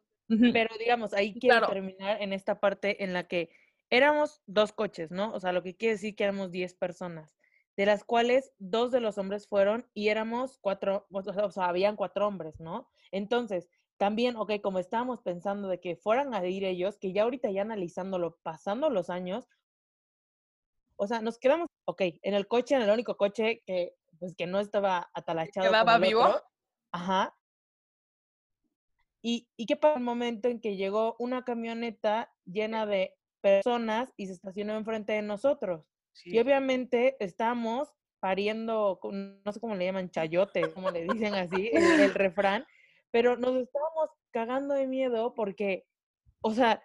Pero 0.53 0.77
digamos, 0.79 1.15
ahí 1.15 1.33
quiero 1.41 1.59
Claro. 1.59 1.73
terminar 1.73 2.21
en 2.21 2.35
esta 2.35 2.61
parte 2.61 3.03
en 3.03 3.15
la 3.15 3.27
que 3.29 3.49
éramos 3.89 4.43
dos 4.47 4.73
coches, 4.73 5.11
¿no? 5.11 5.33
O 5.33 5.41
sea, 5.41 5.53
lo 5.53 5.63
que 5.63 5.75
quiere 5.77 5.95
decir 5.95 6.15
que 6.17 6.25
éramos 6.25 6.51
10 6.51 6.75
personas, 6.75 7.39
de 7.79 7.87
las 7.87 8.05
cuales 8.05 8.53
dos 8.59 8.91
de 8.91 9.01
los 9.01 9.17
hombres 9.17 9.47
fueron 9.49 9.89
y 9.95 10.09
éramos 10.09 10.59
cuatro, 10.59 11.07
o 11.11 11.51
sea, 11.51 11.65
habían 11.67 11.97
cuatro 11.97 12.27
hombres, 12.27 12.61
¿no? 12.61 12.91
Entonces, 13.11 13.71
también, 13.97 14.37
ok, 14.37 14.61
como 14.63 14.79
estábamos 14.79 15.21
pensando 15.23 15.69
de 15.69 15.81
que 15.81 15.97
fueran 15.97 16.35
a 16.35 16.45
ir 16.47 16.65
ellos, 16.65 16.99
que 16.99 17.13
ya 17.13 17.23
ahorita 17.23 17.51
ya 17.51 17.63
analizándolo, 17.63 18.39
pasando 18.43 18.91
los 18.91 19.11
años, 19.11 19.49
o 20.97 21.07
sea, 21.07 21.21
nos 21.21 21.39
quedamos, 21.39 21.69
ok, 21.85 22.03
en 22.23 22.35
el 22.35 22.47
coche, 22.47 22.75
en 22.75 22.83
el 22.83 22.91
único 22.91 23.17
coche 23.17 23.63
que, 23.67 23.95
pues, 24.19 24.35
que 24.35 24.47
no 24.47 24.61
estaba 24.61 25.11
atalachado. 25.15 25.69
¿Quedaba 25.69 25.99
vivo? 25.99 26.23
otro. 26.23 26.43
Ajá. 26.93 27.37
¿Y, 29.23 29.49
¿Y 29.57 29.67
qué 29.67 29.77
pasó 29.77 29.97
el 29.97 30.05
momento 30.05 30.49
en 30.49 30.61
que 30.61 30.77
llegó 30.77 31.17
una 31.19 31.45
camioneta 31.45 32.33
llena 32.45 32.87
de 32.87 33.15
personas 33.41 34.13
y 34.17 34.27
se 34.27 34.33
estacionó 34.33 34.75
enfrente 34.77 35.13
de 35.13 35.23
nosotros? 35.23 35.85
Y 36.25 36.39
obviamente 36.39 37.17
estamos 37.21 37.93
pariendo, 38.21 38.99
no 39.03 39.53
sé 39.53 39.61
cómo 39.61 39.75
le 39.75 39.85
llaman, 39.85 40.11
chayote, 40.11 40.73
como 40.73 40.91
le 40.91 41.05
dicen 41.05 41.35
así, 41.35 41.71
el, 41.73 42.01
el 42.01 42.15
refrán, 42.15 42.67
pero 43.17 43.35
nos 43.39 43.57
estábamos 43.57 44.11
cagando 44.31 44.75
de 44.75 44.87
miedo 44.87 45.33
porque, 45.33 45.87
o 46.43 46.53
sea, 46.53 46.83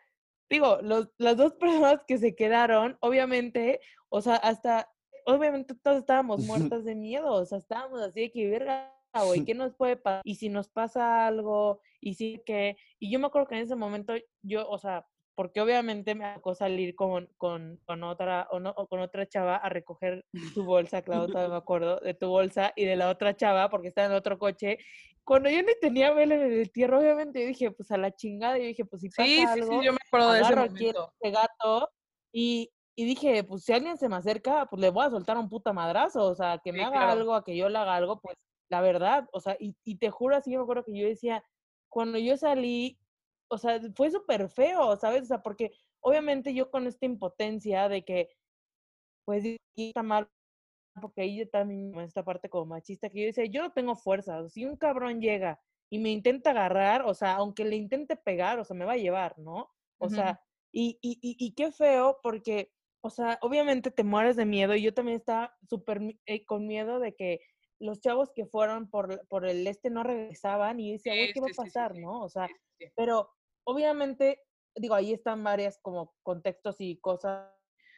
digo, 0.49 0.79
los, 0.81 1.09
las 1.17 1.35
dos 1.35 1.53
personas 1.59 2.05
que 2.07 2.17
se 2.17 2.35
quedaron, 2.37 2.97
obviamente, 3.01 3.81
o 4.07 4.21
sea, 4.21 4.37
hasta, 4.37 4.89
obviamente 5.25 5.75
todos 5.75 5.97
estábamos 5.97 6.39
muertas 6.45 6.85
de 6.85 6.95
miedo, 6.95 7.33
o 7.33 7.43
sea, 7.43 7.57
estábamos 7.57 7.99
así 7.99 8.21
de 8.21 8.31
que, 8.31 8.49
verga, 8.49 8.97
güey, 9.25 9.43
¿qué 9.43 9.53
nos 9.53 9.75
puede 9.75 9.97
pasar? 9.97 10.21
Y 10.23 10.35
si 10.35 10.47
nos 10.47 10.69
pasa 10.69 11.27
algo, 11.27 11.81
y 11.99 12.13
si 12.13 12.41
que, 12.45 12.77
y 12.97 13.11
yo 13.11 13.19
me 13.19 13.27
acuerdo 13.27 13.49
que 13.49 13.55
en 13.55 13.63
ese 13.63 13.75
momento 13.75 14.13
yo, 14.41 14.69
o 14.69 14.77
sea, 14.77 15.05
porque 15.35 15.61
obviamente 15.61 16.15
me 16.15 16.33
tocó 16.35 16.55
salir 16.55 16.95
con, 16.95 17.27
con, 17.37 17.79
con 17.85 18.03
otra 18.03 18.47
o, 18.51 18.59
no, 18.59 18.71
o 18.75 18.87
con 18.87 18.99
otra 18.99 19.27
chava 19.27 19.55
a 19.55 19.69
recoger 19.69 20.25
tu 20.53 20.63
bolsa, 20.63 21.01
Clau, 21.01 21.27
todavía 21.27 21.51
me 21.51 21.57
acuerdo, 21.57 21.99
de 21.99 22.13
tu 22.13 22.27
bolsa 22.27 22.73
y 22.75 22.85
de 22.85 22.95
la 22.95 23.09
otra 23.09 23.35
chava, 23.35 23.69
porque 23.69 23.87
estaba 23.87 24.07
en 24.07 24.13
otro 24.13 24.37
coche. 24.37 24.77
Cuando 25.23 25.49
yo 25.49 25.61
ni 25.61 25.73
tenía 25.79 26.11
vela 26.13 26.35
en 26.35 26.41
el 26.51 26.71
tierra, 26.71 26.99
obviamente 26.99 27.41
yo 27.41 27.47
dije, 27.47 27.71
pues 27.71 27.91
a 27.91 27.97
la 27.97 28.11
chingada, 28.11 28.57
yo 28.57 28.65
dije, 28.65 28.85
pues 28.85 29.01
si 29.01 29.09
pasa 29.09 29.25
sí, 29.25 29.45
algo, 29.45 29.79
sí, 29.79 29.85
yo 29.85 29.91
me 29.93 29.99
acuerdo 30.05 30.33
de 30.33 30.41
ese 30.41 30.55
momento. 30.55 31.13
este 31.21 31.31
gato 31.31 31.89
y, 32.33 32.71
y 32.95 33.05
dije, 33.05 33.43
pues 33.43 33.63
si 33.63 33.71
alguien 33.73 33.97
se 33.97 34.09
me 34.09 34.15
acerca, 34.17 34.65
pues 34.65 34.81
le 34.81 34.89
voy 34.89 35.05
a 35.05 35.09
soltar 35.11 35.37
un 35.37 35.47
puta 35.49 35.73
madrazo, 35.73 36.25
o 36.25 36.35
sea, 36.35 36.59
que 36.63 36.71
me 36.71 36.79
Sí, 36.79 36.85
haga 36.85 36.97
claro. 36.97 37.11
algo, 37.11 37.35
a 37.35 37.43
que 37.43 37.55
yo 37.55 37.69
le 37.69 37.77
haga 37.77 37.95
algo, 37.95 38.19
pues 38.19 38.35
la 38.69 38.81
verdad, 38.81 39.27
o 39.33 39.39
sea, 39.39 39.55
y, 39.59 39.75
y 39.83 39.97
te 39.97 40.09
juro 40.09 40.35
así, 40.35 40.51
yo 40.51 40.59
me 40.59 40.63
acuerdo 40.63 40.83
que 40.85 40.97
yo 40.97 41.05
decía, 41.07 41.43
cuando 41.89 42.17
yo 42.17 42.37
salí, 42.37 42.97
o 43.51 43.57
sea, 43.57 43.79
fue 43.95 44.11
súper 44.11 44.49
feo, 44.49 44.97
¿sabes? 44.97 45.23
O 45.23 45.25
sea, 45.25 45.41
porque 45.43 45.71
obviamente 46.01 46.53
yo 46.53 46.71
con 46.71 46.87
esta 46.87 47.05
impotencia 47.05 47.89
de 47.89 48.03
que, 48.05 48.29
pues, 49.25 49.45
y 49.45 49.57
está 49.75 50.03
mal, 50.03 50.29
porque 51.01 51.21
ahí 51.21 51.45
también, 51.47 51.97
esta 52.01 52.25
parte 52.25 52.49
como 52.49 52.67
machista, 52.67 53.09
que 53.09 53.21
yo 53.21 53.27
decía, 53.27 53.45
yo 53.45 53.61
no 53.63 53.73
tengo 53.73 53.95
fuerza, 53.95 54.49
si 54.49 54.65
un 54.65 54.77
cabrón 54.77 55.21
llega 55.21 55.61
y 55.89 55.99
me 55.99 56.11
intenta 56.11 56.51
agarrar, 56.51 57.03
o 57.05 57.13
sea, 57.13 57.35
aunque 57.35 57.65
le 57.65 57.77
intente 57.77 58.17
pegar, 58.17 58.59
o 58.59 58.65
sea, 58.65 58.75
me 58.77 58.85
va 58.85 58.93
a 58.93 58.97
llevar, 58.97 59.39
¿no? 59.39 59.69
O 59.99 60.07
Ujú. 60.07 60.15
sea, 60.15 60.41
y, 60.71 60.99
y, 61.01 61.19
y, 61.21 61.37
y 61.45 61.53
qué 61.55 61.71
feo, 61.71 62.19
porque, 62.23 62.73
o 63.01 63.09
sea, 63.11 63.39
obviamente 63.41 63.91
te 63.91 64.03
mueres 64.03 64.35
de 64.37 64.45
miedo, 64.45 64.75
y 64.75 64.83
yo 64.83 64.93
también 64.93 65.17
estaba 65.17 65.55
súper 65.69 66.01
eh, 66.27 66.45
con 66.45 66.67
miedo 66.67 66.99
de 66.99 67.15
que 67.15 67.41
los 67.79 67.99
chavos 68.01 68.31
que 68.33 68.45
fueron 68.45 68.89
por, 68.89 69.27
por 69.27 69.45
el 69.47 69.67
este 69.67 69.89
no 69.89 70.03
regresaban, 70.03 70.79
y 70.79 70.89
yo 70.89 70.93
decía, 70.93 71.15
güey, 71.15 71.31
¿qué 71.31 71.41
va 71.41 71.47
a 71.47 71.51
pasar, 71.55 71.95
no? 71.97 72.21
O 72.23 72.29
sea, 72.29 72.51
pero 72.95 73.29
obviamente, 73.63 74.41
digo, 74.75 74.95
ahí 74.95 75.13
están 75.13 75.43
varias 75.43 75.79
como 75.81 76.15
contextos 76.23 76.75
y 76.79 76.99
cosas. 76.99 77.49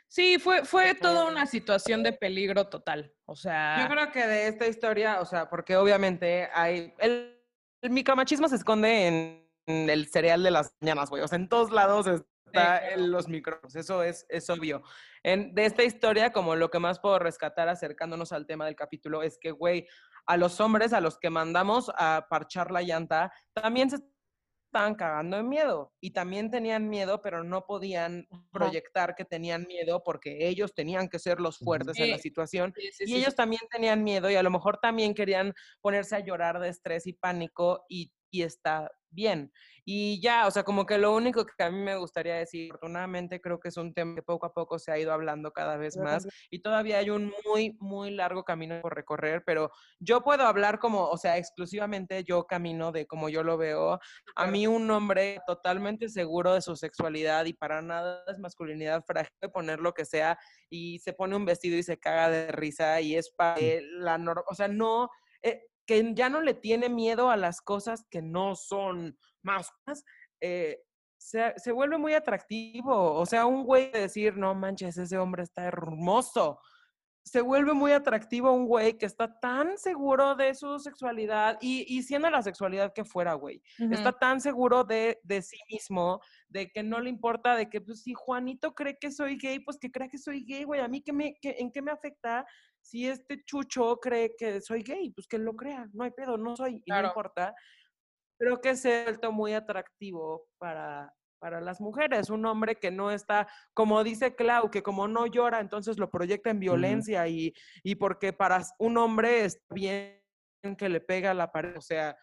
Sí, 0.08 0.38
fue, 0.38 0.64
fue 0.64 0.94
toda 0.94 1.26
una 1.26 1.46
situación 1.46 2.04
de 2.04 2.14
peligro 2.14 2.68
total. 2.70 3.14
O 3.26 3.34
Yo 3.34 3.42
sea, 3.42 3.88
creo 3.90 4.12
que 4.12 4.28
de 4.28 4.48
esta 4.48 4.68
historia, 4.68 5.22
o 5.22 5.26
sea, 5.26 5.50
porque 5.50 5.76
obviamente 5.76 6.50
hay. 6.54 6.94
El, 7.00 7.40
el 7.82 7.90
micromachismo 7.90 8.48
se 8.48 8.56
esconde 8.56 9.08
en, 9.08 9.50
en 9.66 9.90
el 9.90 10.08
cereal 10.08 10.44
de 10.44 10.52
las 10.52 10.76
mañanas, 10.82 11.10
güey. 11.10 11.24
O 11.24 11.28
sea, 11.28 11.38
en 11.38 11.50
todos 11.50 11.72
lados 11.72 12.08
está 12.08 12.80
claro. 12.80 13.08
los 13.08 13.28
micros. 13.28 13.76
Eso 13.76 14.04
es, 14.04 14.26
es 14.30 14.50
obvio. 14.50 14.84
En, 15.24 15.56
de 15.56 15.66
esta 15.66 15.84
historia, 15.84 16.32
como 16.32 16.56
lo 16.56 16.70
que 16.70 16.80
más 16.80 17.00
puedo 17.00 17.18
rescatar 17.20 17.70
acercándonos 17.70 18.32
al 18.32 18.46
tema 18.46 18.66
del 18.66 18.76
capítulo, 18.76 19.24
es 19.24 19.38
que, 19.40 19.52
güey, 19.52 19.88
a 20.26 20.38
los 20.38 20.60
hombres 20.62 20.94
a 20.94 21.02
los 21.02 21.18
que 21.18 21.30
mandamos 21.30 21.92
a 21.98 22.28
parchar 22.30 22.72
la 22.72 22.82
llanta, 22.82 23.34
también 23.54 23.90
se 23.90 24.00
estaban 24.74 24.96
cagando 24.96 25.38
de 25.38 25.44
miedo 25.44 25.94
y 26.00 26.12
también 26.12 26.50
tenían 26.50 26.90
miedo, 26.90 27.22
pero 27.22 27.44
no 27.44 27.66
podían 27.66 28.28
proyectar 28.52 29.16
que 29.16 29.24
tenían 29.26 29.66
miedo 29.68 30.02
porque 30.04 30.48
ellos 30.48 30.74
tenían 30.74 31.10
que 31.10 31.20
ser 31.20 31.40
los 31.40 31.60
fuertes 31.60 32.00
en 32.00 32.10
la 32.10 32.18
situación 32.18 32.74
Sí, 32.76 32.90
sí, 32.92 33.06
y 33.06 33.16
ellos 33.16 33.36
también 33.36 33.62
tenían 33.72 34.04
miedo 34.04 34.30
y 34.32 34.36
a 34.36 34.44
lo 34.44 34.50
mejor 34.52 34.78
también 34.82 35.14
querían 35.14 35.54
ponerse 35.82 36.16
a 36.16 36.20
llorar 36.20 36.60
de 36.60 36.70
estrés 36.70 37.06
y 37.08 37.14
pánico 37.14 37.86
y, 37.88 38.14
y 38.32 38.42
está 38.44 38.92
bien. 39.10 39.52
Y 39.86 40.22
ya, 40.22 40.48
o 40.48 40.52
sea, 40.52 40.64
como 40.64 40.86
que 40.86 40.98
lo 40.98 41.14
único 41.14 41.46
que 41.46 41.64
a 41.64 41.70
mí 41.70 41.80
me 41.80 41.98
gustaría 41.98 42.36
decir, 42.36 42.72
afortunadamente 42.72 43.42
creo 43.42 43.60
que 43.60 43.68
es 43.70 43.78
un 43.78 43.94
tema 43.94 44.16
que 44.16 44.24
poco 44.24 44.46
a 44.46 44.54
poco 44.54 44.80
se 44.80 44.92
ha 44.92 45.00
ido 45.00 45.12
hablando 45.12 45.52
cada 45.52 45.78
vez 45.78 45.98
más 45.98 46.28
y 46.50 46.60
todavía 46.60 47.00
hay 47.00 47.10
un 47.10 47.34
muy, 47.46 47.76
muy 47.80 48.12
largo 48.12 48.44
camino 48.44 48.80
por 48.82 48.96
recorrer, 48.96 49.44
pero 49.46 49.72
yo 50.00 50.22
puedo 50.22 50.46
hablar 50.46 50.80
como, 50.80 51.10
o 51.10 51.18
sea, 51.18 51.38
exclusivamente 51.38 52.24
yo 52.24 52.46
camino 52.46 52.92
de 52.92 53.06
como 53.08 53.30
yo 53.30 53.44
lo 53.44 53.58
veo. 53.58 54.00
A 54.36 54.48
mí 54.48 54.68
un 54.68 54.90
hombre 54.92 55.40
totalmente 55.46 56.10
seguro 56.10 56.54
de 56.54 56.62
su 56.62 56.76
sexualidad 56.76 57.46
y 57.46 57.54
para 57.54 57.82
nada 57.82 58.24
es 58.28 58.40
masculinidad 58.40 59.04
frágil 59.06 59.34
de 59.42 59.50
poner 59.50 59.80
lo 59.80 59.94
que 59.94 60.06
sea 60.06 60.38
y 60.70 61.00
se 61.00 61.14
pone 61.14 61.36
un 61.36 61.46
vestido 61.46 61.78
y 61.78 61.84
se 61.84 62.00
caga 62.00 62.30
de 62.30 62.52
risa 62.52 63.02
y 63.02 63.16
es 63.16 63.32
para 63.32 63.60
la 64.00 64.18
norma, 64.18 64.44
o 64.50 64.56
sea, 64.56 64.68
no, 64.68 65.10
eh, 65.42 65.62
que 65.86 66.14
ya 66.14 66.30
no 66.30 66.42
le 66.42 66.54
tiene 66.54 66.90
miedo 66.90 67.30
a 67.30 67.38
las 67.38 67.62
cosas 67.62 68.06
que 68.10 68.22
no 68.22 68.56
son 68.56 69.18
más, 69.44 69.72
eh, 70.42 70.80
se, 71.18 71.54
se 71.58 71.72
vuelve 71.72 71.98
muy 71.98 72.14
atractivo. 72.14 73.14
O 73.14 73.26
sea, 73.26 73.46
un 73.46 73.64
güey 73.64 73.92
de 73.92 74.02
decir, 74.02 74.36
no 74.38 74.54
manches, 74.56 74.98
ese 74.98 75.18
hombre 75.18 75.44
está 75.44 75.64
hermoso. 75.66 76.60
Se 77.26 77.40
vuelve 77.40 77.72
muy 77.72 77.94
atractivo 77.94 78.52
un 78.52 78.68
güey 78.68 78.98
que 78.98 79.06
está 79.06 79.40
tan 79.40 79.78
seguro 79.78 80.36
de 80.36 80.54
su 80.54 80.78
sexualidad 80.80 81.58
y, 81.62 81.86
y 81.88 82.04
siendo 82.04 82.30
la 82.30 82.42
sexualidad 82.44 82.92
que 82.94 83.06
fuera, 83.06 83.34
güey. 83.36 83.62
Está 83.94 84.12
tan 84.12 84.42
seguro 84.42 84.84
de, 84.84 85.22
de 85.24 85.42
sí 85.42 85.56
mismo, 85.72 86.20
de 86.50 86.70
que 86.70 86.84
no 86.84 87.00
le 87.00 87.10
importa, 87.10 87.56
de 87.56 87.70
que, 87.70 87.80
pues, 87.80 88.04
si 88.04 88.14
Juanito 88.14 88.74
cree 88.74 88.98
que 89.00 89.10
soy 89.10 89.38
gay, 89.38 89.60
pues 89.60 89.78
que 89.80 89.90
crea 89.90 90.10
que 90.10 90.18
soy 90.18 90.44
gay, 90.44 90.66
güey. 90.66 90.82
A 90.82 90.90
mí, 90.90 91.02
¿qué 91.02 91.14
me, 91.14 91.34
qué- 91.42 91.56
¿en 91.60 91.72
qué 91.72 91.82
me 91.82 91.92
afecta 91.92 92.46
si 92.82 93.08
este 93.08 93.42
chucho 93.46 93.96
cree 94.02 94.36
que 94.38 94.60
soy 94.60 94.84
gay? 94.84 95.10
Pues 95.12 95.26
que 95.26 95.38
lo 95.38 95.54
crea, 95.56 95.88
no 95.94 96.04
hay 96.04 96.12
pedo, 96.12 96.38
no 96.38 96.58
soy, 96.58 96.82
y 96.86 96.92
no 96.92 96.96
importa. 97.08 97.56
Creo 98.44 98.60
que 98.60 98.76
se 98.76 98.94
ha 98.94 99.04
vuelto 99.06 99.32
muy 99.32 99.54
atractivo 99.54 100.50
para, 100.58 101.14
para 101.40 101.62
las 101.62 101.80
mujeres. 101.80 102.30
Un 102.30 102.46
hombre 102.46 102.76
que 102.76 102.92
no 102.92 103.10
está, 103.10 103.48
como 103.74 104.04
dice 104.04 104.36
Clau, 104.36 104.70
que 104.70 104.84
como 104.84 105.08
no 105.08 105.28
llora, 105.28 105.62
entonces 105.62 105.98
lo 105.98 106.12
proyecta 106.12 106.50
en 106.50 106.60
violencia 106.60 107.26
y, 107.30 107.54
y 107.84 107.96
porque 107.96 108.34
para 108.34 108.62
un 108.80 108.98
hombre 108.98 109.46
está 109.46 109.64
bien 109.74 110.22
que 110.78 110.90
le 110.90 111.00
pega 111.00 111.32
a 111.32 111.34
la 111.34 111.54
pared. 111.54 111.78
O 111.78 111.82
sea, 111.82 112.18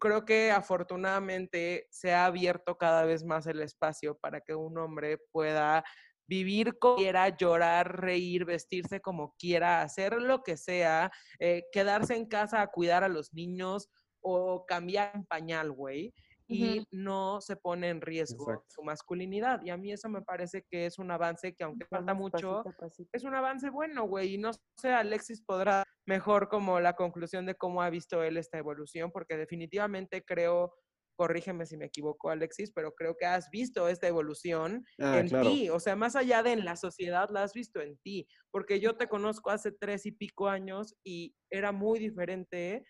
creo 0.00 0.24
que 0.24 0.50
afortunadamente 0.50 1.86
se 1.92 2.12
ha 2.12 2.24
abierto 2.24 2.76
cada 2.76 3.04
vez 3.04 3.22
más 3.22 3.46
el 3.46 3.60
espacio 3.60 4.18
para 4.18 4.40
que 4.40 4.56
un 4.56 4.76
hombre 4.76 5.18
pueda 5.30 5.84
vivir 6.26 6.80
como 6.80 6.96
quiera, 6.96 7.28
llorar, 7.28 8.00
reír, 8.00 8.44
vestirse 8.44 9.00
como 9.00 9.36
quiera, 9.38 9.82
hacer 9.82 10.20
lo 10.20 10.42
que 10.42 10.56
sea, 10.56 11.12
eh, 11.38 11.62
quedarse 11.70 12.16
en 12.16 12.26
casa 12.26 12.60
a 12.60 12.66
cuidar 12.66 13.04
a 13.04 13.08
los 13.08 13.32
niños 13.32 13.88
o 14.24 14.64
cambiar 14.66 15.12
un 15.14 15.26
pañal, 15.26 15.70
güey, 15.70 16.12
y 16.46 16.84
no 16.90 17.40
se 17.40 17.56
pone 17.56 17.88
en 17.88 18.00
riesgo 18.00 18.44
Exacto. 18.44 18.66
su 18.68 18.82
masculinidad. 18.82 19.62
Y 19.64 19.70
a 19.70 19.76
mí 19.76 19.92
eso 19.92 20.08
me 20.08 20.22
parece 20.22 20.64
que 20.70 20.86
es 20.86 20.98
un 20.98 21.10
avance 21.10 21.54
que 21.54 21.64
aunque 21.64 21.86
falta 21.86 22.12
Vamos 22.12 22.32
mucho, 22.32 22.62
pasito 22.64 22.76
pasito. 22.78 23.10
es 23.12 23.24
un 23.24 23.34
avance 23.34 23.70
bueno, 23.70 24.04
güey. 24.06 24.34
Y 24.34 24.38
no 24.38 24.50
sé, 24.78 24.92
Alexis 24.92 25.42
podrá 25.42 25.82
mejor 26.06 26.48
como 26.48 26.80
la 26.80 26.94
conclusión 26.94 27.46
de 27.46 27.54
cómo 27.54 27.80
ha 27.82 27.88
visto 27.90 28.22
él 28.22 28.36
esta 28.36 28.58
evolución, 28.58 29.10
porque 29.10 29.36
definitivamente 29.38 30.22
creo, 30.22 30.74
corrígeme 31.16 31.64
si 31.64 31.78
me 31.78 31.86
equivoco, 31.86 32.28
Alexis, 32.28 32.72
pero 32.74 32.92
creo 32.92 33.16
que 33.18 33.24
has 33.24 33.48
visto 33.50 33.88
esta 33.88 34.06
evolución 34.06 34.84
Ah, 35.00 35.18
en 35.20 35.28
claro. 35.28 35.48
ti. 35.48 35.70
O 35.70 35.80
sea, 35.80 35.96
más 35.96 36.14
allá 36.14 36.42
de 36.42 36.52
en 36.52 36.64
la 36.66 36.76
sociedad, 36.76 37.30
la 37.30 37.42
has 37.44 37.54
visto 37.54 37.80
en 37.80 37.96
ti. 38.04 38.26
Porque 38.50 38.80
yo 38.80 38.96
te 38.96 39.08
conozco 39.08 39.48
hace 39.50 39.72
tres 39.72 40.04
y 40.04 40.12
pico 40.12 40.46
años 40.48 40.94
y 41.02 41.34
era 41.50 41.72
muy 41.72 41.98
diferente 41.98 42.84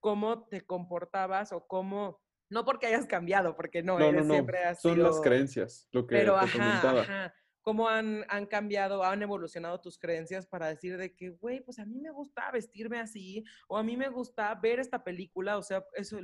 cómo 0.00 0.46
te 0.48 0.64
comportabas 0.64 1.52
o 1.52 1.66
cómo. 1.66 2.20
No 2.50 2.64
porque 2.64 2.86
hayas 2.86 3.06
cambiado, 3.06 3.54
porque 3.56 3.82
no, 3.82 3.94
No, 3.98 4.06
no, 4.06 4.10
eres 4.10 4.26
no. 4.26 4.34
siempre 4.34 4.64
has 4.64 4.80
Son 4.80 5.02
las 5.02 5.12
sido- 5.16 5.22
creencias, 5.22 5.86
lo 5.92 6.06
que 6.06 6.16
pero 6.16 6.34
te 6.34 6.40
ajá, 6.46 6.52
comentaba. 6.58 7.00
ajá. 7.02 7.34
¿Cómo 7.60 7.86
han, 7.88 8.24
han 8.30 8.46
cambiado, 8.46 9.04
han 9.04 9.22
evolucionado 9.22 9.78
tus 9.82 9.98
creencias 9.98 10.46
para 10.46 10.68
decir 10.68 10.96
de 10.96 11.14
que, 11.14 11.30
güey, 11.30 11.60
pues 11.60 11.78
a 11.78 11.84
mí 11.84 12.00
me 12.00 12.10
gusta 12.10 12.50
vestirme 12.50 12.98
así, 12.98 13.44
o 13.68 13.76
a 13.76 13.82
mí 13.82 13.94
me 13.98 14.08
gusta 14.08 14.54
ver 14.54 14.80
esta 14.80 15.04
película, 15.04 15.58
o 15.58 15.62
sea, 15.62 15.84
eso, 15.92 16.16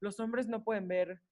los 0.00 0.20
hombres 0.20 0.46
no 0.46 0.62
pueden 0.62 0.86
ver 0.88 1.22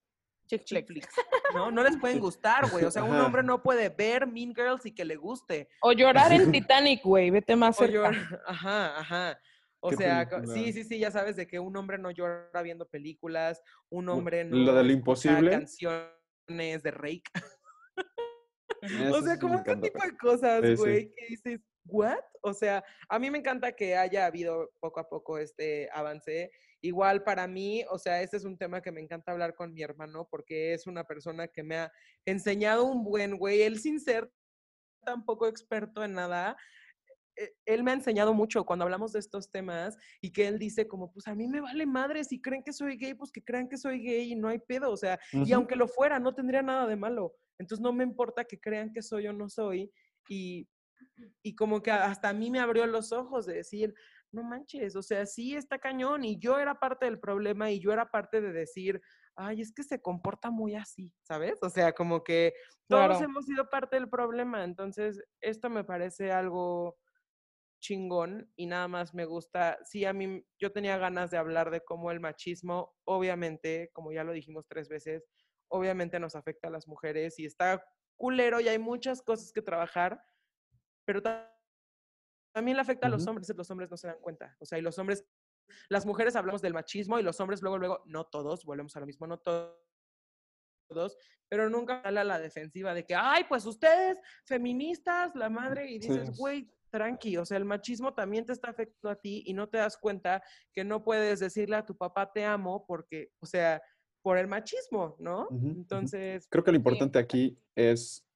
Chick 0.46 0.64
flicks. 0.86 1.14
¿no? 1.53 1.70
No 1.70 1.82
les 1.82 1.99
pueden 1.99 2.18
gustar, 2.20 2.70
güey. 2.70 2.84
O 2.86 2.90
sea, 2.90 3.05
un 3.05 3.14
Ajá. 3.16 3.26
hombre 3.26 3.42
no 3.42 3.62
puede 3.62 3.90
ver 3.90 4.26
Mean 4.26 4.55
Girls 4.55 4.86
y 4.86 4.94
que 4.94 5.05
le 5.05 5.16
guste. 5.16 5.68
O 5.82 5.92
llorar 5.92 6.32
en 6.32 6.51
Titanic, 6.53 7.03
güey, 7.05 7.28
vete 7.30 7.55
más 7.55 7.76
O 7.76 7.80
cerca. 7.80 7.92
llorar, 7.94 8.42
ajá, 8.46 8.99
ajá. 8.99 9.40
O 9.80 9.90
¿Qué 9.90 9.96
sea, 9.96 10.28
película? 10.28 10.54
sí, 10.54 10.72
sí, 10.72 10.84
sí, 10.84 10.98
ya 10.98 11.10
sabes 11.10 11.36
de 11.36 11.46
que 11.46 11.58
un 11.60 11.76
hombre 11.76 11.98
no 11.98 12.10
llora 12.10 12.62
viendo 12.62 12.86
películas, 12.88 13.62
un 13.90 14.08
hombre 14.08 14.44
no 14.44 14.56
la 14.58 14.74
del 14.78 14.90
imposible. 14.90 15.50
canciones 15.50 16.82
de 16.82 16.90
Rake. 16.90 17.22
O 19.12 19.22
sea, 19.22 19.34
sí 19.34 19.40
como 19.40 19.56
este 19.58 19.76
tipo 19.76 20.04
de 20.04 20.16
cosas, 20.18 20.60
Sí, 20.62 20.68
sí. 20.68 20.76
güey, 20.76 21.12
que 21.14 21.26
dices, 21.26 21.60
¿what? 21.86 22.20
O 22.42 22.54
sea, 22.54 22.84
a 23.08 23.18
mí 23.18 23.28
me 23.30 23.38
encanta 23.38 23.72
que 23.72 23.96
haya 23.96 24.24
habido 24.26 24.70
poco 24.78 25.00
a 25.00 25.08
poco 25.08 25.36
este 25.38 25.88
avance. 25.92 26.52
Igual 26.80 27.24
para 27.24 27.48
mí, 27.48 27.84
o 27.90 27.98
sea, 27.98 28.22
este 28.22 28.36
es 28.36 28.44
un 28.44 28.56
tema 28.56 28.80
que 28.80 28.92
me 28.92 29.00
encanta 29.00 29.32
hablar 29.32 29.56
con 29.56 29.72
mi 29.74 29.82
hermano 29.82 30.28
porque 30.30 30.74
es 30.74 30.86
una 30.86 31.02
persona 31.02 31.48
que 31.48 31.64
me 31.64 31.76
ha 31.76 31.92
enseñado 32.24 32.84
un 32.84 33.02
buen, 33.02 33.36
güey, 33.36 33.62
él 33.62 33.80
sin 33.80 33.98
ser 33.98 34.30
tampoco 35.04 35.48
experto 35.48 36.04
en 36.04 36.12
nada, 36.12 36.56
él 37.66 37.84
me 37.84 37.91
ha 37.91 37.95
enseñado 37.95 38.34
mucho 38.34 38.64
cuando 38.64 38.84
hablamos 38.84 39.12
de 39.12 39.20
estos 39.20 39.51
temas 39.51 39.97
y 40.20 40.32
que 40.32 40.47
él 40.49 40.59
dice 40.59 40.86
como, 40.89 41.12
pues 41.12 41.26
a 41.28 41.34
mí 41.34 41.49
me 41.49 41.61
vale 41.61 41.86
madre, 41.86 42.24
si 42.24 42.41
creen 42.41 42.62
que 42.64 42.72
soy 42.72 42.97
gay, 42.97 43.14
pues 43.14 43.30
que 43.32 43.43
crean 43.43 43.68
que 43.68 43.76
soy 43.78 44.01
gay 44.01 44.32
y 44.32 44.36
no 44.36 44.49
hay 44.49 44.59
pedo, 44.59 44.91
o 44.91 44.97
sea, 44.97 45.18
y 45.43 45.53
Ujú. 45.53 45.53
aunque 45.53 45.76
lo 45.76 45.89
fuera, 45.89 46.18
no 46.18 46.34
tendría 46.34 46.62
nada 46.62 46.86
de 46.86 46.97
malo. 46.97 47.34
Entonces 47.59 47.82
no 47.82 47.93
me 47.93 48.05
importa 48.05 48.45
que 48.45 48.61
crean 48.61 48.93
que 48.93 49.03
soy 49.03 49.26
o 49.28 49.32
no 49.32 49.49
soy 49.49 49.91
y, 50.28 50.68
y 51.43 51.55
como 51.55 51.82
que 51.82 51.91
hasta 51.91 52.28
a 52.30 52.32
mí 52.32 52.51
me 52.51 52.61
abrió 52.61 52.86
los 52.86 53.12
ojos 53.12 53.47
de 53.47 53.55
decir, 53.55 53.95
no 54.32 54.43
manches, 54.43 54.95
o 54.97 55.03
sea, 55.03 55.26
sí 55.26 55.55
está 55.57 55.78
cañón 55.78 56.24
y 56.24 56.39
yo 56.39 56.59
era 56.59 56.78
parte 56.78 57.07
del 57.07 57.18
problema 57.20 57.70
y 57.70 57.80
yo 57.80 57.93
era 57.93 58.11
parte 58.11 58.41
de 58.41 58.53
decir, 58.53 59.01
ay, 59.36 59.61
es 59.61 59.72
que 59.72 59.82
se 59.84 60.01
comporta 60.03 60.51
muy 60.51 60.74
así, 60.74 61.12
¿sabes? 61.22 61.59
O 61.62 61.70
sea, 61.70 61.93
como 61.95 62.22
que 62.24 62.55
todos 62.89 63.20
Claro. 63.20 63.24
hemos 63.24 63.47
sido 63.47 63.68
parte 63.70 63.97
del 63.97 64.09
problema, 64.09 64.64
entonces 64.64 65.22
esto 65.41 65.70
me 65.70 65.84
parece 65.84 66.32
algo 66.32 66.99
chingón 67.80 68.52
y 68.56 68.66
nada 68.66 68.88
más 68.88 69.14
me 69.14 69.24
gusta, 69.24 69.78
sí, 69.84 70.04
a 70.04 70.12
mí, 70.12 70.44
yo 70.58 70.72
tenía 70.72 70.98
ganas 70.98 71.30
de 71.30 71.36
hablar 71.38 71.70
de 71.70 71.82
cómo 71.84 72.10
el 72.10 72.20
machismo, 72.20 72.96
obviamente, 73.04 73.90
como 73.92 74.12
ya 74.12 74.24
lo 74.24 74.32
dijimos 74.32 74.66
tres 74.68 74.88
veces, 74.88 75.28
obviamente 75.68 76.18
nos 76.20 76.34
afecta 76.34 76.68
a 76.68 76.70
las 76.70 76.88
mujeres 76.88 77.38
y 77.38 77.46
está 77.46 77.84
culero 78.16 78.60
y 78.60 78.68
hay 78.68 78.78
muchas 78.78 79.22
cosas 79.22 79.52
que 79.52 79.62
trabajar, 79.62 80.22
pero 81.04 81.22
ta- 81.22 81.54
también 82.54 82.76
le 82.76 82.80
afecta 82.82 83.06
a 83.06 83.10
los 83.10 83.26
hombres, 83.26 83.48
los 83.56 83.70
hombres 83.70 83.90
no 83.90 83.96
se 83.96 84.08
dan 84.08 84.20
cuenta, 84.20 84.56
o 84.60 84.64
sea, 84.66 84.78
y 84.78 84.82
los 84.82 84.98
hombres, 84.98 85.24
las 85.88 86.06
mujeres 86.06 86.34
hablamos 86.36 86.62
del 86.62 86.74
machismo 86.74 87.18
y 87.18 87.22
los 87.22 87.38
hombres 87.40 87.62
luego, 87.62 87.78
luego, 87.78 88.02
no 88.06 88.24
todos, 88.26 88.64
volvemos 88.64 88.96
a 88.96 89.00
lo 89.00 89.06
mismo, 89.06 89.26
no 89.26 89.38
todos 89.38 89.78
pero 91.50 91.68
nunca 91.68 92.02
sale 92.02 92.20
a 92.20 92.24
la 92.24 92.38
defensiva 92.38 92.94
de 92.94 93.04
que, 93.04 93.14
ay, 93.14 93.44
pues 93.48 93.66
ustedes, 93.66 94.18
feministas, 94.46 95.34
la 95.34 95.50
madre, 95.50 95.90
y 95.90 96.00
Sí. 96.00 96.08
dices, 96.08 96.36
güey, 96.36 96.72
tranqui, 96.91 97.36
o 97.36 97.45
sea, 97.45 97.57
el 97.57 97.64
machismo 97.64 98.14
también 98.14 98.45
te 98.45 98.53
está 98.53 98.70
afectando 98.70 99.11
a 99.11 99.20
ti 99.20 99.43
y 99.47 99.55
no 99.55 99.68
te 99.68 99.78
das 99.78 99.97
cuenta 99.97 100.43
que 100.72 100.84
no 100.84 101.05
puedes 101.05 101.41
decirle 101.41 101.76
a 101.76 101.86
tu 101.86 101.97
papá 101.97 102.30
te 102.32 102.45
amo 102.45 102.84
porque, 102.86 103.30
o 103.41 103.47
sea, 103.47 103.80
por 104.22 104.39
el 104.39 104.49
machismo, 104.49 105.16
¿no? 105.18 105.49
Entonces, 105.51 106.47
Creo 106.51 106.64
que 106.64 106.72
lo 106.72 106.76
importante 106.76 107.18
aquí 107.18 107.59
es 107.74 108.26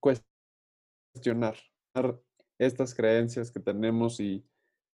cuestionar 0.00 1.56
estas 2.58 2.94
creencias 2.94 3.50
que 3.50 3.60
tenemos 3.60 4.20
y, 4.20 4.44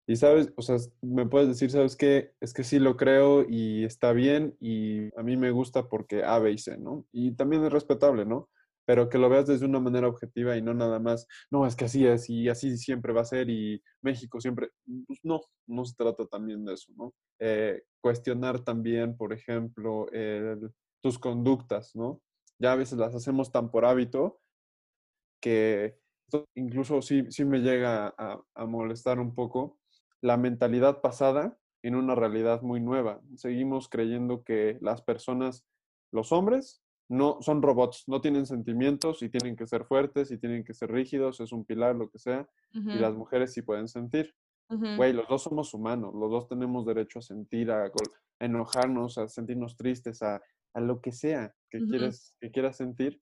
y 0.08 0.16
sabes, 0.16 0.52
o 0.56 0.62
sea, 0.62 0.78
me 1.02 1.26
puedes 1.26 1.48
decir, 1.48 1.72
¿sabes 1.72 1.96
qué? 1.96 2.34
Es 2.42 2.54
que 2.54 2.64
sí 2.64 2.80
lo 2.80 2.98
creo 2.98 3.46
y 3.48 3.84
está 3.84 4.12
bien 4.14 4.56
y 4.60 5.08
a 5.18 5.24
mí 5.24 5.38
me 5.38 5.52
gusta 5.52 5.88
porque 5.88 6.24
A, 6.24 6.40
B 6.40 6.52
y 6.52 6.58
C, 6.58 6.78
¿no? 6.78 7.06
Y 7.12 7.32
también 7.32 7.64
es 7.64 7.72
respetable, 7.72 8.26
¿no? 8.26 8.50
Pero 8.86 9.10
que 9.10 9.18
lo 9.18 9.30
veas 9.30 9.48
desde 9.48 9.66
una 9.66 9.80
manera 9.80 10.08
objetiva 10.08 10.56
y 10.58 10.62
no 10.62 10.74
nada 10.74 11.00
más, 11.00 11.28
no, 11.52 11.66
es 11.66 11.76
que 11.76 11.86
así 11.86 12.06
es 12.06 12.30
y 12.30 12.50
así 12.50 12.78
siempre 12.78 13.14
va 13.14 13.22
a 13.22 13.26
ser 13.26 13.50
y 13.50 13.82
México 14.02 14.40
siempre, 14.40 14.70
pues 15.08 15.20
no, 15.24 15.42
no 15.68 15.86
se 15.86 15.96
trata 15.96 16.26
también 16.28 16.64
de 16.66 16.74
eso, 16.74 16.92
¿no? 16.96 17.14
Eh, 17.40 17.84
cuestionar 18.02 18.64
también, 18.64 19.18
por 19.18 19.34
ejemplo, 19.34 20.08
el- 20.12 20.72
tus 21.02 21.20
conductas, 21.20 21.96
¿no? 21.96 22.22
Ya 22.60 22.72
a 22.74 22.76
veces 22.76 22.98
las 22.98 23.14
hacemos 23.16 23.52
tan 23.52 23.70
por 23.72 23.86
hábito 23.86 24.42
que 25.42 26.00
incluso 26.56 27.02
sí, 27.02 27.26
sí 27.30 27.46
me 27.46 27.60
llega 27.60 28.14
a, 28.18 28.42
a 28.56 28.66
molestar 28.66 29.20
un 29.20 29.36
poco 29.36 29.80
la 30.22 30.38
mentalidad 30.38 31.02
pasada 31.02 31.58
en 31.84 31.96
una 31.96 32.16
realidad 32.16 32.62
muy 32.62 32.80
nueva. 32.82 33.22
Seguimos 33.36 33.90
creyendo 33.90 34.44
que 34.44 34.78
las 34.82 35.02
personas 35.04 35.66
los 36.12 36.32
hombres 36.32 36.82
no 37.10 37.38
son 37.42 37.62
robots, 37.62 38.04
no 38.08 38.22
tienen 38.22 38.46
sentimientos 38.46 39.22
y 39.22 39.30
tienen 39.30 39.56
que 39.56 39.68
ser 39.68 39.86
fuertes 39.86 40.32
y 40.32 40.38
tienen 40.38 40.64
que 40.64 40.74
ser 40.74 40.92
rígidos, 40.92 41.40
es 41.40 41.52
un 41.52 41.66
pilar, 41.66 41.96
lo 41.96 42.10
que 42.10 42.20
sea, 42.20 42.48
y 42.72 42.98
las 42.98 43.14
mujeres 43.14 43.54
sí 43.54 43.62
pueden 43.62 43.88
sentir. 43.88 44.34
Güey, 44.68 45.14
los 45.14 45.28
dos 45.28 45.44
somos 45.44 45.74
humanos, 45.74 46.14
los 46.16 46.32
dos 46.32 46.48
tenemos 46.48 46.86
derecho 46.86 47.20
a 47.20 47.22
sentir, 47.22 47.72
a, 47.72 47.92
enojarnos, 48.40 49.18
a 49.20 49.28
sentirnos 49.28 49.78
tristes, 49.78 50.24
a, 50.24 50.42
a 50.74 50.82
lo 50.82 51.02
que 51.02 51.12
sea 51.12 51.54
que, 51.70 51.80
quieres, 51.80 52.36
que 52.42 52.52
quieras 52.52 52.78
sentir. 52.78 53.22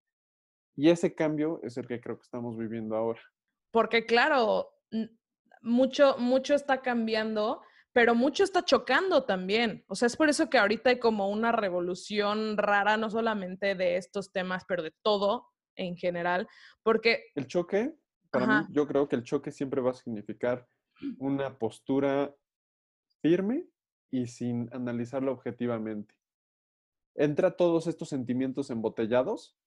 Y 0.76 0.90
ese 0.90 1.14
cambio 1.14 1.60
es 1.64 1.78
el 1.78 1.86
que 1.86 2.00
creo 2.00 2.18
que 2.18 2.24
estamos 2.24 2.58
viviendo 2.58 2.96
ahora. 2.96 3.22
Porque 3.72 4.06
claro, 4.06 4.70
mucho, 5.62 6.16
mucho 6.18 6.56
está 6.56 6.82
cambiando, 6.82 7.62
pero 7.94 8.16
mucho 8.16 8.44
está 8.44 8.66
chocando 8.66 9.24
también. 9.24 9.86
O 9.88 9.96
sea, 9.96 10.08
es 10.08 10.18
por 10.18 10.28
eso 10.28 10.50
que 10.50 10.58
ahorita 10.58 10.90
hay 10.90 11.00
como 11.00 11.30
una 11.30 11.52
revolución 11.52 12.58
rara, 12.58 12.98
no 12.98 13.10
solamente 13.10 13.76
de 13.76 13.98
estos 13.98 14.32
temas, 14.32 14.66
pero 14.68 14.84
de 14.84 14.94
todo 15.04 15.48
en 15.76 15.96
general, 15.96 16.48
porque, 16.84 17.32
El 17.36 17.48
choque, 17.48 17.96
para 18.32 18.46
Ajá. 18.46 18.62
mí, 18.62 18.76
yo 18.76 18.88
creo 18.88 19.08
que 19.08 19.16
el 19.16 19.24
choque 19.24 19.52
siempre 19.52 19.82
va 19.82 19.92
a 19.92 19.96
significar 19.96 20.68
una 21.18 21.58
postura 21.58 22.36
firme 23.22 23.68
y 24.12 24.28
sin 24.28 24.70
analizarlo 24.74 25.32
objetivamente. 25.32 26.16
Entra 27.16 27.56
todos 27.58 27.88
estos 27.88 28.10
sentimientos 28.10 28.70
embotellados 28.70 29.58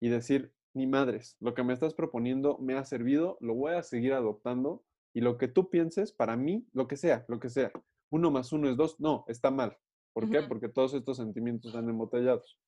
y 0.00 0.08
decir, 0.08 0.54
ni 0.74 0.86
madres, 0.86 1.36
lo 1.40 1.54
que 1.54 1.62
me 1.62 1.72
estás 1.72 1.94
proponiendo 1.94 2.58
me 2.58 2.74
ha 2.74 2.84
servido, 2.84 3.38
lo 3.40 3.54
voy 3.54 3.72
a 3.74 3.82
seguir 3.82 4.12
adoptando 4.12 4.84
y 5.16 5.22
lo 5.22 5.38
que 5.38 5.48
tú 5.48 5.70
pienses, 5.70 6.12
para 6.12 6.36
mí, 6.36 6.68
lo 6.74 6.86
que 6.86 6.98
sea, 6.98 7.24
lo 7.28 7.40
que 7.40 7.48
sea, 7.48 7.72
uno 8.10 8.30
más 8.30 8.52
uno 8.52 8.68
es 8.68 8.76
dos, 8.76 9.00
no, 9.00 9.24
está 9.28 9.50
mal. 9.50 9.74
¿Por 10.12 10.28
qué? 10.28 10.42
Porque 10.42 10.68
todos 10.68 10.92
estos 10.92 11.16
sentimientos 11.16 11.70
están 11.70 11.88
embotellados. 11.88 12.60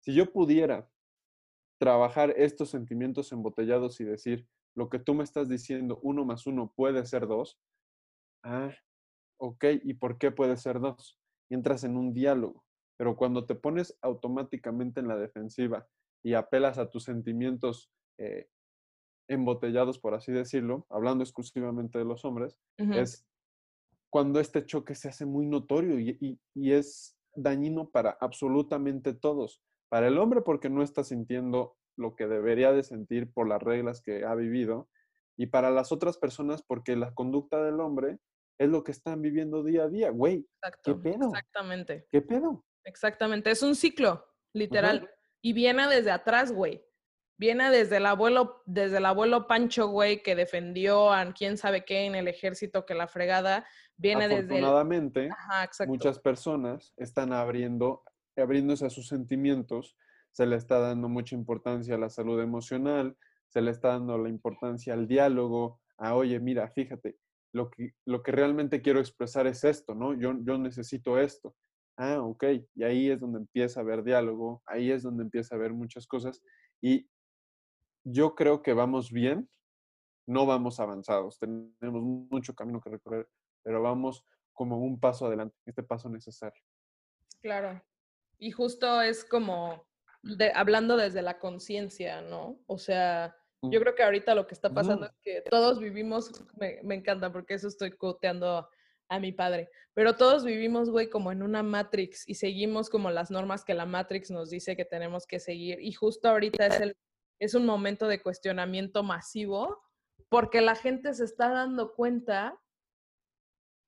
Si 0.00 0.12
yo 0.12 0.32
pudiera 0.32 0.90
trabajar 1.78 2.34
estos 2.36 2.70
sentimientos 2.70 3.30
embotellados 3.30 4.00
y 4.00 4.04
decir, 4.04 4.48
lo 4.74 4.88
que 4.88 4.98
tú 4.98 5.14
me 5.14 5.22
estás 5.22 5.48
diciendo, 5.48 6.00
uno 6.02 6.24
más 6.24 6.48
uno 6.48 6.72
puede 6.74 7.06
ser 7.06 7.28
dos, 7.28 7.60
ah, 8.42 8.74
ok, 9.36 9.64
¿y 9.84 9.94
por 9.94 10.18
qué 10.18 10.32
puede 10.32 10.56
ser 10.56 10.80
dos? 10.80 11.16
Y 11.48 11.54
entras 11.54 11.84
en 11.84 11.96
un 11.96 12.12
diálogo, 12.12 12.64
pero 12.96 13.14
cuando 13.14 13.46
te 13.46 13.54
pones 13.54 13.96
automáticamente 14.02 14.98
en 14.98 15.06
la 15.06 15.16
defensiva 15.16 15.86
y 16.24 16.34
apelas 16.34 16.76
a 16.78 16.90
tus 16.90 17.04
sentimientos 17.04 17.92
eh, 18.18 18.48
embotellados, 19.28 19.98
por 19.98 20.14
así 20.14 20.32
decirlo, 20.32 20.86
hablando 20.90 21.22
exclusivamente 21.22 21.98
de 21.98 22.04
los 22.04 22.24
hombres, 22.24 22.56
es 22.78 23.26
cuando 24.10 24.40
este 24.40 24.64
choque 24.64 24.94
se 24.94 25.08
hace 25.08 25.26
muy 25.26 25.46
notorio 25.46 25.98
y, 26.00 26.16
y- 26.20 26.40
y 26.54 26.72
es 26.72 27.16
dañino 27.34 27.90
para 27.90 28.16
absolutamente 28.20 29.12
todos. 29.14 29.62
Para 29.90 30.08
el 30.08 30.18
hombre 30.18 30.40
porque 30.42 30.70
no 30.70 30.82
está 30.82 31.04
sintiendo 31.04 31.76
lo 31.96 32.14
que 32.16 32.26
debería 32.26 32.72
de 32.72 32.82
sentir 32.82 33.30
por 33.32 33.48
las 33.48 33.62
reglas 33.62 34.00
que 34.02 34.24
ha 34.24 34.34
vivido 34.34 34.88
y 35.36 35.46
para 35.46 35.70
las 35.70 35.92
otras 35.92 36.16
personas 36.18 36.62
porque 36.62 36.96
la 36.96 37.12
conducta 37.14 37.62
del 37.62 37.80
hombre 37.80 38.18
es 38.58 38.68
lo 38.68 38.82
que 38.82 38.92
están 38.92 39.20
viviendo 39.22 39.62
día 39.62 39.84
a 39.84 39.88
día. 39.88 40.10
Güey, 40.10 40.46
exacto, 40.62 41.00
pedo? 41.00 41.28
exactamente, 41.28 42.06
¿qué 42.10 42.22
pedo? 42.22 42.64
exactamente. 42.84 43.50
Es 43.50 43.62
un 43.62 43.74
ciclo, 43.76 44.24
literal. 44.54 45.08
Y 45.42 45.52
viene 45.52 45.86
desde 45.86 46.10
atrás, 46.10 46.50
güey. 46.52 46.82
Viene 47.38 47.70
desde 47.70 47.98
el 47.98 48.06
abuelo, 48.06 48.62
desde 48.66 48.98
el 48.98 49.06
abuelo 49.06 49.46
Pancho, 49.46 49.86
güey, 49.88 50.22
que 50.22 50.34
defendió 50.34 51.12
a 51.12 51.32
quién 51.32 51.56
sabe 51.56 51.84
qué 51.84 52.04
en 52.04 52.16
el 52.16 52.26
ejército 52.26 52.84
que 52.84 52.94
la 52.94 53.06
fregada. 53.06 53.64
Viene 53.96 54.26
desde 54.28 54.58
el... 54.58 54.64
Ajá, 55.30 55.70
muchas 55.86 56.18
personas 56.18 56.92
están 56.96 57.32
abriendo, 57.32 58.02
abriéndose 58.36 58.86
a 58.86 58.90
sus 58.90 59.06
sentimientos, 59.06 59.96
se 60.32 60.46
le 60.46 60.56
está 60.56 60.80
dando 60.80 61.08
mucha 61.08 61.36
importancia 61.36 61.94
a 61.94 61.98
la 61.98 62.10
salud 62.10 62.40
emocional, 62.40 63.16
se 63.48 63.60
le 63.60 63.70
está 63.70 63.88
dando 63.90 64.18
la 64.18 64.28
importancia 64.28 64.92
al 64.94 65.06
diálogo, 65.06 65.80
a 65.96 66.14
oye, 66.14 66.40
mira, 66.40 66.68
fíjate, 66.70 67.18
lo 67.52 67.70
que, 67.70 67.94
lo 68.04 68.22
que 68.22 68.32
realmente 68.32 68.82
quiero 68.82 68.98
expresar 68.98 69.46
es 69.46 69.62
esto, 69.62 69.94
¿no? 69.94 70.12
Yo, 70.14 70.34
yo 70.42 70.58
necesito 70.58 71.18
esto. 71.18 71.54
Ah, 71.96 72.20
ok. 72.20 72.44
Y 72.74 72.84
ahí 72.84 73.10
es 73.10 73.20
donde 73.20 73.38
empieza 73.38 73.80
a 73.80 73.82
haber 73.82 74.04
diálogo, 74.04 74.62
ahí 74.66 74.90
es 74.90 75.02
donde 75.02 75.24
empieza 75.24 75.54
a 75.54 75.58
haber 75.58 75.72
muchas 75.72 76.06
cosas. 76.06 76.42
Y 76.80 77.08
yo 78.10 78.34
creo 78.34 78.62
que 78.62 78.72
vamos 78.72 79.10
bien, 79.12 79.48
no 80.26 80.46
vamos 80.46 80.78
avanzados, 80.80 81.38
tenemos 81.38 82.02
mucho 82.02 82.54
camino 82.54 82.80
que 82.80 82.90
recorrer, 82.90 83.28
pero 83.62 83.82
vamos 83.82 84.24
como 84.52 84.78
un 84.78 84.98
paso 84.98 85.26
adelante, 85.26 85.56
este 85.66 85.82
paso 85.82 86.08
necesario. 86.08 86.62
Claro. 87.40 87.82
Y 88.38 88.50
justo 88.50 89.00
es 89.02 89.24
como 89.24 89.86
de- 90.22 90.52
hablando 90.54 90.96
desde 90.96 91.22
la 91.22 91.38
conciencia, 91.38 92.20
¿no? 92.22 92.58
O 92.66 92.78
sea, 92.78 93.34
yo 93.62 93.78
Mm. 93.78 93.82
creo 93.82 93.94
que 93.94 94.02
ahorita 94.02 94.34
lo 94.34 94.46
que 94.46 94.54
está 94.54 94.72
pasando 94.72 95.06
es 95.06 95.12
que 95.22 95.42
todos 95.48 95.78
vivimos, 95.80 96.30
me, 96.56 96.80
me 96.82 96.94
encanta 96.96 97.32
porque 97.32 97.54
eso 97.54 97.68
estoy 97.68 97.92
coteando 97.92 98.68
a 99.08 99.18
mi 99.20 99.32
padre, 99.32 99.70
pero 99.94 100.16
todos 100.16 100.44
vivimos, 100.44 100.90
güey, 100.90 101.08
como 101.08 101.32
en 101.32 101.42
una 101.42 101.62
Matrix 101.62 102.28
y 102.28 102.34
seguimos 102.34 102.90
como 102.90 103.10
las 103.10 103.30
normas 103.30 103.64
que 103.64 103.74
la 103.74 103.86
Matrix 103.86 104.30
nos 104.30 104.50
dice 104.50 104.76
que 104.76 104.84
tenemos 104.84 105.26
que 105.26 105.40
seguir. 105.40 105.80
Y 105.80 105.92
justo 105.92 106.28
ahorita 106.28 106.66
es, 106.66 106.80
el, 106.80 106.96
es 107.38 107.54
un 107.54 107.64
momento 107.66 108.06
de 108.08 108.22
cuestionamiento 108.22 109.02
masivo 109.02 109.82
porque 110.28 110.60
la 110.60 110.74
gente 110.74 111.14
se 111.14 111.24
está 111.24 111.48
dando 111.50 111.94
cuenta 111.94 112.58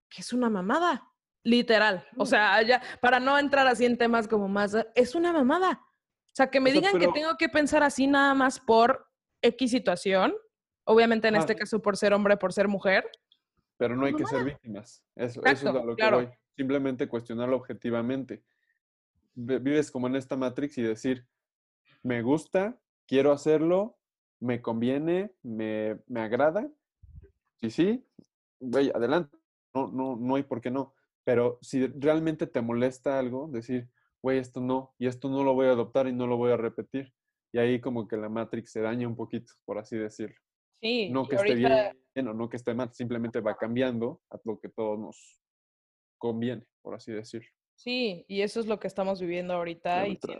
que 0.08 0.22
es 0.22 0.32
una 0.32 0.48
mamada, 0.50 1.08
literal. 1.44 2.06
O 2.16 2.26
sea, 2.26 2.60
ya, 2.62 2.82
para 3.00 3.20
no 3.20 3.38
entrar 3.38 3.66
así 3.66 3.84
en 3.84 3.96
temas 3.98 4.26
como 4.26 4.48
más, 4.48 4.74
es 4.94 5.14
una 5.14 5.32
mamada. 5.32 5.72
O 5.82 6.32
sea, 6.34 6.50
que 6.50 6.60
me 6.60 6.70
O 6.70 6.72
sea, 6.72 6.80
digan 6.80 6.92
pero- 6.98 7.12
que 7.12 7.20
tengo 7.20 7.36
que 7.36 7.48
pensar 7.48 7.82
así 7.82 8.06
nada 8.06 8.34
más 8.34 8.58
por 8.60 9.06
X 9.42 9.70
situación, 9.70 10.34
obviamente 10.84 11.28
en 11.28 11.36
este 11.36 11.54
caso 11.56 11.80
por 11.80 11.96
ser 11.96 12.12
hombre, 12.12 12.36
por 12.36 12.52
ser 12.52 12.68
mujer. 12.68 13.08
Pero 13.76 13.96
no 13.96 14.06
hay 14.06 14.14
que 14.14 14.26
ser 14.26 14.44
víctimas. 14.44 15.02
Eso, 15.14 15.40
eso 15.44 15.50
es 15.50 15.64
a 15.66 15.72
lo 15.72 15.94
que 15.96 16.00
claro. 16.02 16.16
voy. 16.18 16.28
Simplemente 16.56 17.08
cuestionarlo 17.08 17.56
objetivamente. 17.56 18.44
Vi- 19.34 19.58
Vives 19.58 19.90
como 19.90 20.06
en 20.08 20.16
esta 20.16 20.36
Matrix 20.36 20.76
y 20.78 20.82
decir, 20.82 21.26
me 22.02 22.20
gusta, 22.22 22.79
quiero 23.10 23.32
hacerlo, 23.32 23.98
me 24.40 24.62
conviene, 24.62 25.32
me, 25.42 25.98
me 26.06 26.20
agrada. 26.20 26.70
Sí, 27.56 27.70
sí, 27.70 28.06
güey, 28.60 28.90
adelante. 28.94 29.36
No, 29.74 29.88
no, 29.88 30.14
no 30.16 30.36
hay 30.36 30.44
por 30.44 30.60
qué 30.60 30.70
no. 30.70 30.94
Pero 31.24 31.58
si 31.60 31.88
realmente 31.88 32.46
te 32.46 32.60
molesta 32.60 33.18
algo, 33.18 33.48
decir, 33.48 33.90
güey, 34.22 34.38
esto 34.38 34.60
no, 34.60 34.94
y 34.96 35.08
esto 35.08 35.28
no 35.28 35.42
lo 35.42 35.54
voy 35.54 35.66
a 35.66 35.72
adoptar 35.72 36.06
y 36.06 36.12
no 36.12 36.28
lo 36.28 36.36
voy 36.36 36.52
a 36.52 36.56
repetir. 36.56 37.12
Y 37.52 37.58
ahí 37.58 37.80
como 37.80 38.06
que 38.06 38.16
la 38.16 38.28
Matrix 38.28 38.70
se 38.70 38.80
daña 38.80 39.08
un 39.08 39.16
poquito, 39.16 39.52
por 39.64 39.76
así 39.78 39.96
decirlo. 39.98 40.36
Sí, 40.80 41.10
No 41.10 41.24
y 41.24 41.28
que 41.28 41.34
esté 41.34 41.48
ahorita- 41.50 41.96
bien 42.14 42.28
o 42.28 42.32
no 42.34 42.48
que 42.48 42.56
esté 42.58 42.74
mal, 42.74 42.94
simplemente 42.94 43.40
va 43.40 43.56
cambiando 43.56 44.22
a 44.30 44.38
lo 44.44 44.58
que 44.60 44.68
todos 44.68 44.98
nos 45.00 45.40
conviene, 46.16 46.64
por 46.80 46.94
así 46.94 47.10
decirlo. 47.12 47.48
Sí, 47.74 48.24
y 48.28 48.42
eso 48.42 48.60
es 48.60 48.66
lo 48.66 48.78
que 48.78 48.86
estamos 48.86 49.20
viviendo 49.20 49.54
ahorita 49.54 50.06
y 50.06 50.16
que, 50.16 50.38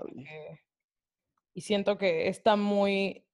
y 1.54 1.60
siento 1.62 1.98
que 1.98 2.28
está 2.28 2.56
muy, 2.56 3.24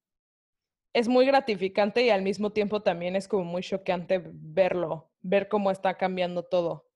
es 0.93 1.09
muy 1.09 1.27
gratificante 1.27 2.03
y 2.05 2.11
al 2.11 2.23
mismo 2.23 2.53
tiempo 2.53 2.83
también 2.83 3.17
es 3.17 3.29
como 3.29 3.45
muy 3.45 3.63
choqueante 3.63 4.23
verlo, 4.25 5.11
ver 5.21 5.49
cómo 5.49 5.71
está 5.71 5.97
cambiando 5.97 6.43
todo. 6.45 6.91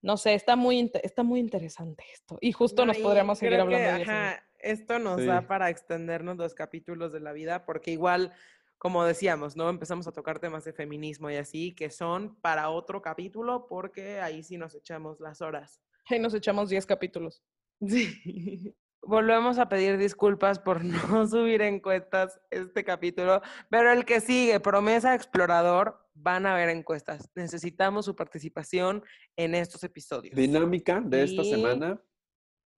No 0.00 0.16
sé, 0.16 0.34
está 0.34 0.54
muy, 0.54 0.92
está 1.02 1.24
muy 1.24 1.40
interesante 1.40 2.04
esto. 2.12 2.38
Y 2.40 2.52
justo 2.52 2.82
No, 2.82 2.86
nos 2.88 2.98
y 2.98 3.02
podríamos 3.02 3.38
seguir 3.38 3.54
creo 3.54 3.68
que, 3.68 3.74
hablando 3.74 3.96
de 3.98 4.02
eso. 4.02 4.10
ajá, 4.12 4.44
esto 4.60 4.98
nos 5.00 5.20
Sí. 5.20 5.26
da 5.26 5.48
para 5.48 5.70
extendernos 5.70 6.36
los 6.36 6.54
capítulos 6.54 7.12
de 7.12 7.18
la 7.20 7.32
vida, 7.32 7.64
porque 7.66 7.90
igual, 7.90 8.32
como 8.78 9.04
decíamos, 9.04 9.56
¿no? 9.56 9.68
Empezamos 9.68 10.06
a 10.06 10.12
tocar 10.12 10.38
temas 10.38 10.64
de 10.64 10.72
feminismo 10.72 11.28
y 11.30 11.36
así, 11.36 11.74
que 11.74 11.90
son 11.90 12.40
para 12.40 12.70
otro 12.70 13.02
capítulo, 13.02 13.66
porque 13.66 14.20
ahí 14.20 14.44
sí 14.44 14.56
nos 14.56 14.76
echamos 14.76 15.18
las 15.18 15.40
horas. 15.42 15.80
Ahí 16.06 16.20
nos 16.20 16.32
echamos 16.34 16.70
10 16.70 16.86
capítulos. 16.86 17.42
Sí. 17.84 18.74
Volvemos 19.08 19.58
a 19.58 19.70
pedir 19.70 19.96
disculpas 19.96 20.58
por 20.58 20.84
no 20.84 21.26
subir 21.26 21.62
encuestas 21.62 22.38
este 22.50 22.84
capítulo, 22.84 23.40
pero 23.70 23.90
el 23.90 24.04
que 24.04 24.20
sigue, 24.20 24.60
Promesa 24.60 25.14
Explorador, 25.14 26.06
van 26.14 26.44
a 26.44 26.52
haber 26.52 26.68
encuestas. 26.68 27.30
Necesitamos 27.34 28.04
su 28.04 28.14
participación 28.14 29.02
en 29.34 29.54
estos 29.54 29.82
episodios. 29.82 30.36
Dinámica 30.36 31.00
de 31.00 31.22
esta 31.22 31.42
semana 31.42 32.02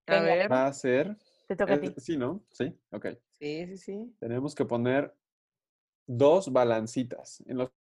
A 0.07 0.21
ver, 0.21 0.53
va 0.53 0.67
a 0.67 0.73
ser... 0.73 1.17
te 1.49 1.57
toca 1.57 1.75
a 1.75 1.81
ti. 1.81 1.93
sí, 1.97 2.17
¿no? 2.17 2.45
Sí, 2.51 2.73
ok. 2.93 3.07
Sí, 3.41 3.67
sí, 3.67 3.77
sí. 3.79 4.17
Tenemos 4.21 4.55
que 4.55 4.65
poner 4.65 5.13
dos 6.07 6.53
balancitas. 6.53 7.43
En 7.47 7.59
los 7.59 7.73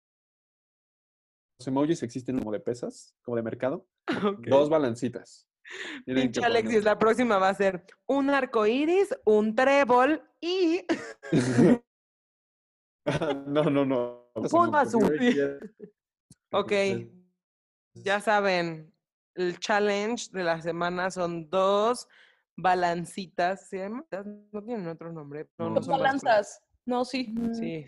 los 1.60 1.66
emojis 1.66 2.02
existen 2.02 2.38
como 2.38 2.52
de 2.52 2.60
pesas, 2.60 3.14
como 3.22 3.36
de 3.36 3.42
mercado. 3.42 3.86
Ok. 4.24 4.46
Dos 4.48 4.70
balancitas. 4.70 5.49
Pinche 6.06 6.44
Alexis, 6.44 6.76
poner- 6.78 6.84
la 6.84 6.98
próxima 6.98 7.38
va 7.38 7.48
a 7.50 7.54
ser 7.54 7.84
un 8.06 8.30
arco 8.30 8.66
iris, 8.66 9.14
un 9.24 9.54
trébol 9.54 10.22
y 10.40 10.84
no, 13.46 13.64
no, 13.64 13.84
no. 13.84 14.30
Punto 14.50 14.76
azul. 14.76 15.18
Ok. 16.52 16.72
ya 17.94 18.20
saben, 18.20 18.94
el 19.34 19.58
challenge 19.58 20.30
de 20.32 20.44
la 20.44 20.60
semana 20.62 21.10
son 21.10 21.48
dos 21.50 22.08
balancitas. 22.56 23.68
No 23.72 24.62
tienen 24.64 24.86
otro 24.88 25.12
nombre. 25.12 25.48
No, 25.58 25.70
No, 25.70 25.80
balanzas. 25.80 26.62
No, 26.86 27.04
sí. 27.04 27.34
Sí. 27.52 27.86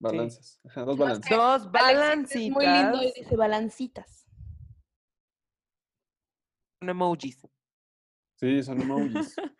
Balanzas. 0.00 0.60
Ajá, 0.64 0.84
dos 0.84 0.96
balanzas. 0.96 1.30
Dos 1.30 1.72
Alexis 1.72 1.72
balancitas. 1.72 2.42
Es 2.42 2.50
muy 2.50 2.66
lindo 2.66 3.02
y 3.02 3.12
dice 3.20 3.36
balancitas. 3.36 4.17
Con 6.78 6.88
emojis. 6.88 7.46
Sí, 8.36 8.62
son 8.62 8.80
emojis. 8.80 9.36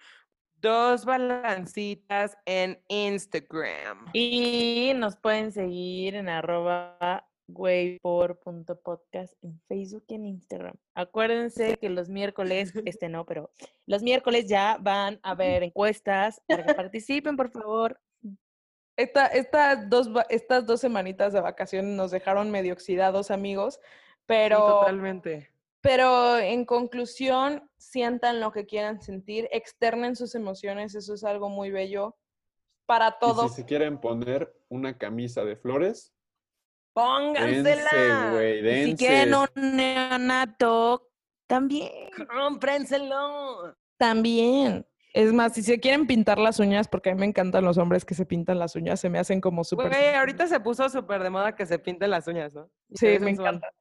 Dos 0.61 1.05
balancitas 1.05 2.37
en 2.45 2.83
Instagram. 2.89 4.07
Y 4.13 4.93
nos 4.97 5.17
pueden 5.17 5.53
seguir 5.53 6.17
en 6.17 6.29
arroba 6.29 7.29
güeypor.podcast 7.47 9.33
en 9.43 9.61
Facebook 9.69 10.05
y 10.09 10.15
en 10.15 10.27
Instagram. 10.27 10.75
Acuérdense 10.95 11.77
que 11.79 11.89
los 11.89 12.09
miércoles, 12.09 12.73
este 12.85 13.09
no, 13.09 13.25
pero 13.25 13.53
los 13.87 14.03
miércoles 14.03 14.49
ya 14.49 14.79
van 14.81 15.21
a 15.23 15.31
haber 15.31 15.63
encuestas 15.63 16.43
para 16.47 16.67
que 16.67 16.75
participen, 16.75 17.37
por 17.37 17.51
favor. 17.51 18.01
Esta, 18.97 19.29
estas, 19.29 19.89
dos, 19.89 20.11
estas 20.29 20.67
dos 20.67 20.81
semanitas 20.81 21.33
de 21.33 21.41
vacaciones 21.41 21.95
nos 21.97 22.11
dejaron 22.11 22.51
medio 22.51 22.73
oxidados, 22.73 23.31
amigos, 23.31 23.79
Sí, 24.29 24.35
pero, 24.35 24.59
totalmente. 24.59 25.51
Pero 25.81 26.39
en 26.39 26.65
conclusión, 26.65 27.69
sientan 27.77 28.41
lo 28.41 28.53
que 28.53 28.67
quieran 28.67 29.01
sentir, 29.01 29.49
externen 29.53 30.17
sus 30.17 30.35
emociones, 30.35 30.95
eso 30.95 31.15
es 31.15 31.25
algo 31.25 31.49
muy 31.49 31.71
bello 31.71 32.17
para 32.87 33.09
Y 33.09 33.13
todos. 33.21 33.51
si 33.55 33.63
se 33.63 33.67
quieren 33.67 34.01
poner 34.01 34.53
una 34.69 34.97
camisa 34.97 35.45
de 35.45 35.57
flores, 35.57 36.13
dense, 36.95 36.95
¡Póngansela! 36.95 38.33
dense. 38.33 38.85
si 38.91 38.97
quieren 38.97 39.35
un 39.35 39.77
neonato, 39.77 41.09
también. 41.47 41.91
¡Cómprenselo! 42.29 43.77
También. 43.97 44.87
Es 45.15 45.33
más, 45.33 45.55
si 45.55 45.63
se 45.63 45.81
quieren 45.81 46.07
pintar 46.07 46.39
las 46.39 46.61
uñas, 46.61 46.87
porque 46.89 47.11
a 47.11 47.15
mí 47.15 47.21
me 47.21 47.27
encantan 47.27 47.65
los 47.65 47.79
hombres 47.79 48.05
que 48.05 48.15
se 48.15 48.27
pintan 48.27 48.59
las 48.59 48.77
uñas, 48.77 49.01
se 49.01 49.09
me 49.09 49.19
hacen 49.19 49.41
como 49.41 49.65
súper... 49.65 49.89
Güey, 49.89 50.15
ahorita 50.15 50.47
se 50.47 50.61
puso 50.61 50.89
súper 50.89 51.23
de 51.23 51.31
moda 51.31 51.55
que 51.57 51.67
se 51.67 51.79
pinten 51.79 52.11
las 52.11 52.27
uñas, 52.27 52.55
¿no? 52.55 52.71
Y 52.89 52.97
Sí, 52.99 53.19
me 53.21 53.31
encanta. 53.31 53.73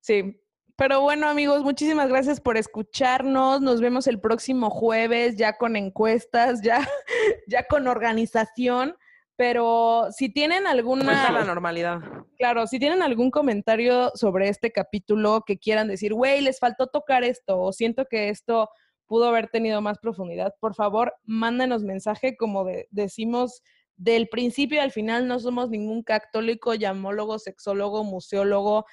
Sí. 0.00 0.40
Pero 0.80 1.02
bueno, 1.02 1.28
amigos, 1.28 1.62
muchísimas 1.62 2.08
gracias 2.08 2.40
por 2.40 2.56
escucharnos. 2.56 3.60
Nos 3.60 3.82
vemos 3.82 4.06
el 4.06 4.18
próximo 4.18 4.70
jueves, 4.70 5.36
ya 5.36 5.58
con 5.58 5.76
encuestas, 5.76 6.62
ya, 6.62 6.78
ya 7.46 7.64
con 7.64 7.86
organización. 7.86 8.96
Pero 9.36 10.06
si 10.16 10.30
tienen 10.32 10.62
Vuelta 10.64 10.70
a 10.70 10.74
la 10.74 10.78
alguna, 10.78 11.44
normalidad. 11.44 11.98
claro, 12.38 12.66
si 12.66 12.78
tienen 12.78 13.02
algún 13.02 13.30
comentario 13.30 14.10
sobre 14.14 14.48
este 14.48 14.72
capítulo 14.72 15.42
que 15.46 15.58
quieran 15.58 15.86
decir, 15.88 16.14
güey, 16.14 16.40
les 16.40 16.58
faltó 16.58 16.86
tocar 16.86 17.24
esto, 17.24 17.60
o 17.60 17.72
siento 17.74 18.06
que 18.06 18.30
esto 18.30 18.70
pudo 19.06 19.28
haber 19.28 19.48
tenido 19.48 19.82
más 19.82 19.98
profundidad, 19.98 20.54
por 20.60 20.74
favor, 20.74 21.12
mándenos 21.24 21.82
mensaje, 21.84 22.36
como 22.38 22.64
de- 22.64 22.86
decimos 22.90 23.62
del 23.96 24.28
principio 24.30 24.80
al 24.80 24.92
final, 24.92 25.26
no 25.28 25.38
somos 25.40 25.68
ningún 25.68 26.02
católico, 26.02 26.72
llamólogo, 26.72 27.38
sexólogo, 27.38 28.02
museólogo, 28.02 28.86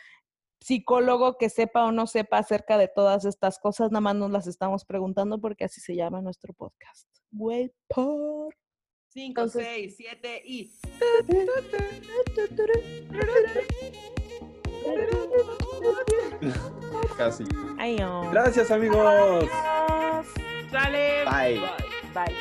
psicólogo 0.60 1.38
que 1.38 1.50
sepa 1.50 1.86
o 1.86 1.92
no 1.92 2.08
sepa 2.08 2.40
acerca 2.40 2.78
de 2.78 2.88
todas 2.88 3.26
estas 3.26 3.60
cosas, 3.60 3.92
nada 3.92 4.02
más 4.02 4.16
nos 4.16 4.32
las 4.32 4.48
estamos 4.48 4.86
preguntando 4.86 5.40
porque 5.40 5.66
así 5.66 5.82
se 5.82 5.96
llama 5.96 6.22
nuestro 6.22 6.54
podcast. 6.54 7.08
Güey, 7.32 7.72
por... 7.88 8.56
Cinco, 9.10 9.42
Entonces- 9.42 9.66
seis, 9.66 9.96
siete 9.98 10.42
y... 10.46 10.72
Casi. 17.18 17.44
Ay, 17.78 17.98
oh. 18.04 18.30
Gracias, 18.32 18.72
amigos. 18.72 19.46
¡Sale! 20.72 21.26
Bye. 21.26 21.60
Bye. 22.14 22.36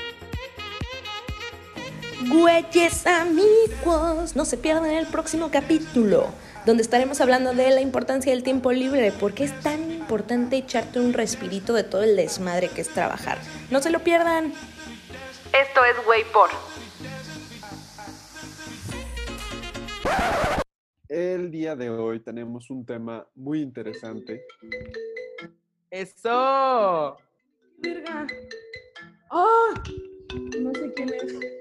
Güeyes 2.29 3.07
amigos, 3.07 4.35
no 4.35 4.45
se 4.45 4.57
pierdan 4.57 4.91
el 4.91 5.07
próximo 5.07 5.51
capítulo, 5.51 6.27
donde 6.67 6.83
estaremos 6.83 7.21
hablando 7.21 7.55
de 7.55 7.71
la 7.71 7.81
importancia 7.81 8.33
del 8.33 8.43
tiempo 8.43 8.73
libre, 8.73 9.12
porque 9.21 9.45
es 9.45 9.61
tan 9.61 9.93
importante 9.93 10.57
echarte 10.57 10.99
un 10.99 11.12
respirito 11.12 11.73
de 11.73 11.85
todo 11.85 12.03
el 12.03 12.17
desmadre 12.17 12.69
que 12.69 12.81
es 12.81 12.89
trabajar. 12.89 13.39
No 13.71 13.81
se 13.81 13.91
lo 13.91 14.01
pierdan. 14.01 14.53
Esto 15.53 15.85
es 15.85 16.05
Güey 16.05 16.25
por. 16.33 16.51
El 21.09 21.53
día 21.53 21.77
de 21.77 21.89
hoy 21.89 22.19
tenemos 22.19 22.69
un 22.69 22.85
tema 22.85 23.25
muy 23.37 23.61
interesante. 23.61 24.45
¡Eso! 25.89 27.17
Verga. 27.79 28.27
¡Ah! 29.31 29.73
No 30.61 30.75
sé 30.75 30.93
quién 30.97 31.11
es. 31.14 31.57